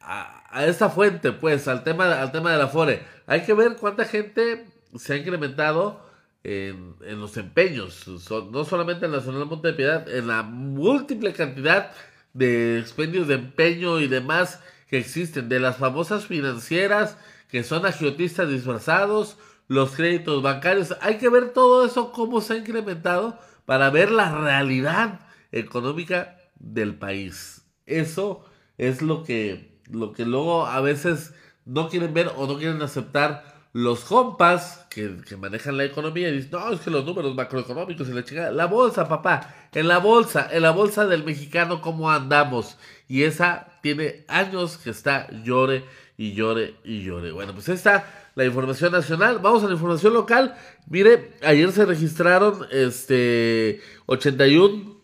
a, 0.00 0.41
a 0.52 0.66
esa 0.66 0.90
fuente, 0.90 1.32
pues, 1.32 1.66
al 1.66 1.82
tema, 1.82 2.20
al 2.20 2.30
tema 2.30 2.52
de 2.52 2.58
la 2.58 2.68
FORE. 2.68 3.02
Hay 3.26 3.42
que 3.42 3.54
ver 3.54 3.76
cuánta 3.76 4.04
gente 4.04 4.66
se 4.96 5.14
ha 5.14 5.16
incrementado 5.16 6.00
en, 6.44 6.94
en 7.02 7.20
los 7.20 7.36
empeños, 7.36 8.06
no 8.50 8.64
solamente 8.64 9.06
en 9.06 9.12
la 9.12 9.18
Nacional 9.18 9.46
Monte 9.46 9.68
de 9.68 9.74
Piedad, 9.74 10.08
en 10.08 10.28
la 10.28 10.42
múltiple 10.42 11.32
cantidad 11.32 11.92
de 12.34 12.78
expendios 12.78 13.28
de 13.28 13.34
empeño 13.34 14.00
y 14.00 14.08
demás 14.08 14.60
que 14.88 14.98
existen, 14.98 15.48
de 15.48 15.60
las 15.60 15.76
famosas 15.76 16.26
financieras 16.26 17.16
que 17.48 17.62
son 17.62 17.86
agiotistas 17.86 18.48
disfrazados, 18.48 19.38
los 19.68 19.92
créditos 19.92 20.42
bancarios. 20.42 20.96
Hay 21.00 21.18
que 21.18 21.28
ver 21.28 21.50
todo 21.50 21.84
eso, 21.86 22.12
cómo 22.12 22.40
se 22.40 22.54
ha 22.54 22.56
incrementado 22.56 23.38
para 23.64 23.90
ver 23.90 24.10
la 24.10 24.34
realidad 24.38 25.20
económica 25.50 26.36
del 26.58 26.94
país. 26.94 27.64
Eso 27.86 28.44
es 28.78 29.02
lo 29.02 29.22
que, 29.22 29.71
lo 29.92 30.12
que 30.12 30.24
luego 30.24 30.66
a 30.66 30.80
veces 30.80 31.34
no 31.64 31.88
quieren 31.88 32.12
ver 32.14 32.32
o 32.36 32.46
no 32.46 32.58
quieren 32.58 32.82
aceptar 32.82 33.52
los 33.72 34.00
compas 34.00 34.86
que, 34.90 35.08
manejan 35.38 35.78
la 35.78 35.84
economía 35.84 36.28
y 36.28 36.36
dicen, 36.36 36.50
no, 36.52 36.72
es 36.72 36.80
que 36.80 36.90
los 36.90 37.06
números 37.06 37.34
macroeconómicos 37.34 38.08
y 38.08 38.12
la 38.12 38.24
chingada. 38.24 38.52
La 38.52 38.66
bolsa, 38.66 39.08
papá, 39.08 39.54
en 39.72 39.88
la 39.88 39.98
bolsa, 39.98 40.48
en 40.52 40.62
la 40.62 40.72
bolsa 40.72 41.06
del 41.06 41.24
mexicano, 41.24 41.80
¿cómo 41.80 42.10
andamos? 42.10 42.76
Y 43.08 43.22
esa 43.22 43.78
tiene 43.80 44.24
años 44.28 44.76
que 44.76 44.90
está 44.90 45.30
llore 45.42 45.84
y 46.18 46.34
llore 46.34 46.74
y 46.84 47.02
llore. 47.02 47.32
Bueno, 47.32 47.54
pues 47.54 47.70
está 47.70 48.04
la 48.34 48.44
información 48.44 48.92
nacional. 48.92 49.38
Vamos 49.38 49.64
a 49.64 49.68
la 49.68 49.72
información 49.72 50.12
local. 50.12 50.54
Mire, 50.88 51.32
ayer 51.42 51.72
se 51.72 51.86
registraron 51.86 52.66
este 52.70 53.80
81 54.06 55.01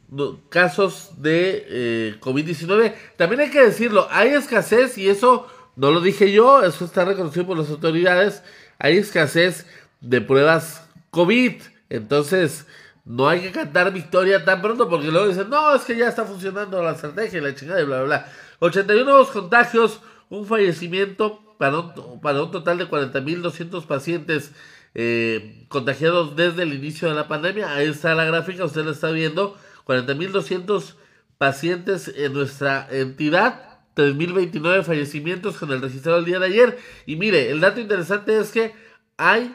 casos 0.49 1.11
de 1.23 1.67
eh, 1.69 2.17
COVID-19. 2.21 2.95
También 3.17 3.41
hay 3.41 3.51
que 3.51 3.63
decirlo, 3.63 4.09
hay 4.11 4.31
escasez 4.31 4.97
y 4.99 5.09
eso 5.09 5.47
no 5.77 5.91
lo 5.91 6.01
dije 6.01 6.33
yo, 6.33 6.63
eso 6.63 6.85
está 6.85 7.05
reconocido 7.05 7.47
por 7.47 7.59
las 7.59 7.71
autoridades. 7.71 8.43
Hay 8.79 8.97
escasez 8.97 9.67
de 10.01 10.21
pruebas 10.21 10.89
COVID. 11.11 11.55
Entonces, 11.91 12.67
no 13.05 13.29
hay 13.29 13.41
que 13.41 13.53
cantar 13.53 13.93
victoria 13.93 14.45
tan 14.45 14.61
pronto 14.61 14.89
porque 14.89 15.11
luego 15.11 15.29
dicen, 15.29 15.49
no, 15.49 15.75
es 15.75 15.83
que 15.83 15.97
ya 15.97 16.09
está 16.09 16.25
funcionando 16.25 16.83
la 16.83 16.93
estrategia 16.93 17.39
y 17.39 17.43
la 17.43 17.55
chingada 17.55 17.81
y 17.81 17.85
bla, 17.85 18.03
bla, 18.03 18.05
bla. 18.05 18.33
81 18.61 19.05
nuevos 19.05 19.31
contagios, 19.31 20.01
un 20.29 20.47
fallecimiento 20.47 21.41
para 21.59 21.79
un, 21.79 22.21
para 22.21 22.43
un 22.43 22.51
total 22.51 22.79
de 22.79 22.89
40.200 22.89 23.87
pacientes 23.87 24.53
eh, 24.95 25.65
contagiados 25.69 26.35
desde 26.37 26.63
el 26.63 26.75
inicio 26.75 27.09
de 27.09 27.15
la 27.15 27.29
pandemia. 27.29 27.73
Ahí 27.73 27.89
está 27.89 28.15
la 28.15 28.25
gráfica, 28.25 28.65
usted 28.65 28.85
la 28.85 28.93
está 28.93 29.11
viendo. 29.11 29.57
40.200 29.89 30.95
pacientes 31.39 32.13
en 32.15 32.35
nuestra 32.35 32.87
entidad. 32.91 33.65
3.029 33.97 34.85
fallecimientos 34.85 35.57
con 35.57 35.73
el 35.73 35.81
registrado 35.81 36.19
el 36.19 36.25
día 36.25 36.39
de 36.39 36.47
ayer. 36.47 36.79
Y 37.07 37.17
mire, 37.17 37.51
el 37.51 37.59
dato 37.61 37.81
interesante 37.81 38.39
es 38.39 38.53
que 38.53 38.73
hay 39.17 39.53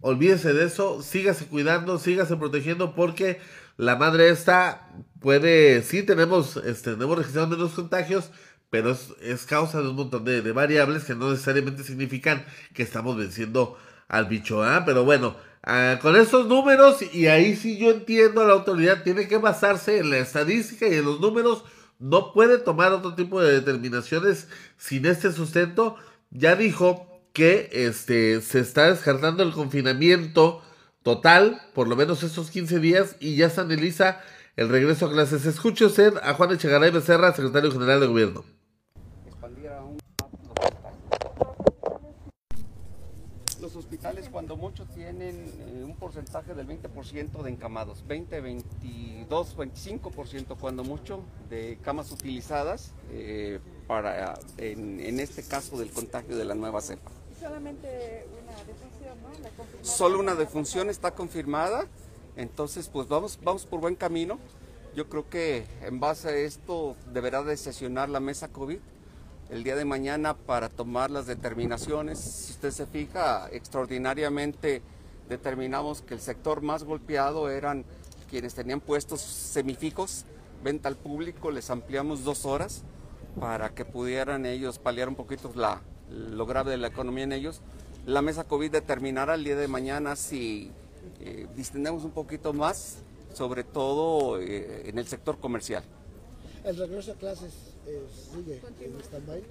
Olvídese 0.00 0.54
de 0.54 0.64
eso, 0.64 1.02
sígase 1.02 1.46
cuidando, 1.46 1.98
sígase 1.98 2.36
protegiendo 2.36 2.94
porque 2.94 3.38
la 3.76 3.96
madre 3.96 4.30
esta 4.30 4.88
puede, 5.20 5.82
sí 5.82 6.02
tenemos, 6.02 6.56
este, 6.56 6.92
tenemos 6.92 7.18
registrado 7.18 7.48
menos 7.48 7.72
contagios, 7.72 8.30
pero 8.70 8.96
es, 9.20 9.44
causa 9.44 9.82
de 9.82 9.88
un 9.88 9.96
montón 9.96 10.24
de, 10.24 10.40
variables 10.52 11.04
que 11.04 11.14
no 11.14 11.30
necesariamente 11.30 11.84
significan 11.84 12.46
que 12.72 12.82
estamos 12.82 13.18
venciendo 13.18 13.76
al 14.08 14.26
bicho, 14.26 14.62
¿ah? 14.62 14.84
Pero 14.86 15.04
bueno, 15.04 15.36
ah, 15.62 15.98
con 16.00 16.16
esos 16.16 16.46
números, 16.46 17.02
y 17.12 17.26
ahí 17.26 17.54
sí 17.54 17.76
yo 17.76 17.90
entiendo, 17.90 18.46
la 18.46 18.54
autoridad 18.54 19.02
tiene 19.02 19.28
que 19.28 19.36
basarse 19.36 19.98
en 19.98 20.08
la 20.08 20.18
estadística 20.18 20.88
y 20.88 20.94
en 20.94 21.04
los 21.04 21.20
números, 21.20 21.64
no 21.98 22.32
puede 22.32 22.58
tomar 22.58 22.92
otro 22.92 23.14
tipo 23.14 23.40
de 23.40 23.52
determinaciones 23.52 24.48
sin 24.76 25.06
este 25.06 25.32
sustento. 25.32 25.96
Ya 26.30 26.56
dijo 26.56 27.06
que 27.32 27.68
este, 27.72 28.40
se 28.40 28.60
está 28.60 28.90
descartando 28.90 29.42
el 29.42 29.52
confinamiento 29.52 30.62
total, 31.02 31.60
por 31.74 31.88
lo 31.88 31.96
menos 31.96 32.22
estos 32.22 32.50
15 32.50 32.80
días, 32.80 33.16
y 33.20 33.36
ya 33.36 33.48
se 33.50 33.60
analiza 33.60 34.20
el 34.56 34.68
regreso 34.68 35.06
a 35.06 35.12
clases. 35.12 35.46
Escuche 35.46 35.84
usted 35.84 36.14
a 36.22 36.34
Juan 36.34 36.52
Echegaray 36.52 36.90
Becerra, 36.90 37.32
secretario 37.34 37.70
general 37.70 38.00
de 38.00 38.06
gobierno. 38.06 38.44
Los 43.60 43.76
hospitales 43.76 44.25
cuando 44.36 44.58
mucho 44.58 44.84
tienen 44.84 45.50
eh, 45.60 45.82
un 45.82 45.96
porcentaje 45.96 46.52
del 46.52 46.68
20% 46.68 47.42
de 47.42 47.50
encamados, 47.50 48.06
20, 48.06 48.42
22, 48.42 49.56
25% 49.56 50.58
cuando 50.60 50.84
mucho 50.84 51.22
de 51.48 51.78
camas 51.80 52.12
utilizadas 52.12 52.92
eh, 53.12 53.60
para 53.86 54.38
en, 54.58 55.00
en, 55.00 55.20
este 55.20 55.42
caso 55.42 55.78
del 55.78 55.90
contagio 55.90 56.36
de 56.36 56.44
la 56.44 56.54
nueva 56.54 56.82
cepa. 56.82 57.10
Solamente 57.40 58.26
una 58.42 58.52
defunción, 58.64 59.22
¿no? 59.22 59.82
Solo 59.82 60.20
una 60.20 60.34
defunción 60.34 60.90
está 60.90 61.12
confirmada. 61.12 61.86
Entonces, 62.36 62.90
pues 62.90 63.08
vamos, 63.08 63.38
vamos 63.42 63.64
por 63.64 63.80
buen 63.80 63.94
camino. 63.94 64.38
Yo 64.94 65.08
creo 65.08 65.30
que 65.30 65.64
en 65.80 65.98
base 65.98 66.28
a 66.28 66.36
esto 66.36 66.94
deberá 67.10 67.42
de 67.42 67.56
sesionar 67.56 68.10
la 68.10 68.20
mesa 68.20 68.48
COVID 68.48 68.80
el 69.50 69.62
día 69.62 69.76
de 69.76 69.84
mañana 69.84 70.34
para 70.36 70.68
tomar 70.68 71.10
las 71.10 71.26
determinaciones. 71.26 72.18
Si 72.18 72.52
usted 72.52 72.70
se 72.70 72.86
fija, 72.86 73.48
extraordinariamente 73.52 74.82
determinamos 75.28 76.02
que 76.02 76.14
el 76.14 76.20
sector 76.20 76.62
más 76.62 76.84
golpeado 76.84 77.50
eran 77.50 77.84
quienes 78.28 78.54
tenían 78.54 78.80
puestos 78.80 79.20
semifijos, 79.20 80.24
venta 80.64 80.88
al 80.88 80.96
público, 80.96 81.50
les 81.50 81.70
ampliamos 81.70 82.24
dos 82.24 82.44
horas 82.44 82.82
para 83.38 83.70
que 83.74 83.84
pudieran 83.84 84.46
ellos 84.46 84.78
paliar 84.78 85.08
un 85.08 85.14
poquito 85.14 85.52
la, 85.54 85.82
lo 86.10 86.46
grave 86.46 86.72
de 86.72 86.78
la 86.78 86.88
economía 86.88 87.24
en 87.24 87.32
ellos. 87.32 87.60
La 88.04 88.22
mesa 88.22 88.44
COVID 88.44 88.70
determinará 88.70 89.34
el 89.34 89.44
día 89.44 89.56
de 89.56 89.68
mañana 89.68 90.16
si 90.16 90.72
eh, 91.20 91.46
distendemos 91.54 92.04
un 92.04 92.12
poquito 92.12 92.52
más, 92.52 92.98
sobre 93.32 93.62
todo 93.62 94.40
eh, 94.40 94.88
en 94.88 94.98
el 94.98 95.06
sector 95.06 95.38
comercial. 95.38 95.84
¿El 96.64 96.76
regreso 96.76 97.12
a 97.12 97.14
clases 97.14 97.75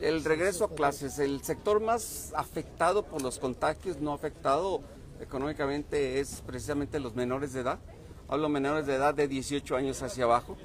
El 0.01 0.23
regreso 0.23 0.65
a 0.65 0.75
clases, 0.75 1.19
el 1.19 1.41
sector 1.43 1.81
más 1.81 2.33
afectado 2.35 3.03
por 3.03 3.21
los 3.21 3.39
contagios, 3.39 3.99
no 4.01 4.13
afectado 4.13 4.81
económicamente, 5.21 6.19
es 6.19 6.43
precisamente 6.45 6.99
los 6.99 7.15
menores 7.15 7.53
de 7.53 7.61
edad. 7.61 7.79
Hablo 8.27 8.49
menores 8.49 8.87
de 8.87 8.95
edad 8.95 9.13
de 9.13 9.27
18 9.27 9.75
años 9.75 10.01
hacia 10.01 10.25
abajo. 10.25 10.57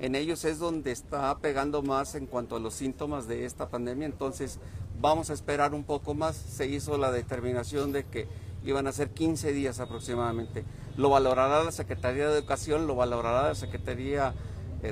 En 0.00 0.14
ellos 0.14 0.44
es 0.44 0.58
donde 0.58 0.90
está 0.90 1.38
pegando 1.38 1.82
más 1.82 2.14
en 2.14 2.26
cuanto 2.26 2.56
a 2.56 2.60
los 2.60 2.74
síntomas 2.74 3.28
de 3.28 3.44
esta 3.44 3.68
pandemia. 3.68 4.06
Entonces 4.06 4.58
vamos 5.00 5.30
a 5.30 5.32
esperar 5.32 5.72
un 5.72 5.84
poco 5.84 6.14
más. 6.14 6.36
Se 6.36 6.66
hizo 6.66 6.98
la 6.98 7.12
determinación 7.12 7.92
de 7.92 8.04
que 8.04 8.26
iban 8.64 8.86
a 8.86 8.92
ser 8.92 9.10
15 9.10 9.52
días 9.52 9.80
aproximadamente. 9.80 10.64
Lo 10.96 11.10
valorará 11.10 11.62
la 11.62 11.72
Secretaría 11.72 12.28
de 12.28 12.38
Educación, 12.38 12.86
lo 12.86 12.96
valorará 12.96 13.48
la 13.48 13.54
Secretaría 13.54 14.34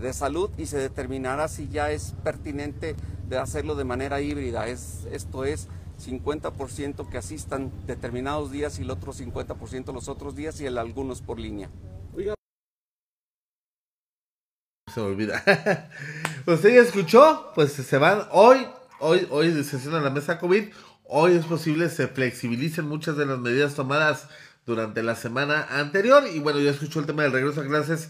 de 0.01 0.13
Salud 0.13 0.51
y 0.59 0.67
se 0.67 0.79
determinará 0.79 1.49
si 1.49 1.69
ya 1.69 1.91
es 1.91 2.15
pertinente 2.25 2.97
de 3.29 3.39
hacerlo 3.39 3.75
de 3.75 3.85
manera 3.85 4.21
híbrida. 4.21 4.69
Es, 4.69 5.07
esto 5.11 5.45
es 5.45 5.69
50% 6.05 7.09
que 7.09 7.19
asistan 7.19 7.71
determinados 7.87 8.51
días 8.51 8.79
y 8.79 8.83
el 8.83 8.91
otro 8.91 9.13
50% 9.13 9.93
los 9.93 10.09
otros 10.09 10.35
días 10.35 10.61
y 10.61 10.67
el 10.67 10.79
algunos 10.79 11.23
por 11.23 11.39
línea. 11.39 11.71
Se 14.93 15.01
me 15.01 15.07
olvida. 15.07 15.43
¿Usted 16.47 16.75
ya 16.75 16.83
escuchó? 16.83 17.53
Pues 17.55 17.73
se 17.73 17.99
van 17.99 18.23
hoy, 18.31 18.67
hoy, 19.01 19.27
hoy 19.31 19.53
se 19.53 19.65
sesiona 19.65 20.01
la 20.01 20.11
mesa 20.11 20.39
COVID 20.39 20.65
hoy 21.15 21.35
es 21.35 21.45
posible 21.45 21.91
se 21.91 22.09
flexibilicen 22.09 22.89
muchas 22.89 23.19
de 23.19 23.27
las 23.27 23.39
medidas 23.39 23.75
tomadas 23.75 24.29
durante 24.65 25.03
la 25.03 25.15
semana 25.15 25.67
anterior. 25.71 26.25
Y 26.33 26.39
bueno, 26.39 26.59
ya 26.59 26.71
escuchó 26.71 27.01
el 27.01 27.07
tema 27.07 27.23
del 27.23 27.33
regreso 27.33 27.61
a 27.61 27.67
clases. 27.67 28.09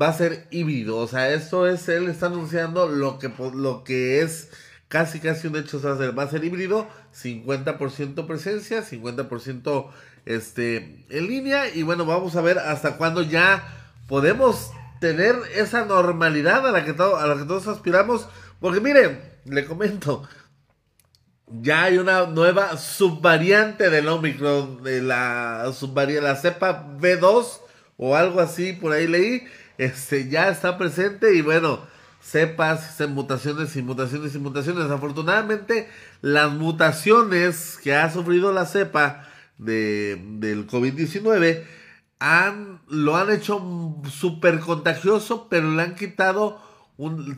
Va 0.00 0.08
a 0.08 0.12
ser 0.12 0.46
híbrido. 0.50 0.96
O 0.98 1.06
sea, 1.06 1.30
esto 1.30 1.66
es, 1.66 1.88
él 1.88 2.08
está 2.08 2.26
anunciando 2.26 2.88
lo 2.88 3.18
que, 3.18 3.30
lo 3.54 3.84
que 3.84 4.22
es 4.22 4.50
casi 4.88 5.20
casi 5.20 5.48
un 5.48 5.56
hecho. 5.56 5.80
ser, 5.80 6.18
va 6.18 6.24
a 6.24 6.30
ser 6.30 6.44
híbrido. 6.44 6.88
50% 7.14 8.26
presencia, 8.26 8.82
50% 8.82 9.90
este, 10.24 11.04
en 11.10 11.26
línea. 11.26 11.68
Y 11.74 11.82
bueno, 11.82 12.06
vamos 12.06 12.36
a 12.36 12.40
ver 12.40 12.58
hasta 12.58 12.96
cuándo 12.96 13.22
ya 13.22 13.92
podemos 14.08 14.70
tener 15.00 15.36
esa 15.54 15.84
normalidad 15.84 16.66
a 16.66 16.72
la 16.72 16.84
que, 16.84 16.90
a 16.90 17.26
la 17.26 17.36
que 17.36 17.44
todos 17.44 17.66
aspiramos. 17.68 18.28
Porque 18.60 18.80
miren, 18.80 19.20
le 19.44 19.64
comento 19.66 20.22
ya 21.60 21.84
hay 21.84 21.98
una 21.98 22.26
nueva 22.26 22.76
subvariante 22.76 23.90
del 23.90 24.08
Omicron, 24.08 24.82
de 24.82 25.02
la 25.02 25.70
subvariante, 25.74 26.22
la 26.22 26.36
cepa 26.36 26.86
B2 26.98 27.60
o 27.98 28.16
algo 28.16 28.40
así, 28.40 28.72
por 28.72 28.92
ahí 28.92 29.06
leí, 29.06 29.44
este 29.84 30.28
ya 30.28 30.48
está 30.48 30.78
presente 30.78 31.34
y 31.34 31.42
bueno, 31.42 31.80
cepas, 32.20 33.00
mutaciones 33.08 33.76
y 33.76 33.82
mutaciones 33.82 34.34
y 34.34 34.38
mutaciones. 34.38 34.90
Afortunadamente, 34.90 35.88
las 36.20 36.52
mutaciones 36.52 37.78
que 37.82 37.94
ha 37.94 38.10
sufrido 38.10 38.52
la 38.52 38.66
cepa 38.66 39.28
de, 39.58 40.20
del 40.38 40.66
COVID-19 40.66 41.64
han, 42.18 42.80
lo 42.88 43.16
han 43.16 43.30
hecho 43.30 44.00
súper 44.08 44.60
contagioso, 44.60 45.48
pero 45.48 45.72
le 45.72 45.82
han 45.82 45.94
quitado 45.96 46.62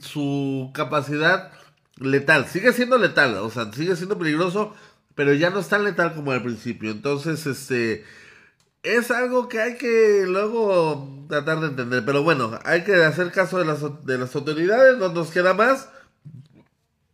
su 0.01 0.71
capacidad 0.75 1.53
letal. 1.97 2.47
Sigue 2.47 2.73
siendo 2.73 2.99
letal, 2.99 3.37
o 3.39 3.51
sea, 3.51 3.73
sigue 3.73 3.97
siendo 3.97 4.19
peligroso, 4.19 4.75
pero 5.15 5.33
ya 5.33 5.51
no 5.51 5.61
es 5.61 5.69
tan 5.69 5.85
letal 5.85 6.15
como 6.15 6.33
al 6.33 6.43
principio. 6.43 6.91
Entonces, 6.91 7.47
este 7.47 8.05
es 8.85 9.11
algo 9.11 9.49
que 9.49 9.61
hay 9.61 9.77
que 9.77 10.25
luego 10.27 11.27
tratar 11.29 11.61
de 11.61 11.69
entender. 11.69 12.05
Pero 12.05 12.23
bueno, 12.23 12.59
hay 12.65 12.85
que 12.85 12.95
hacer 13.03 13.33
caso 13.33 13.59
de 13.59 13.65
las, 13.65 13.81
de 14.05 14.19
las 14.19 14.35
autoridades, 14.37 14.99
no 14.99 15.09
nos 15.09 15.31
queda 15.31 15.55
más. 15.55 15.89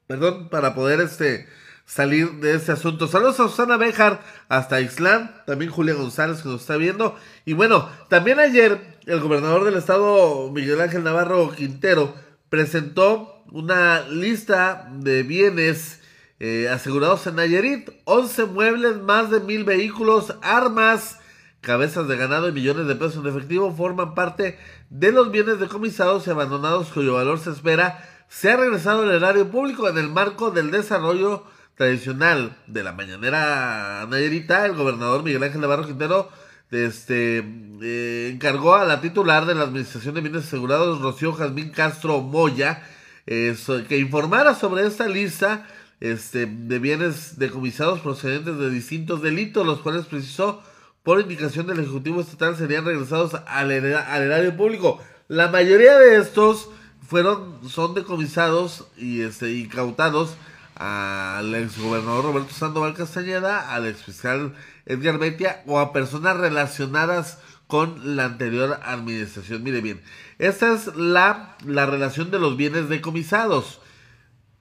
Perdón, 0.07 0.49
para 0.51 0.75
poder 0.75 1.01
este 1.01 1.49
salir 1.87 2.33
de 2.41 2.55
este 2.55 2.73
asunto. 2.73 3.07
Saludos 3.07 3.41
a 3.41 3.49
Susana 3.49 3.77
Bejar 3.77 4.21
hasta 4.49 4.81
Islán, 4.81 5.43
también 5.47 5.71
Julia 5.71 5.95
González 5.95 6.43
que 6.43 6.49
nos 6.49 6.63
está 6.63 6.77
viendo. 6.77 7.17
Y 7.45 7.53
bueno, 7.53 7.89
también 8.09 8.41
ayer 8.41 8.99
el 9.07 9.21
gobernador 9.21 9.65
del 9.65 9.77
estado, 9.77 10.51
Miguel 10.53 10.81
Ángel 10.81 11.05
Navarro 11.05 11.53
Quintero, 11.53 12.15
presentó 12.49 13.45
una 13.53 14.03
lista 14.09 14.89
de 14.93 15.23
bienes 15.23 16.01
eh, 16.41 16.69
asegurados 16.69 17.27
en 17.29 17.37
Nayarit. 17.37 17.91
11 18.05 18.47
muebles, 18.47 18.97
más 18.99 19.31
de 19.31 19.41
mil 19.41 19.63
vehículos, 19.63 20.35
armas, 20.43 21.20
cabezas 21.61 22.09
de 22.09 22.17
ganado 22.17 22.49
y 22.49 22.53
millones 22.53 22.87
de 22.87 22.95
pesos 22.95 23.25
en 23.25 23.31
efectivo 23.31 23.75
forman 23.75 24.15
parte 24.15 24.59
de 24.89 25.13
los 25.13 25.31
bienes 25.31 25.61
decomisados 25.61 26.27
y 26.27 26.31
abandonados 26.31 26.89
cuyo 26.89 27.15
valor 27.15 27.39
se 27.39 27.51
espera 27.51 28.03
se 28.29 28.51
ha 28.51 28.57
regresado 28.57 29.03
al 29.03 29.11
erario 29.11 29.51
público 29.51 29.89
en 29.89 29.99
el 29.99 30.09
marco 30.09 30.51
del 30.51 30.71
desarrollo 30.71 31.45
tradicional 31.75 32.57
de 32.67 32.85
la 32.85 32.93
mañanera 32.93 34.07
nayerita, 34.09 34.67
el 34.67 34.75
gobernador 34.75 35.23
Miguel 35.23 35.43
Ángel 35.43 35.61
Navarro 35.61 35.87
Quintero 35.87 36.31
este, 36.71 37.45
eh, 37.83 38.31
encargó 38.33 38.77
a 38.77 38.85
la 38.85 39.01
titular 39.01 39.47
de 39.47 39.55
la 39.55 39.63
Administración 39.63 40.15
de 40.15 40.21
Bienes 40.21 40.47
Asegurados, 40.47 41.01
Rocío 41.01 41.33
Jazmín 41.33 41.71
Castro 41.71 42.21
Moya, 42.21 42.85
eh, 43.27 43.57
que 43.89 43.99
informara 43.99 44.55
sobre 44.55 44.87
esta 44.87 45.09
lista 45.09 45.67
este, 45.99 46.47
de 46.47 46.79
bienes 46.79 47.39
decomisados 47.39 48.01
procedentes 48.01 48.57
de 48.59 48.71
distintos 48.71 49.21
delitos, 49.21 49.67
los 49.67 49.81
cuales 49.81 50.07
precisó 50.07 50.63
por 51.11 51.21
indicación 51.21 51.67
del 51.67 51.81
Ejecutivo 51.81 52.21
Estatal 52.21 52.55
serían 52.55 52.85
regresados 52.85 53.35
al, 53.49 53.73
erario 53.73 54.57
público. 54.57 55.01
La 55.27 55.49
mayoría 55.49 55.99
de 55.99 56.19
estos 56.19 56.69
fueron, 57.05 57.69
son 57.69 57.95
decomisados 57.95 58.87
y 58.97 59.23
este, 59.23 59.51
incautados 59.51 60.37
al 60.77 61.53
exgobernador 61.57 62.27
Roberto 62.27 62.55
Sandoval 62.55 62.95
Castañeda, 62.95 63.75
al 63.75 63.89
exfiscal 63.89 64.55
Edgar 64.87 65.19
Betia 65.19 65.65
o 65.67 65.81
a 65.81 65.93
personas 65.93 66.37
relacionadas 66.37 67.39
con 67.67 68.15
la 68.15 68.27
anterior 68.27 68.79
administración. 68.85 69.65
Mire 69.65 69.81
bien, 69.81 70.01
esta 70.39 70.73
es 70.73 70.95
la, 70.95 71.57
la 71.67 71.87
relación 71.87 72.31
de 72.31 72.39
los 72.39 72.57
bienes 72.57 72.89
decomisados. 72.89 73.81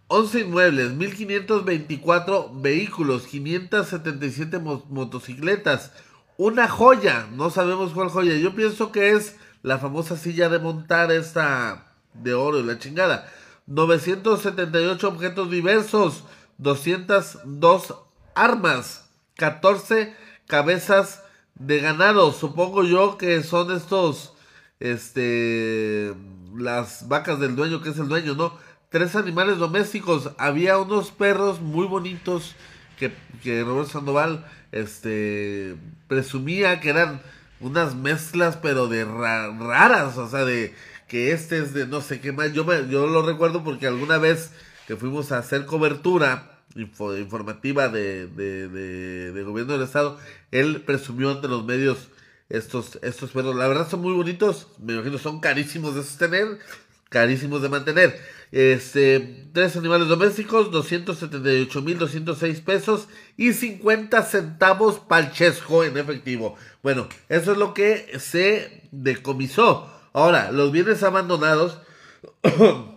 11 0.08 0.40
inmuebles, 0.40 0.94
1524 0.94 2.52
vehículos, 2.56 3.28
577 3.28 4.58
motocicletas, 4.58 5.92
una 6.40 6.70
joya, 6.70 7.28
no 7.34 7.50
sabemos 7.50 7.92
cuál 7.92 8.08
joya. 8.08 8.38
Yo 8.38 8.56
pienso 8.56 8.94
que 8.94 9.12
es 9.12 9.36
la 9.62 9.78
famosa 9.78 10.16
silla 10.16 10.48
de 10.48 10.58
montar 10.58 11.12
esta 11.12 11.98
de 12.14 12.34
oro 12.34 12.62
y 12.62 12.64
la 12.64 12.80
chingada. 12.80 13.30
978 13.68 15.06
objetos 15.06 15.52
diversos, 15.52 16.24
202 16.58 17.94
armas, 18.36 19.10
14 19.36 20.16
cabezas 20.48 21.24
de 21.56 21.82
ganado. 21.82 22.32
Supongo 22.32 22.86
yo 22.86 23.18
que 23.18 23.44
son 23.44 23.76
estos, 23.76 24.34
este, 24.80 26.16
las 26.56 27.10
vacas 27.10 27.42
del 27.42 27.58
dueño, 27.58 27.82
que 27.82 27.90
es 27.90 28.00
el 28.00 28.08
dueño, 28.08 28.34
¿no? 28.34 28.54
Tres 28.88 29.18
animales 29.18 29.58
domésticos. 29.58 30.32
Había 30.38 30.78
unos 30.78 31.12
perros 31.12 31.60
muy 31.60 31.86
bonitos 31.86 32.56
que, 33.00 33.12
que 33.42 33.64
Roberto 33.64 33.92
Sandoval, 33.92 34.46
este, 34.72 35.76
presumía 36.08 36.80
que 36.82 36.90
eran 36.90 37.22
unas 37.60 37.96
mezclas, 37.96 38.58
pero 38.58 38.88
de 38.88 39.06
raras, 39.06 40.18
o 40.18 40.30
sea, 40.30 40.46
de 40.46 40.74
que 41.08 41.32
este 41.32 41.58
es 41.58 41.74
de 41.74 41.88
no 41.88 42.02
sé 42.02 42.22
qué 42.22 42.32
más. 42.32 42.54
Yo, 42.54 42.64
me, 42.66 42.88
yo 42.90 43.08
lo 43.08 43.24
recuerdo 43.24 43.64
porque 43.64 43.88
alguna 43.88 44.18
vez 44.18 44.52
que 44.88 44.96
fuimos 44.96 45.32
a 45.32 45.40
hacer 45.40 45.66
cobertura 45.66 46.60
informativa 46.76 47.90
de, 47.90 48.28
de, 48.28 49.44
gobierno 49.44 49.74
del 49.74 49.84
estado, 49.84 50.20
él 50.52 50.82
presumió 50.82 51.32
ante 51.32 51.48
los 51.48 51.66
medios 51.66 52.10
estos, 52.50 53.00
estos 53.02 53.32
perros. 53.32 53.56
La 53.56 53.68
verdad 53.68 53.90
son 53.90 54.02
muy 54.02 54.14
bonitos, 54.14 54.68
me 54.80 54.94
imagino 54.94 55.18
son 55.18 55.40
carísimos 55.40 55.96
de 55.96 56.04
sostener, 56.04 56.60
carísimos 57.10 57.62
de 57.62 57.70
mantener. 57.70 58.20
Este, 58.52 59.48
tres 59.54 59.76
animales 59.76 60.08
domésticos, 60.08 60.72
278 60.72 61.82
mil 61.84 62.00
206 62.00 62.62
pesos 62.62 63.08
y 63.38 63.54
50 63.54 64.24
centavos 64.24 65.00
palchesco 65.00 65.84
en 65.84 65.98
efectivo. 65.98 66.56
Bueno, 66.82 67.08
eso 67.30 67.52
es 67.52 67.58
lo 67.58 67.76
que 67.76 68.20
se 68.20 68.90
decomisó. 68.92 69.92
Ahora, 70.14 70.52
los 70.52 70.72
bienes 70.72 71.04
abandonados 71.04 71.80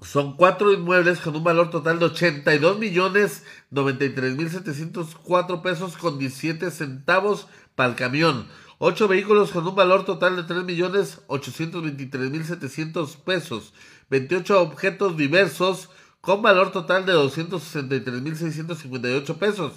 son 0.00 0.36
cuatro 0.36 0.72
inmuebles 0.72 1.18
con 1.18 1.34
un 1.34 1.42
valor 1.42 1.70
total 1.70 1.98
de 1.98 2.04
82 2.04 2.78
millones 2.78 3.42
93 3.70 4.36
mil 4.36 4.48
704 4.48 5.60
pesos 5.60 5.96
con 5.96 6.18
17 6.18 6.70
centavos 6.70 7.48
para 7.74 7.90
el 7.90 7.96
camión. 7.96 8.46
Ocho 8.80 9.08
vehículos 9.08 9.50
con 9.50 9.66
un 9.66 9.74
valor 9.74 10.04
total 10.04 10.36
de 10.36 10.44
3 10.44 10.62
millones 10.62 11.20
823 11.26 12.30
mil 12.30 12.44
700 12.44 13.16
pesos. 13.16 13.74
28 14.10 14.60
objetos 14.60 15.16
diversos 15.16 15.90
con 16.20 16.42
valor 16.42 16.72
total 16.72 17.06
de 17.06 17.12
263 17.12 18.22
mil 18.22 18.36
658 18.36 19.38
pesos. 19.38 19.72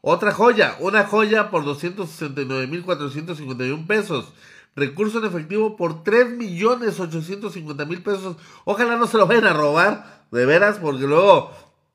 Otra 0.00 0.32
joya, 0.32 0.76
una 0.80 1.04
joya 1.04 1.50
por 1.50 1.64
269 1.64 2.66
mil 2.66 2.82
451 2.82 3.86
pesos 3.86 4.32
recurso 4.76 5.18
en 5.18 5.24
efectivo 5.24 5.76
por 5.76 6.04
3 6.04 6.36
millones 6.36 7.00
850 7.00 7.84
mil 7.86 8.02
pesos. 8.02 8.36
Ojalá 8.64 8.96
no 8.96 9.06
se 9.06 9.16
lo 9.16 9.26
vayan 9.26 9.46
a 9.46 9.54
robar, 9.54 10.26
de 10.30 10.46
veras, 10.46 10.78
porque 10.78 11.06
luego 11.06 11.50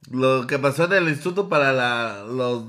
lo 0.10 0.48
que 0.48 0.58
pasó 0.60 0.86
en 0.86 0.94
el 0.94 1.10
instituto 1.10 1.48
para 1.48 1.72
la 1.72 2.24
los, 2.28 2.64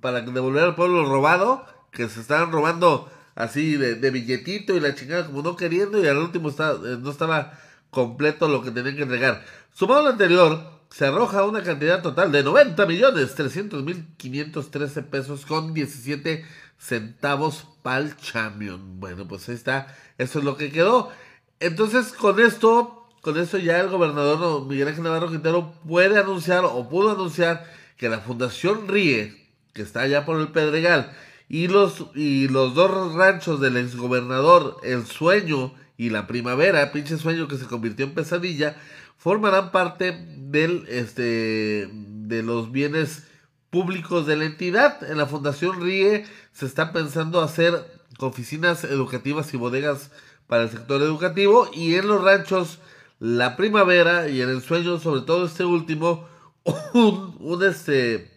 para 0.00 0.20
devolver 0.20 0.62
al 0.62 0.76
pueblo 0.76 1.04
robado, 1.04 1.66
que 1.90 2.08
se 2.08 2.20
estaban 2.20 2.52
robando 2.52 3.10
así 3.34 3.76
de, 3.76 4.10
billetito 4.10 4.74
y 4.74 4.80
la 4.80 4.94
chingada 4.94 5.26
como 5.26 5.42
no 5.42 5.56
queriendo 5.56 6.02
y 6.02 6.06
al 6.06 6.16
último 6.16 6.48
eh, 6.50 6.96
no 7.00 7.10
estaba 7.10 7.58
completo 7.96 8.46
lo 8.46 8.60
que 8.60 8.70
tenían 8.70 8.94
que 8.94 9.04
entregar. 9.04 9.42
Sumado 9.72 10.02
lo 10.02 10.10
anterior, 10.10 10.60
se 10.90 11.06
arroja 11.06 11.44
una 11.44 11.62
cantidad 11.62 12.02
total 12.02 12.30
de 12.30 12.42
90 12.42 12.84
millones 12.84 13.34
300 13.34 13.82
mil 13.82 14.06
513 14.18 15.02
pesos 15.04 15.46
con 15.46 15.72
17 15.72 16.44
centavos 16.78 17.66
pa'l 17.82 18.14
champion. 18.18 19.00
Bueno, 19.00 19.26
pues 19.26 19.48
ahí 19.48 19.54
está. 19.54 19.96
Eso 20.18 20.40
es 20.40 20.44
lo 20.44 20.58
que 20.58 20.70
quedó. 20.70 21.10
Entonces, 21.58 22.12
con 22.12 22.38
esto, 22.38 23.08
con 23.22 23.38
esto 23.38 23.56
ya 23.56 23.80
el 23.80 23.88
gobernador 23.88 24.66
Miguel 24.66 24.88
Ángel 24.88 25.04
Navarro 25.04 25.30
Quintero 25.30 25.72
puede 25.88 26.18
anunciar 26.18 26.66
o 26.66 26.90
pudo 26.90 27.12
anunciar 27.12 27.64
que 27.96 28.10
la 28.10 28.18
Fundación 28.18 28.88
Ríe, 28.88 29.48
que 29.72 29.80
está 29.80 30.02
allá 30.02 30.26
por 30.26 30.38
el 30.38 30.48
Pedregal, 30.48 31.16
y 31.48 31.68
los, 31.68 32.08
y 32.14 32.48
los 32.48 32.74
dos 32.74 33.14
ranchos 33.14 33.58
del 33.58 33.78
exgobernador, 33.78 34.76
El 34.82 35.06
Sueño 35.06 35.72
y 35.96 36.10
La 36.10 36.26
Primavera, 36.26 36.92
pinche 36.92 37.16
sueño 37.18 37.48
que 37.48 37.56
se 37.56 37.66
convirtió 37.66 38.06
en 38.06 38.14
pesadilla, 38.14 38.76
formarán 39.16 39.72
parte 39.72 40.12
del, 40.36 40.84
este, 40.88 41.88
de 41.92 42.42
los 42.42 42.70
bienes 42.70 43.26
públicos 43.70 44.26
de 44.26 44.36
la 44.36 44.44
entidad. 44.44 45.10
En 45.10 45.18
la 45.18 45.26
Fundación 45.26 45.82
RIE 45.82 46.24
se 46.52 46.66
está 46.66 46.92
pensando 46.92 47.40
hacer 47.40 47.74
oficinas 48.18 48.84
educativas 48.84 49.52
y 49.52 49.56
bodegas 49.56 50.10
para 50.46 50.64
el 50.64 50.70
sector 50.70 51.02
educativo 51.02 51.68
y 51.72 51.94
en 51.96 52.08
los 52.08 52.22
ranchos 52.22 52.78
La 53.18 53.56
Primavera 53.56 54.28
y 54.28 54.40
en 54.42 54.50
el 54.50 54.62
sueño, 54.62 54.98
sobre 54.98 55.22
todo 55.22 55.46
este 55.46 55.64
último, 55.64 56.28
un, 56.94 57.62
este 57.64 58.30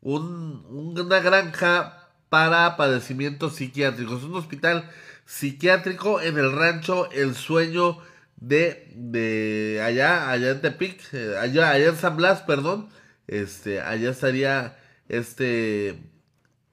un, 0.00 0.64
una 0.68 1.20
granja 1.20 2.10
para 2.28 2.76
padecimientos 2.76 3.54
psiquiátricos, 3.54 4.24
un 4.24 4.36
hospital 4.36 4.90
psiquiátrico 5.26 6.20
en 6.20 6.38
el 6.38 6.52
rancho 6.52 7.10
El 7.10 7.34
Sueño 7.34 7.98
de, 8.36 8.90
de 8.94 9.82
allá, 9.84 10.30
allá 10.30 10.50
en 10.50 10.60
Tepic, 10.60 11.12
eh, 11.12 11.36
allá, 11.38 11.70
allá 11.70 11.88
en 11.88 11.96
San 11.96 12.16
Blas, 12.16 12.42
perdón, 12.42 12.88
este, 13.26 13.80
allá 13.80 14.10
estaría 14.10 14.78
este, 15.08 15.98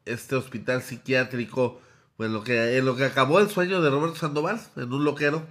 este 0.05 0.35
hospital 0.35 0.81
psiquiátrico, 0.81 1.81
pues 2.17 2.29
que, 2.45 2.77
en 2.77 2.85
lo 2.85 2.95
que 2.95 3.05
acabó 3.05 3.39
el 3.39 3.49
sueño 3.49 3.81
de 3.81 3.89
Roberto 3.89 4.17
Sandoval, 4.17 4.61
en 4.75 4.93
un 4.93 5.03
loquero, 5.03 5.45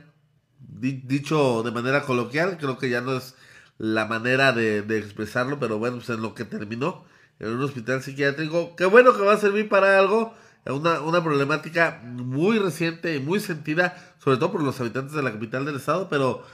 dicho 0.58 1.62
de 1.62 1.70
manera 1.70 2.02
coloquial, 2.02 2.56
creo 2.58 2.78
que 2.78 2.88
ya 2.88 3.00
no 3.00 3.16
es 3.16 3.34
la 3.78 4.06
manera 4.06 4.52
de, 4.52 4.78
expresarlo, 4.96 5.58
pero 5.58 5.78
bueno, 5.78 5.96
pues 5.96 6.10
en 6.10 6.22
lo 6.22 6.34
que 6.34 6.44
terminó, 6.44 7.04
en 7.40 7.50
un 7.50 7.62
hospital 7.62 8.02
psiquiátrico, 8.02 8.76
qué 8.76 8.84
bueno 8.84 9.12
que 9.14 9.22
va 9.22 9.32
a 9.34 9.38
servir 9.38 9.68
para 9.68 9.98
algo, 9.98 10.34
una, 10.66 11.00
una 11.00 11.22
problemática 11.22 12.00
muy 12.04 12.58
reciente 12.58 13.16
y 13.16 13.20
muy 13.20 13.40
sentida, 13.40 13.96
sobre 14.18 14.36
todo 14.36 14.52
por 14.52 14.62
los 14.62 14.80
habitantes 14.80 15.14
de 15.14 15.22
la 15.22 15.32
capital 15.32 15.64
del 15.64 15.76
estado, 15.76 16.08
pero, 16.08 16.44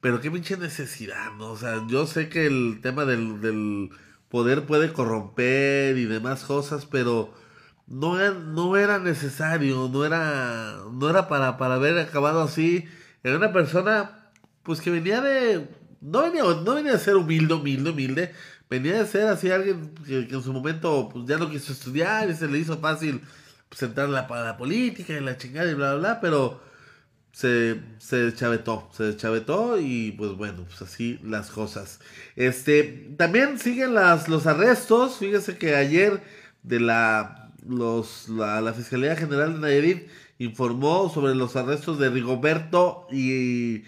pero 0.00 0.20
qué 0.20 0.30
pinche 0.30 0.56
necesidad, 0.56 1.32
¿no? 1.38 1.52
O 1.52 1.56
sea, 1.56 1.86
yo 1.86 2.06
sé 2.06 2.28
que 2.28 2.46
el 2.46 2.80
tema 2.82 3.04
del, 3.04 3.40
del 3.40 3.90
poder 4.28 4.66
puede 4.66 4.92
corromper 4.92 5.96
y 5.96 6.06
demás 6.06 6.44
cosas, 6.44 6.86
pero 6.86 7.32
no 7.86 8.18
era, 8.18 8.34
no 8.34 8.76
era 8.76 8.98
necesario, 8.98 9.88
no 9.92 10.04
era, 10.04 10.78
no 10.92 11.08
era 11.08 11.28
para, 11.28 11.56
para 11.56 11.74
haber 11.74 11.98
acabado 11.98 12.42
así. 12.42 12.86
Era 13.22 13.36
una 13.36 13.52
persona, 13.52 14.30
pues 14.62 14.80
que 14.80 14.90
venía 14.90 15.20
de, 15.20 15.68
no 16.00 16.22
venía, 16.22 16.42
no 16.42 16.74
venía 16.74 16.94
a 16.94 16.98
ser 16.98 17.16
humilde, 17.16 17.54
humilde, 17.54 17.90
humilde, 17.90 18.32
venía 18.68 19.00
a 19.00 19.06
ser 19.06 19.28
así 19.28 19.50
alguien 19.50 19.94
que, 20.06 20.28
en 20.30 20.42
su 20.42 20.52
momento 20.52 21.08
pues, 21.12 21.26
ya 21.26 21.38
no 21.38 21.50
quiso 21.50 21.72
estudiar 21.72 22.28
y 22.28 22.34
se 22.34 22.48
le 22.48 22.58
hizo 22.58 22.78
fácil 22.78 23.22
pues, 23.68 23.82
entrar 23.82 24.08
la, 24.08 24.26
para 24.26 24.44
la 24.44 24.56
política 24.56 25.12
y 25.12 25.20
la 25.20 25.36
chingada 25.36 25.70
y 25.70 25.74
bla, 25.74 25.94
bla, 25.94 25.98
bla, 25.98 26.20
pero 26.20 26.60
se, 27.34 27.80
se 27.98 28.16
deschavetó, 28.16 28.88
se 28.92 29.04
deschavetó 29.04 29.78
y 29.80 30.12
pues 30.12 30.32
bueno, 30.32 30.64
pues 30.64 30.82
así 30.82 31.18
las 31.24 31.50
cosas. 31.50 31.98
Este, 32.36 33.12
también 33.16 33.58
siguen 33.58 33.94
las, 33.94 34.28
los 34.28 34.46
arrestos, 34.46 35.18
fíjese 35.18 35.58
que 35.58 35.74
ayer 35.74 36.22
de 36.62 36.78
la, 36.78 37.52
los, 37.66 38.28
la, 38.28 38.72
Fiscalía 38.72 39.16
General 39.16 39.54
de 39.54 39.58
Nayarit 39.58 40.08
informó 40.38 41.10
sobre 41.12 41.34
los 41.34 41.56
arrestos 41.56 41.98
de 41.98 42.10
Rigoberto 42.10 43.08
y 43.10 43.82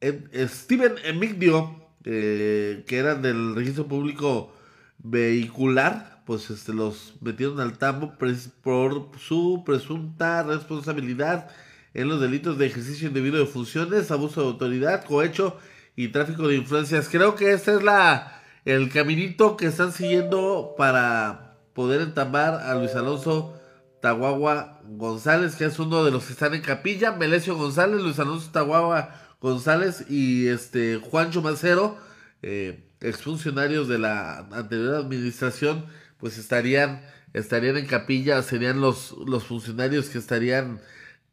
Steven 0.00 0.94
Emigdio, 1.04 1.88
eh, 2.04 2.84
que 2.88 2.98
eran 2.98 3.22
del 3.22 3.54
registro 3.54 3.86
público 3.86 4.52
vehicular, 4.98 6.19
pues 6.30 6.48
este, 6.48 6.72
los 6.72 7.14
metieron 7.20 7.58
al 7.58 7.76
tambo 7.76 8.14
por 8.62 9.10
su 9.18 9.64
presunta 9.66 10.44
responsabilidad 10.44 11.50
en 11.92 12.06
los 12.06 12.20
delitos 12.20 12.56
de 12.56 12.66
ejercicio 12.66 13.08
indebido 13.08 13.38
de 13.38 13.46
funciones, 13.46 14.12
abuso 14.12 14.40
de 14.40 14.46
autoridad, 14.46 15.04
cohecho 15.04 15.58
y 15.96 16.06
tráfico 16.12 16.46
de 16.46 16.54
influencias. 16.54 17.08
Creo 17.08 17.34
que 17.34 17.50
ese 17.50 17.74
es 17.74 17.82
la 17.82 18.40
el 18.64 18.90
caminito 18.90 19.56
que 19.56 19.66
están 19.66 19.90
siguiendo 19.90 20.76
para 20.78 21.56
poder 21.74 22.00
entambar 22.00 22.60
a 22.62 22.76
Luis 22.76 22.94
Alonso 22.94 23.60
Tahuagua 24.00 24.82
González, 24.84 25.56
que 25.56 25.64
es 25.64 25.80
uno 25.80 26.04
de 26.04 26.12
los 26.12 26.26
que 26.26 26.34
están 26.34 26.54
en 26.54 26.62
capilla, 26.62 27.10
Melesio 27.10 27.56
González, 27.56 28.02
Luis 28.02 28.20
Alonso 28.20 28.52
Tahuagua 28.52 29.16
González 29.40 30.08
y 30.08 30.46
este 30.46 30.98
Juancho 30.98 31.42
Macero, 31.42 31.98
eh, 32.42 32.84
exfuncionarios 33.00 33.88
de 33.88 33.98
la 33.98 34.46
anterior 34.52 34.94
administración, 34.94 35.86
pues 36.20 36.38
estarían, 36.38 37.02
estarían 37.32 37.76
en 37.76 37.86
capilla, 37.86 38.42
serían 38.42 38.80
los, 38.80 39.14
los 39.26 39.44
funcionarios 39.44 40.08
que 40.08 40.18
estarían 40.18 40.80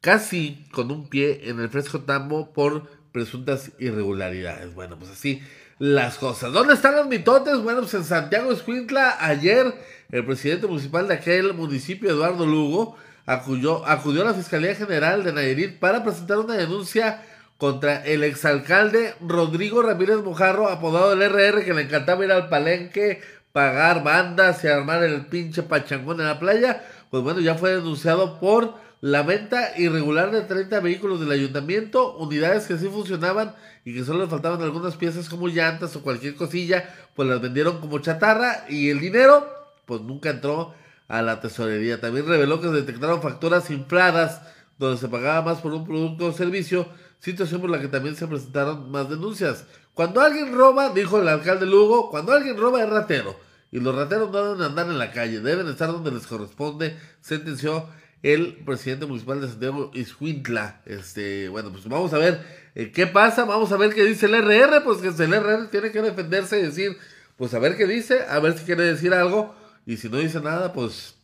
casi 0.02 0.66
con 0.72 0.92
un 0.92 1.10
pie 1.10 1.50
en 1.50 1.60
el 1.60 1.70
fresco 1.70 2.02
tambo 2.02 2.54
por 2.54 2.90
presuntas 3.12 3.72
irregularidades. 3.80 4.74
Bueno, 4.74 4.98
pues 4.98 5.12
así 5.12 5.42
las 5.80 6.18
cosas. 6.18 6.54
¿Dónde 6.54 6.74
están 6.74 6.96
los 6.96 7.08
mitotes? 7.08 7.58
Bueno, 7.60 7.82
pues 7.82 7.94
en 7.94 8.04
Santiago 8.04 8.52
Escuintla, 8.52 9.18
ayer 9.20 9.74
el 10.12 10.26
presidente 10.26 10.68
municipal 10.68 11.08
de 11.08 11.16
aquel 11.16 11.54
municipio, 11.54 12.10
Eduardo 12.10 12.46
Lugo, 12.46 12.98
acudió, 13.26 13.86
acudió 13.86 14.22
a 14.24 14.26
la 14.26 14.34
Fiscalía 14.34 14.76
General 14.76 15.24
de 15.24 15.34
Nayarit 15.34 15.80
para 15.80 16.04
presentar 16.04 16.40
una 16.40 16.56
denuncia 16.56 17.24
contra 17.58 18.06
el 18.06 18.24
exalcalde 18.24 19.16
Rodrigo 19.20 19.82
Ramírez 19.82 20.18
Mojarro, 20.18 20.70
apodado 20.70 21.14
el 21.14 21.22
RR, 21.22 21.66
que 21.66 21.74
le 21.74 21.82
encantaba 21.84 22.24
ir 22.24 22.32
al 22.32 22.50
palenque, 22.50 23.22
pagar 23.52 24.04
bandas 24.04 24.64
y 24.64 24.68
armar 24.68 25.04
el 25.04 25.26
pinche 25.28 25.64
pachangón 25.64 26.20
en 26.20 26.28
la 26.28 26.40
playa. 26.40 26.86
Pues 27.10 27.24
bueno, 27.24 27.40
ya 27.40 27.56
fue 27.56 27.76
denunciado 27.76 28.40
por 28.40 28.76
la 29.02 29.24
venta 29.24 29.78
irregular 29.78 30.32
de 30.32 30.42
30 30.42 30.80
vehículos 30.80 31.20
del 31.20 31.32
ayuntamiento, 31.32 32.18
unidades 32.18 32.66
que 32.66 32.78
sí 32.78 32.88
funcionaban 32.88 33.56
y 33.86 33.94
que 33.94 34.04
solo 34.04 34.24
le 34.24 34.30
faltaban 34.30 34.62
algunas 34.62 34.96
piezas 34.96 35.30
como 35.30 35.48
llantas 35.48 35.96
o 35.96 36.02
cualquier 36.02 36.36
cosilla, 36.36 36.90
pues 37.16 37.30
las 37.30 37.40
vendieron 37.40 37.80
como 37.80 38.00
chatarra 38.00 38.66
y 38.70 38.90
el 38.90 39.00
dinero 39.00 39.48
pues 39.86 40.02
nunca 40.02 40.32
entró 40.32 40.74
a 41.08 41.22
la 41.22 41.40
tesorería. 41.40 42.02
También 42.02 42.28
reveló 42.28 42.60
que 42.60 42.68
se 42.68 42.74
detectaron 42.74 43.22
facturas 43.22 43.70
infladas 43.70 44.42
donde 44.78 44.98
se 44.98 45.08
pagaba 45.08 45.42
más 45.42 45.60
por 45.60 45.74
un 45.74 45.86
producto 45.86 46.28
o 46.28 46.34
servicio, 46.34 46.88
situación 47.20 47.62
por 47.62 47.70
la 47.70 47.80
que 47.80 47.88
también 47.88 48.16
se 48.16 48.28
presentaron 48.28 48.92
más 48.92 49.10
denuncias. 49.10 49.66
Cuando 49.98 50.22
alguien 50.22 50.54
roba, 50.54 50.92
dijo 50.94 51.20
el 51.20 51.28
alcalde 51.28 51.66
Lugo, 51.66 52.12
cuando 52.12 52.32
alguien 52.32 52.56
roba 52.56 52.84
es 52.84 52.88
ratero. 52.88 53.36
Y 53.72 53.80
los 53.80 53.96
rateros 53.96 54.30
no 54.30 54.44
deben 54.44 54.62
andar 54.62 54.86
en 54.86 55.00
la 55.00 55.12
calle, 55.12 55.40
deben 55.40 55.68
estar 55.68 55.92
donde 55.92 56.12
les 56.12 56.28
corresponde, 56.28 56.96
sentenció 57.20 57.90
el 58.22 58.58
presidente 58.64 59.08
municipal 59.08 59.42
de 59.42 59.48
Santiago 59.48 59.90
Iscuintla. 59.96 60.84
Este, 60.86 61.50
bueno, 61.50 61.72
pues 61.72 61.90
vamos 61.90 62.14
a 62.14 62.20
ver 62.20 62.46
eh, 62.76 62.92
qué 62.92 63.08
pasa, 63.08 63.46
vamos 63.46 63.72
a 63.72 63.78
ver 63.78 63.92
qué 63.96 64.06
dice 64.06 64.28
el 64.28 64.36
RR, 64.36 64.84
pues 64.84 65.00
que 65.00 65.08
el 65.08 65.34
RR 65.34 65.68
tiene 65.72 65.90
que 65.90 66.04
defenderse 66.04 66.60
y 66.60 66.62
decir, 66.62 66.96
pues 67.36 67.56
a 67.56 67.60
ver 67.60 67.76
qué 67.76 67.88
dice, 67.88 68.24
a 68.30 68.38
ver 68.38 68.56
si 68.56 68.66
quiere 68.66 68.84
decir 68.84 69.16
algo, 69.16 69.56
y 69.88 69.98
si 69.98 70.10
no 70.10 70.18
dice 70.18 70.40
nada, 70.42 70.74
pues 70.74 71.16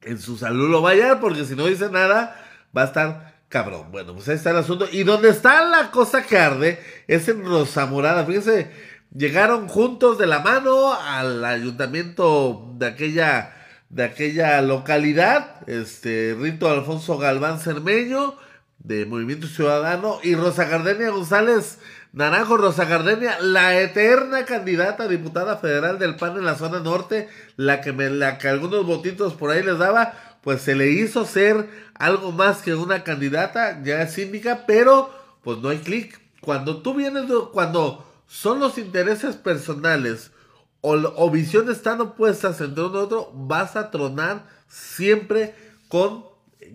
en 0.00 0.18
su 0.18 0.38
salud 0.38 0.70
lo 0.70 0.80
vaya, 0.80 1.20
porque 1.20 1.44
si 1.44 1.54
no 1.54 1.66
dice 1.66 1.90
nada, 1.90 2.42
va 2.74 2.84
a 2.84 2.86
estar 2.86 3.31
cabrón. 3.52 3.92
Bueno, 3.92 4.14
pues 4.14 4.28
ahí 4.28 4.34
está 4.34 4.50
el 4.50 4.56
asunto. 4.56 4.88
Y 4.90 5.04
donde 5.04 5.28
está 5.28 5.64
la 5.66 5.90
cosa 5.90 6.22
que 6.22 6.38
arde 6.38 6.80
es 7.06 7.28
en 7.28 7.44
Rosamorada. 7.44 8.24
Fíjense, 8.24 8.72
llegaron 9.14 9.68
juntos 9.68 10.18
de 10.18 10.26
la 10.26 10.40
mano 10.40 10.94
al 10.94 11.44
ayuntamiento 11.44 12.74
de 12.78 12.86
aquella 12.86 13.56
de 13.90 14.04
aquella 14.04 14.62
localidad, 14.62 15.68
este 15.68 16.34
Rito 16.40 16.66
Alfonso 16.66 17.18
Galván 17.18 17.60
Cermeño, 17.60 18.36
de 18.78 19.04
Movimiento 19.04 19.46
Ciudadano, 19.46 20.18
y 20.22 20.34
Rosa 20.34 20.64
Gardenia 20.64 21.10
González 21.10 21.78
Naranjo, 22.14 22.56
Rosa 22.56 22.86
Gardenia, 22.86 23.38
la 23.40 23.78
eterna 23.78 24.46
candidata 24.46 25.04
a 25.04 25.08
diputada 25.08 25.58
federal 25.58 25.98
del 25.98 26.16
PAN 26.16 26.38
en 26.38 26.46
la 26.46 26.54
zona 26.54 26.80
norte, 26.80 27.28
la 27.56 27.82
que, 27.82 27.92
me, 27.92 28.08
la 28.08 28.38
que 28.38 28.48
algunos 28.48 28.86
votitos 28.86 29.34
por 29.34 29.50
ahí 29.50 29.62
les 29.62 29.78
daba, 29.78 30.14
pues 30.42 30.62
se 30.62 30.74
le 30.74 30.88
hizo 30.88 31.26
ser 31.26 31.68
algo 32.02 32.32
más 32.32 32.62
que 32.62 32.74
una 32.74 33.04
candidata, 33.04 33.80
ya 33.84 34.02
es 34.02 34.14
síndica, 34.14 34.64
pero 34.66 35.08
pues 35.44 35.58
no 35.58 35.68
hay 35.68 35.78
clic. 35.78 36.20
Cuando 36.40 36.82
tú 36.82 36.94
vienes, 36.94 37.30
cuando 37.52 38.04
son 38.26 38.58
los 38.58 38.76
intereses 38.76 39.36
personales, 39.36 40.32
o, 40.80 41.30
visiones 41.30 41.80
tan 41.82 42.00
opuestas 42.00 42.60
entre 42.60 42.82
uno 42.82 42.98
y 42.98 43.04
otro, 43.04 43.30
vas 43.32 43.76
a 43.76 43.92
tronar 43.92 44.48
siempre 44.66 45.54
con, 45.86 46.24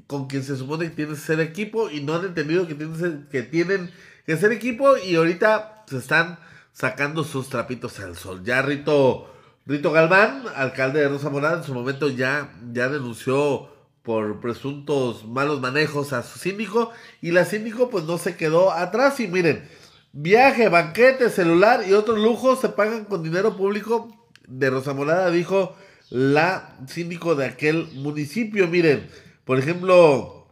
con 0.08 0.28
quien 0.28 0.44
se 0.44 0.56
supone 0.56 0.86
que 0.86 0.96
tienes 0.96 1.20
que 1.20 1.26
ser 1.26 1.42
equipo 1.42 1.90
y 1.90 2.00
no 2.00 2.16
han 2.16 2.24
entendido 2.24 2.66
que, 2.66 3.44
tienen, 3.44 3.92
que 4.26 4.38
ser 4.38 4.54
equipo 4.54 4.96
y 4.96 5.16
ahorita 5.18 5.84
se 5.90 5.98
están 5.98 6.40
sacando 6.72 7.26
sus 7.26 7.50
trapitos 7.50 8.00
al 8.00 8.16
sol. 8.16 8.46
Ya 8.46 8.62
Rito, 8.62 9.30
Rito 9.66 9.92
Galván, 9.92 10.44
alcalde 10.56 11.02
de 11.02 11.10
Rosa 11.10 11.30
Morada, 11.30 11.58
en 11.58 11.64
su 11.66 11.74
momento 11.74 12.08
ya, 12.08 12.54
ya 12.72 12.88
denunció 12.88 13.76
por 14.08 14.40
presuntos 14.40 15.28
malos 15.28 15.60
manejos 15.60 16.14
a 16.14 16.24
su 16.24 16.40
síndico 16.40 16.92
y 17.22 17.32
la 17.32 17.44
síndico 17.44 17.90
pues 17.90 18.06
no 18.06 18.18
se 18.18 18.38
quedó 18.38 18.72
atrás 18.72 19.20
y 19.20 19.28
miren, 19.28 19.68
Viaje, 20.14 20.70
banquete, 20.70 21.30
celular 21.30 21.84
y 21.86 21.92
otros 21.92 22.18
lujos 22.18 22.62
se 22.62 22.70
pagan 22.70 23.04
con 23.04 23.22
dinero 23.22 23.58
público 23.58 24.08
de 24.48 24.70
Rosamolada, 24.70 25.30
dijo 25.30 25.76
la 26.10 26.78
síndico 26.88 27.36
de 27.36 27.48
aquel 27.48 27.90
municipio. 27.96 28.68
Miren, 28.70 29.10
por 29.44 29.60
ejemplo, 29.60 30.48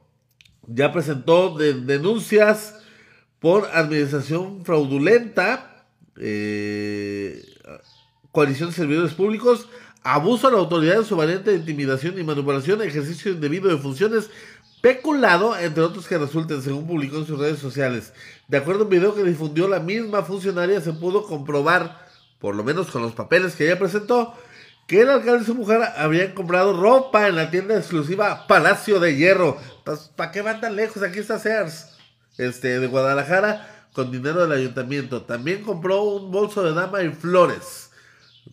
ya 0.68 0.92
presentó 0.92 1.58
denuncias 1.58 2.76
por 3.40 3.70
administración 3.74 4.66
fraudulenta, 4.66 5.88
eh, 6.20 7.42
coalición 8.32 8.70
de 8.70 8.76
servidores 8.76 9.14
públicos, 9.14 9.70
abuso 10.06 10.48
a 10.48 10.52
la 10.52 10.60
autoridad 10.60 11.00
de 11.00 11.04
su 11.04 11.16
variante 11.16 11.50
de 11.50 11.58
intimidación 11.58 12.18
y 12.20 12.24
manipulación, 12.24 12.80
ejercicio 12.84 13.32
indebido 13.32 13.70
de 13.70 13.78
funciones, 13.78 14.30
peculado, 14.80 15.58
entre 15.58 15.82
otros 15.82 16.08
que 16.08 16.20
resulten, 16.20 16.62
según 16.62 16.86
publicó 16.86 17.18
en 17.18 17.26
sus 17.26 17.40
redes 17.40 17.58
sociales. 17.58 18.14
De 18.48 18.58
acuerdo 18.58 18.82
a 18.82 18.84
un 18.84 18.92
video 18.92 19.16
que 19.16 19.24
difundió 19.24 19.68
la 19.68 19.80
misma 19.80 20.22
funcionaria, 20.22 20.80
se 20.80 20.94
pudo 20.94 21.24
comprobar, 21.24 22.06
por 22.40 22.56
lo 22.56 22.64
menos 22.64 22.92
con 22.92 23.02
los 23.02 23.14
papeles 23.14 23.56
que 23.56 23.66
ella 23.66 23.80
presentó, 23.80 24.36
que 24.86 25.02
el 25.02 25.10
alcalde 25.10 25.42
y 25.42 25.48
su 25.48 25.56
mujer 25.56 25.82
habían 25.98 26.34
comprado 26.34 26.80
ropa 26.80 27.28
en 27.28 27.36
la 27.36 27.50
tienda 27.50 27.76
exclusiva 27.76 28.46
Palacio 28.46 29.00
de 29.00 29.16
Hierro. 29.16 29.58
Pues, 29.84 30.12
¿Para 30.16 30.32
qué 30.32 30.44
van 30.44 30.62
tan 30.62 30.76
lejos? 30.76 31.02
Aquí 31.02 31.18
está 31.18 31.40
Sears, 31.40 31.98
este, 32.38 32.80
de 32.80 32.86
Guadalajara, 32.86 33.88
con 33.92 34.12
dinero 34.12 34.42
del 34.48 34.52
ayuntamiento. 34.52 35.24
También 35.24 35.64
compró 35.64 36.04
un 36.04 36.32
bolso 36.32 36.62
de 36.62 36.74
dama 36.76 37.02
y 37.02 37.10
flores. 37.10 37.85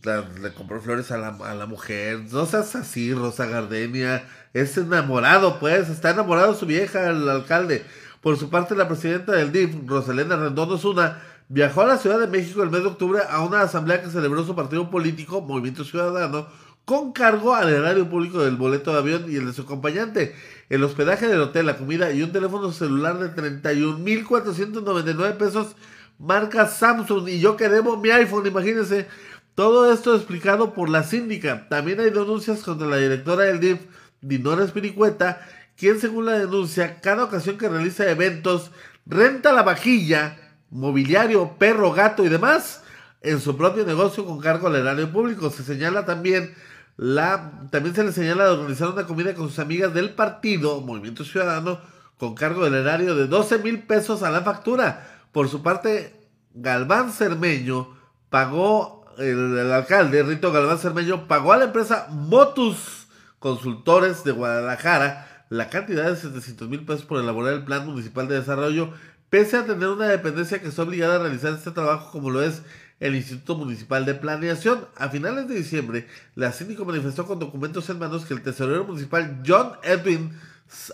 Le 0.01 0.53
compró 0.53 0.81
flores 0.81 1.11
a 1.11 1.17
la, 1.17 1.29
a 1.29 1.53
la 1.55 1.65
mujer. 1.65 2.21
No 2.31 2.45
seas 2.45 2.75
así, 2.75 3.13
Rosa 3.13 3.45
Gardenia. 3.45 4.27
Es 4.53 4.77
enamorado, 4.77 5.59
pues. 5.59 5.89
Está 5.89 6.11
enamorado 6.11 6.55
su 6.55 6.65
vieja, 6.65 7.09
el 7.09 7.29
alcalde. 7.29 7.85
Por 8.21 8.37
su 8.37 8.49
parte, 8.49 8.75
la 8.75 8.87
presidenta 8.87 9.33
del 9.33 9.51
DIF, 9.51 9.75
Rosalena 9.85 10.35
Rendón 10.35 10.79
Zuna, 10.79 11.21
viajó 11.49 11.81
a 11.81 11.87
la 11.87 11.97
Ciudad 11.97 12.19
de 12.19 12.27
México 12.27 12.63
el 12.63 12.71
mes 12.71 12.81
de 12.81 12.87
octubre 12.87 13.21
a 13.29 13.41
una 13.43 13.61
asamblea 13.61 14.01
que 14.01 14.09
celebró 14.09 14.43
su 14.45 14.55
partido 14.55 14.89
político, 14.89 15.41
Movimiento 15.41 15.83
Ciudadano, 15.83 16.47
con 16.85 17.11
cargo 17.13 17.53
al 17.53 17.69
erario 17.69 18.09
público 18.09 18.39
del 18.43 18.55
boleto 18.55 18.91
de 18.91 18.99
avión 18.99 19.25
y 19.29 19.35
el 19.35 19.45
de 19.45 19.53
su 19.53 19.63
acompañante, 19.63 20.35
el 20.69 20.83
hospedaje 20.83 21.27
del 21.27 21.41
hotel, 21.41 21.65
la 21.65 21.77
comida 21.77 22.11
y 22.11 22.21
un 22.23 22.31
teléfono 22.31 22.71
celular 22.71 23.19
de 23.19 23.29
31.499 23.61 25.37
pesos, 25.37 25.75
marca 26.17 26.67
Samsung. 26.67 27.27
Y 27.29 27.39
yo 27.39 27.55
que 27.57 27.69
debo 27.69 27.97
mi 27.97 28.09
iPhone, 28.09 28.47
imagínense. 28.47 29.07
Todo 29.55 29.91
esto 29.91 30.15
explicado 30.15 30.73
por 30.73 30.89
la 30.89 31.03
síndica. 31.03 31.67
También 31.69 31.99
hay 31.99 32.09
denuncias 32.09 32.61
contra 32.61 32.87
la 32.87 32.97
directora 32.97 33.43
del 33.43 33.59
DIF, 33.59 33.79
Dinora 34.21 34.63
Espiricueta, 34.63 35.45
quien 35.77 35.99
según 35.99 36.25
la 36.25 36.39
denuncia, 36.39 37.01
cada 37.01 37.25
ocasión 37.25 37.57
que 37.57 37.69
realiza 37.69 38.09
eventos, 38.09 38.71
renta 39.05 39.51
la 39.51 39.63
vajilla, 39.63 40.37
mobiliario, 40.69 41.55
perro, 41.57 41.91
gato 41.91 42.23
y 42.23 42.29
demás 42.29 42.83
en 43.21 43.39
su 43.39 43.55
propio 43.57 43.85
negocio 43.85 44.25
con 44.25 44.39
cargo 44.39 44.67
al 44.67 44.75
erario 44.75 45.11
público. 45.11 45.49
Se 45.49 45.63
señala 45.63 46.05
también 46.05 46.53
la, 46.97 47.67
también 47.71 47.95
se 47.95 48.03
le 48.03 48.11
señala 48.11 48.45
de 48.45 48.51
organizar 48.51 48.89
una 48.89 49.05
comida 49.05 49.33
con 49.33 49.49
sus 49.49 49.59
amigas 49.59 49.93
del 49.93 50.11
partido, 50.11 50.81
Movimiento 50.81 51.23
Ciudadano, 51.23 51.79
con 52.17 52.35
cargo 52.35 52.65
del 52.65 52.75
erario 52.75 53.15
de 53.15 53.27
12 53.27 53.59
mil 53.59 53.83
pesos 53.83 54.23
a 54.23 54.29
la 54.29 54.41
factura. 54.41 55.25
Por 55.31 55.49
su 55.49 55.63
parte, 55.63 56.29
Galván 56.53 57.11
Cermeño 57.11 57.97
pagó, 58.29 59.02
el, 59.17 59.71
alcalde 59.71 60.23
Rito 60.23 60.51
Galván 60.51 60.77
Cermeño 60.77 61.27
pagó 61.27 61.53
a 61.53 61.57
la 61.57 61.65
empresa 61.65 62.07
Motus 62.11 63.07
Consultores 63.39 64.23
de 64.23 64.31
Guadalajara 64.31 65.45
la 65.49 65.69
cantidad 65.69 66.09
de 66.09 66.15
700 66.15 66.67
mil 66.69 66.85
pesos 66.85 67.03
por 67.05 67.21
elaborar 67.21 67.53
el 67.53 67.63
Plan 67.63 67.85
Municipal 67.85 68.27
de 68.27 68.39
Desarrollo, 68.39 68.91
pese 69.29 69.57
a 69.57 69.65
tener 69.65 69.89
una 69.89 70.07
dependencia 70.07 70.61
que 70.61 70.67
está 70.67 70.83
obligada 70.83 71.15
a 71.15 71.19
realizar 71.19 71.53
este 71.53 71.71
trabajo 71.71 72.11
como 72.11 72.29
lo 72.29 72.41
es 72.41 72.63
el 72.99 73.15
Instituto 73.15 73.55
Municipal 73.55 74.05
de 74.05 74.15
Planeación. 74.15 74.85
A 74.95 75.09
finales 75.09 75.47
de 75.47 75.55
diciembre, 75.55 76.07
la 76.35 76.51
síndico 76.51 76.85
manifestó 76.85 77.27
con 77.27 77.39
documentos 77.39 77.89
en 77.89 77.99
manos 77.99 78.25
que 78.25 78.33
el 78.33 78.41
tesorero 78.41 78.85
municipal 78.85 79.43
John 79.45 79.73
Edwin, 79.83 80.31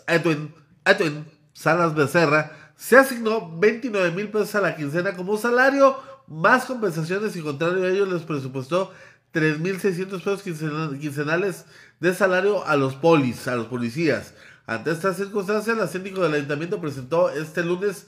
Edwin, 0.07 0.53
Edwin 0.85 1.25
Salas 1.53 1.93
Becerra 1.93 2.51
se 2.75 2.97
asignó 2.97 3.59
29 3.59 4.11
mil 4.11 4.29
pesos 4.29 4.55
a 4.55 4.61
la 4.61 4.75
quincena 4.75 5.13
como 5.13 5.37
salario, 5.37 5.97
más 6.29 6.65
compensaciones 6.65 7.35
y 7.35 7.41
contrario 7.41 7.83
a 7.83 7.89
ello 7.89 8.05
les 8.05 8.21
presupuestó 8.21 8.93
3.600 9.33 10.09
pesos 10.23 10.41
quincenales 10.99 11.65
de 11.99 12.13
salario 12.13 12.65
a 12.65 12.75
los 12.75 12.95
polis, 12.95 13.47
a 13.47 13.55
los 13.55 13.67
policías. 13.67 14.33
Ante 14.65 14.91
estas 14.91 15.17
circunstancias, 15.17 15.75
la 15.77 15.87
síndico 15.87 16.21
del 16.21 16.35
ayuntamiento 16.35 16.79
presentó 16.79 17.29
este 17.29 17.63
lunes 17.63 18.07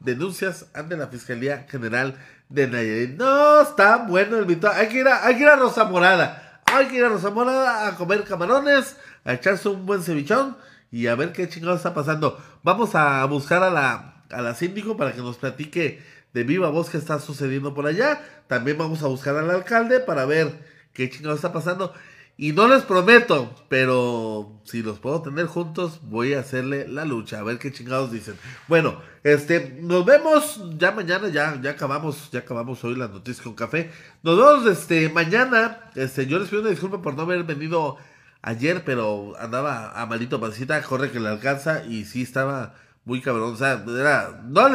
denuncias 0.00 0.66
ante 0.74 0.96
la 0.96 1.08
Fiscalía 1.08 1.66
General 1.68 2.16
de 2.48 2.66
Nayarit. 2.66 3.16
No, 3.16 3.60
está 3.62 3.98
bueno 3.98 4.36
el 4.38 4.46
mito. 4.46 4.68
Hay 4.68 4.88
que 4.88 5.00
ir 5.00 5.08
a, 5.08 5.24
hay 5.24 5.36
que 5.36 5.42
ir 5.42 5.48
a 5.48 5.56
Rosa 5.56 5.84
Morada. 5.84 6.62
Hay 6.66 6.86
que 6.86 6.96
ir 6.96 7.04
a 7.04 7.08
Rosa 7.08 7.30
Morada 7.30 7.88
a 7.88 7.96
comer 7.96 8.24
camarones, 8.24 8.96
a 9.24 9.34
echarse 9.34 9.68
un 9.68 9.86
buen 9.86 10.02
cevichón 10.02 10.56
y 10.90 11.06
a 11.06 11.14
ver 11.14 11.32
qué 11.32 11.48
chingados 11.48 11.78
está 11.78 11.94
pasando. 11.94 12.42
Vamos 12.62 12.94
a 12.94 13.24
buscar 13.26 13.62
a 13.62 13.70
la, 13.70 14.24
a 14.30 14.42
la 14.42 14.54
síndico 14.54 14.96
para 14.96 15.12
que 15.12 15.20
nos 15.20 15.36
platique 15.36 16.02
de 16.32 16.44
viva 16.44 16.70
voz 16.70 16.90
qué 16.90 16.98
está 16.98 17.18
sucediendo 17.18 17.74
por 17.74 17.86
allá. 17.86 18.20
También 18.46 18.78
vamos 18.78 19.02
a 19.02 19.08
buscar 19.08 19.36
al 19.36 19.50
alcalde 19.50 20.00
para 20.00 20.24
ver 20.24 20.52
qué 20.92 21.10
chingados 21.10 21.38
está 21.38 21.52
pasando. 21.52 21.92
Y 22.36 22.52
no 22.52 22.68
les 22.68 22.84
prometo, 22.84 23.54
pero 23.68 24.62
si 24.64 24.82
los 24.82 24.98
puedo 24.98 25.20
tener 25.20 25.44
juntos, 25.44 26.00
voy 26.04 26.32
a 26.32 26.40
hacerle 26.40 26.88
la 26.88 27.04
lucha, 27.04 27.38
a 27.38 27.42
ver 27.42 27.58
qué 27.58 27.70
chingados 27.70 28.10
dicen. 28.10 28.34
Bueno, 28.66 28.98
este, 29.24 29.76
nos 29.82 30.06
vemos 30.06 30.58
ya 30.78 30.90
mañana, 30.92 31.28
ya, 31.28 31.60
ya 31.60 31.72
acabamos, 31.72 32.30
ya 32.30 32.38
acabamos 32.38 32.82
hoy 32.82 32.96
las 32.96 33.10
noticias 33.10 33.44
con 33.44 33.54
café. 33.54 33.90
Nos 34.22 34.38
vemos 34.38 34.66
este 34.66 35.10
mañana. 35.10 35.90
Este, 35.96 36.26
yo 36.26 36.38
les 36.38 36.48
pido 36.48 36.62
una 36.62 36.70
disculpa 36.70 37.02
por 37.02 37.14
no 37.14 37.24
haber 37.24 37.44
venido 37.44 37.98
ayer, 38.40 38.84
pero 38.86 39.34
andaba 39.38 40.00
a 40.00 40.06
malito 40.06 40.40
pancita, 40.40 40.80
corre 40.82 41.10
que 41.10 41.20
le 41.20 41.28
alcanza, 41.28 41.84
y 41.84 42.06
sí 42.06 42.22
estaba 42.22 42.74
muy 43.10 43.20
cabrón. 43.20 43.54
O 43.54 43.56
sea, 43.56 43.84
era. 43.88 44.40
No, 44.46 44.68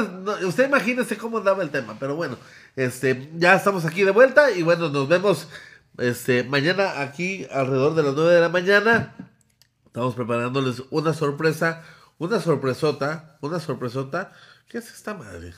usted 0.45 0.67
imagínese 0.67 1.17
cómo 1.17 1.37
andaba 1.37 1.63
el 1.63 1.69
tema, 1.69 1.95
pero 1.97 2.17
bueno, 2.17 2.37
este, 2.75 3.31
ya 3.37 3.55
estamos 3.55 3.85
aquí 3.85 4.03
de 4.03 4.11
vuelta, 4.11 4.51
y 4.51 4.61
bueno, 4.61 4.89
nos 4.89 5.07
vemos 5.07 5.47
este, 5.97 6.43
mañana 6.43 7.01
aquí, 7.01 7.47
alrededor 7.49 7.95
de 7.95 8.03
las 8.03 8.13
9 8.13 8.33
de 8.33 8.41
la 8.41 8.49
mañana, 8.49 9.15
estamos 9.85 10.15
preparándoles 10.15 10.83
una 10.89 11.13
sorpresa, 11.13 11.83
una 12.17 12.41
sorpresota, 12.41 13.37
una 13.39 13.61
sorpresota. 13.61 14.33
¿Qué 14.67 14.79
es 14.79 14.91
esta 14.91 15.13
madre? 15.13 15.53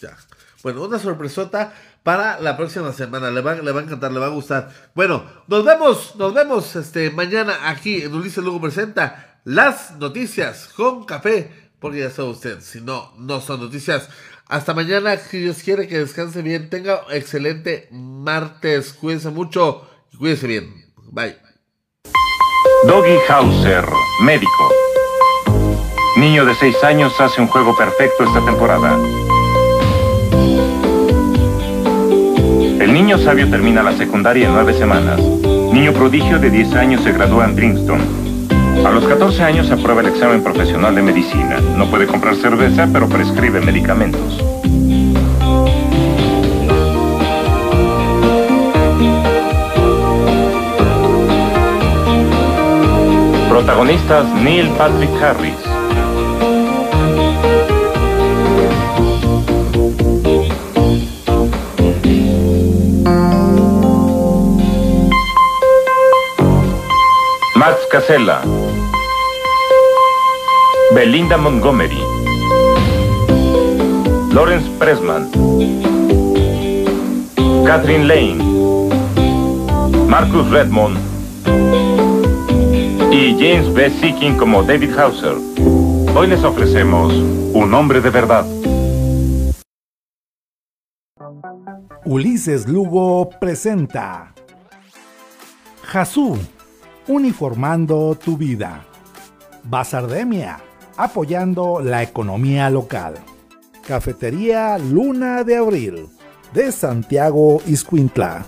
Ya. 0.00 0.16
Bueno, 0.62 0.84
una 0.84 0.98
sorpresota 0.98 1.74
para 2.02 2.40
la 2.40 2.56
próxima 2.56 2.94
semana. 2.94 3.30
Le 3.30 3.42
va, 3.42 3.56
le 3.56 3.72
va 3.72 3.80
a 3.80 3.84
encantar, 3.84 4.10
le 4.10 4.20
va 4.20 4.26
a 4.26 4.30
gustar. 4.30 4.70
Bueno, 4.94 5.22
nos 5.48 5.64
vemos, 5.66 6.16
nos 6.16 6.32
vemos 6.32 6.76
este, 6.76 7.10
mañana 7.10 7.68
aquí 7.68 8.02
en 8.02 8.14
Ulises 8.14 8.42
Lugo 8.42 8.60
Presenta 8.62 9.40
las 9.44 9.96
noticias 9.98 10.70
con 10.74 11.04
café. 11.04 11.65
Porque 11.86 12.00
ya 12.00 12.10
sabe 12.10 12.30
usted, 12.30 12.60
si 12.62 12.80
no, 12.80 13.12
no 13.16 13.40
son 13.40 13.60
noticias. 13.60 14.08
Hasta 14.48 14.74
mañana, 14.74 15.16
si 15.18 15.38
Dios 15.38 15.58
quiere 15.62 15.86
que 15.86 16.00
descanse 16.00 16.42
bien. 16.42 16.68
Tenga 16.68 17.02
excelente 17.12 17.86
martes. 17.92 18.92
Cuídense 18.92 19.30
mucho 19.30 19.88
y 20.12 20.16
cuídense 20.16 20.48
bien. 20.48 20.84
Bye. 21.12 21.36
Doggy 22.88 23.18
Hauser, 23.28 23.84
médico. 24.20 24.72
Niño 26.16 26.44
de 26.44 26.56
6 26.56 26.82
años 26.82 27.12
hace 27.20 27.40
un 27.40 27.46
juego 27.46 27.76
perfecto 27.76 28.24
esta 28.24 28.44
temporada. 28.44 28.98
El 32.80 32.92
niño 32.92 33.16
sabio 33.18 33.48
termina 33.48 33.84
la 33.84 33.96
secundaria 33.96 34.48
en 34.48 34.54
9 34.54 34.74
semanas. 34.74 35.20
Niño 35.20 35.92
prodigio 35.92 36.40
de 36.40 36.50
10 36.50 36.74
años 36.74 37.04
se 37.04 37.12
gradúa 37.12 37.44
en 37.44 37.54
Princeton. 37.54 38.25
A 38.86 38.90
los 38.92 39.04
14 39.04 39.42
años 39.42 39.68
aprueba 39.72 40.00
el 40.00 40.06
examen 40.06 40.44
profesional 40.44 40.94
de 40.94 41.02
medicina. 41.02 41.58
No 41.76 41.90
puede 41.90 42.06
comprar 42.06 42.36
cerveza, 42.36 42.88
pero 42.92 43.08
prescribe 43.08 43.60
medicamentos. 43.60 44.40
Protagonistas 53.48 54.32
Neil 54.34 54.68
Patrick 54.78 55.10
Harris. 55.20 55.56
Max 67.56 67.78
Casella. 67.90 68.42
Belinda 70.96 71.36
Montgomery, 71.36 72.00
Lawrence 74.32 74.66
Pressman, 74.78 75.30
Catherine 77.66 78.08
Lane, 78.08 78.42
Marcus 80.08 80.48
Redmond 80.50 80.96
y 83.12 83.36
James 83.38 83.70
B. 83.74 83.90
Seeking 83.90 84.38
como 84.38 84.62
David 84.62 84.98
Hauser. 84.98 85.34
Hoy 86.16 86.28
les 86.28 86.42
ofrecemos 86.42 87.12
un 87.12 87.74
hombre 87.74 88.00
de 88.00 88.08
verdad. 88.08 88.46
Ulises 92.06 92.66
Lugo 92.66 93.28
presenta 93.38 94.32
Jasú, 95.82 96.38
uniformando 97.06 98.16
tu 98.18 98.38
vida. 98.38 98.86
Basardemia 99.62 100.62
apoyando 100.96 101.80
la 101.80 102.02
economía 102.02 102.70
local. 102.70 103.14
Cafetería 103.86 104.78
Luna 104.78 105.44
de 105.44 105.56
Abril, 105.56 106.08
de 106.52 106.72
Santiago 106.72 107.60
Iscuintla. 107.66 108.44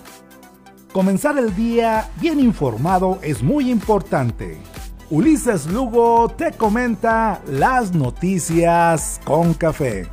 Comenzar 0.91 1.37
el 1.37 1.55
día 1.55 2.09
bien 2.19 2.39
informado 2.39 3.19
es 3.21 3.43
muy 3.43 3.69
importante. 3.69 4.57
Ulises 5.09 5.67
Lugo 5.67 6.29
te 6.29 6.51
comenta 6.51 7.41
las 7.47 7.93
noticias 7.93 9.21
con 9.23 9.53
café. 9.53 10.07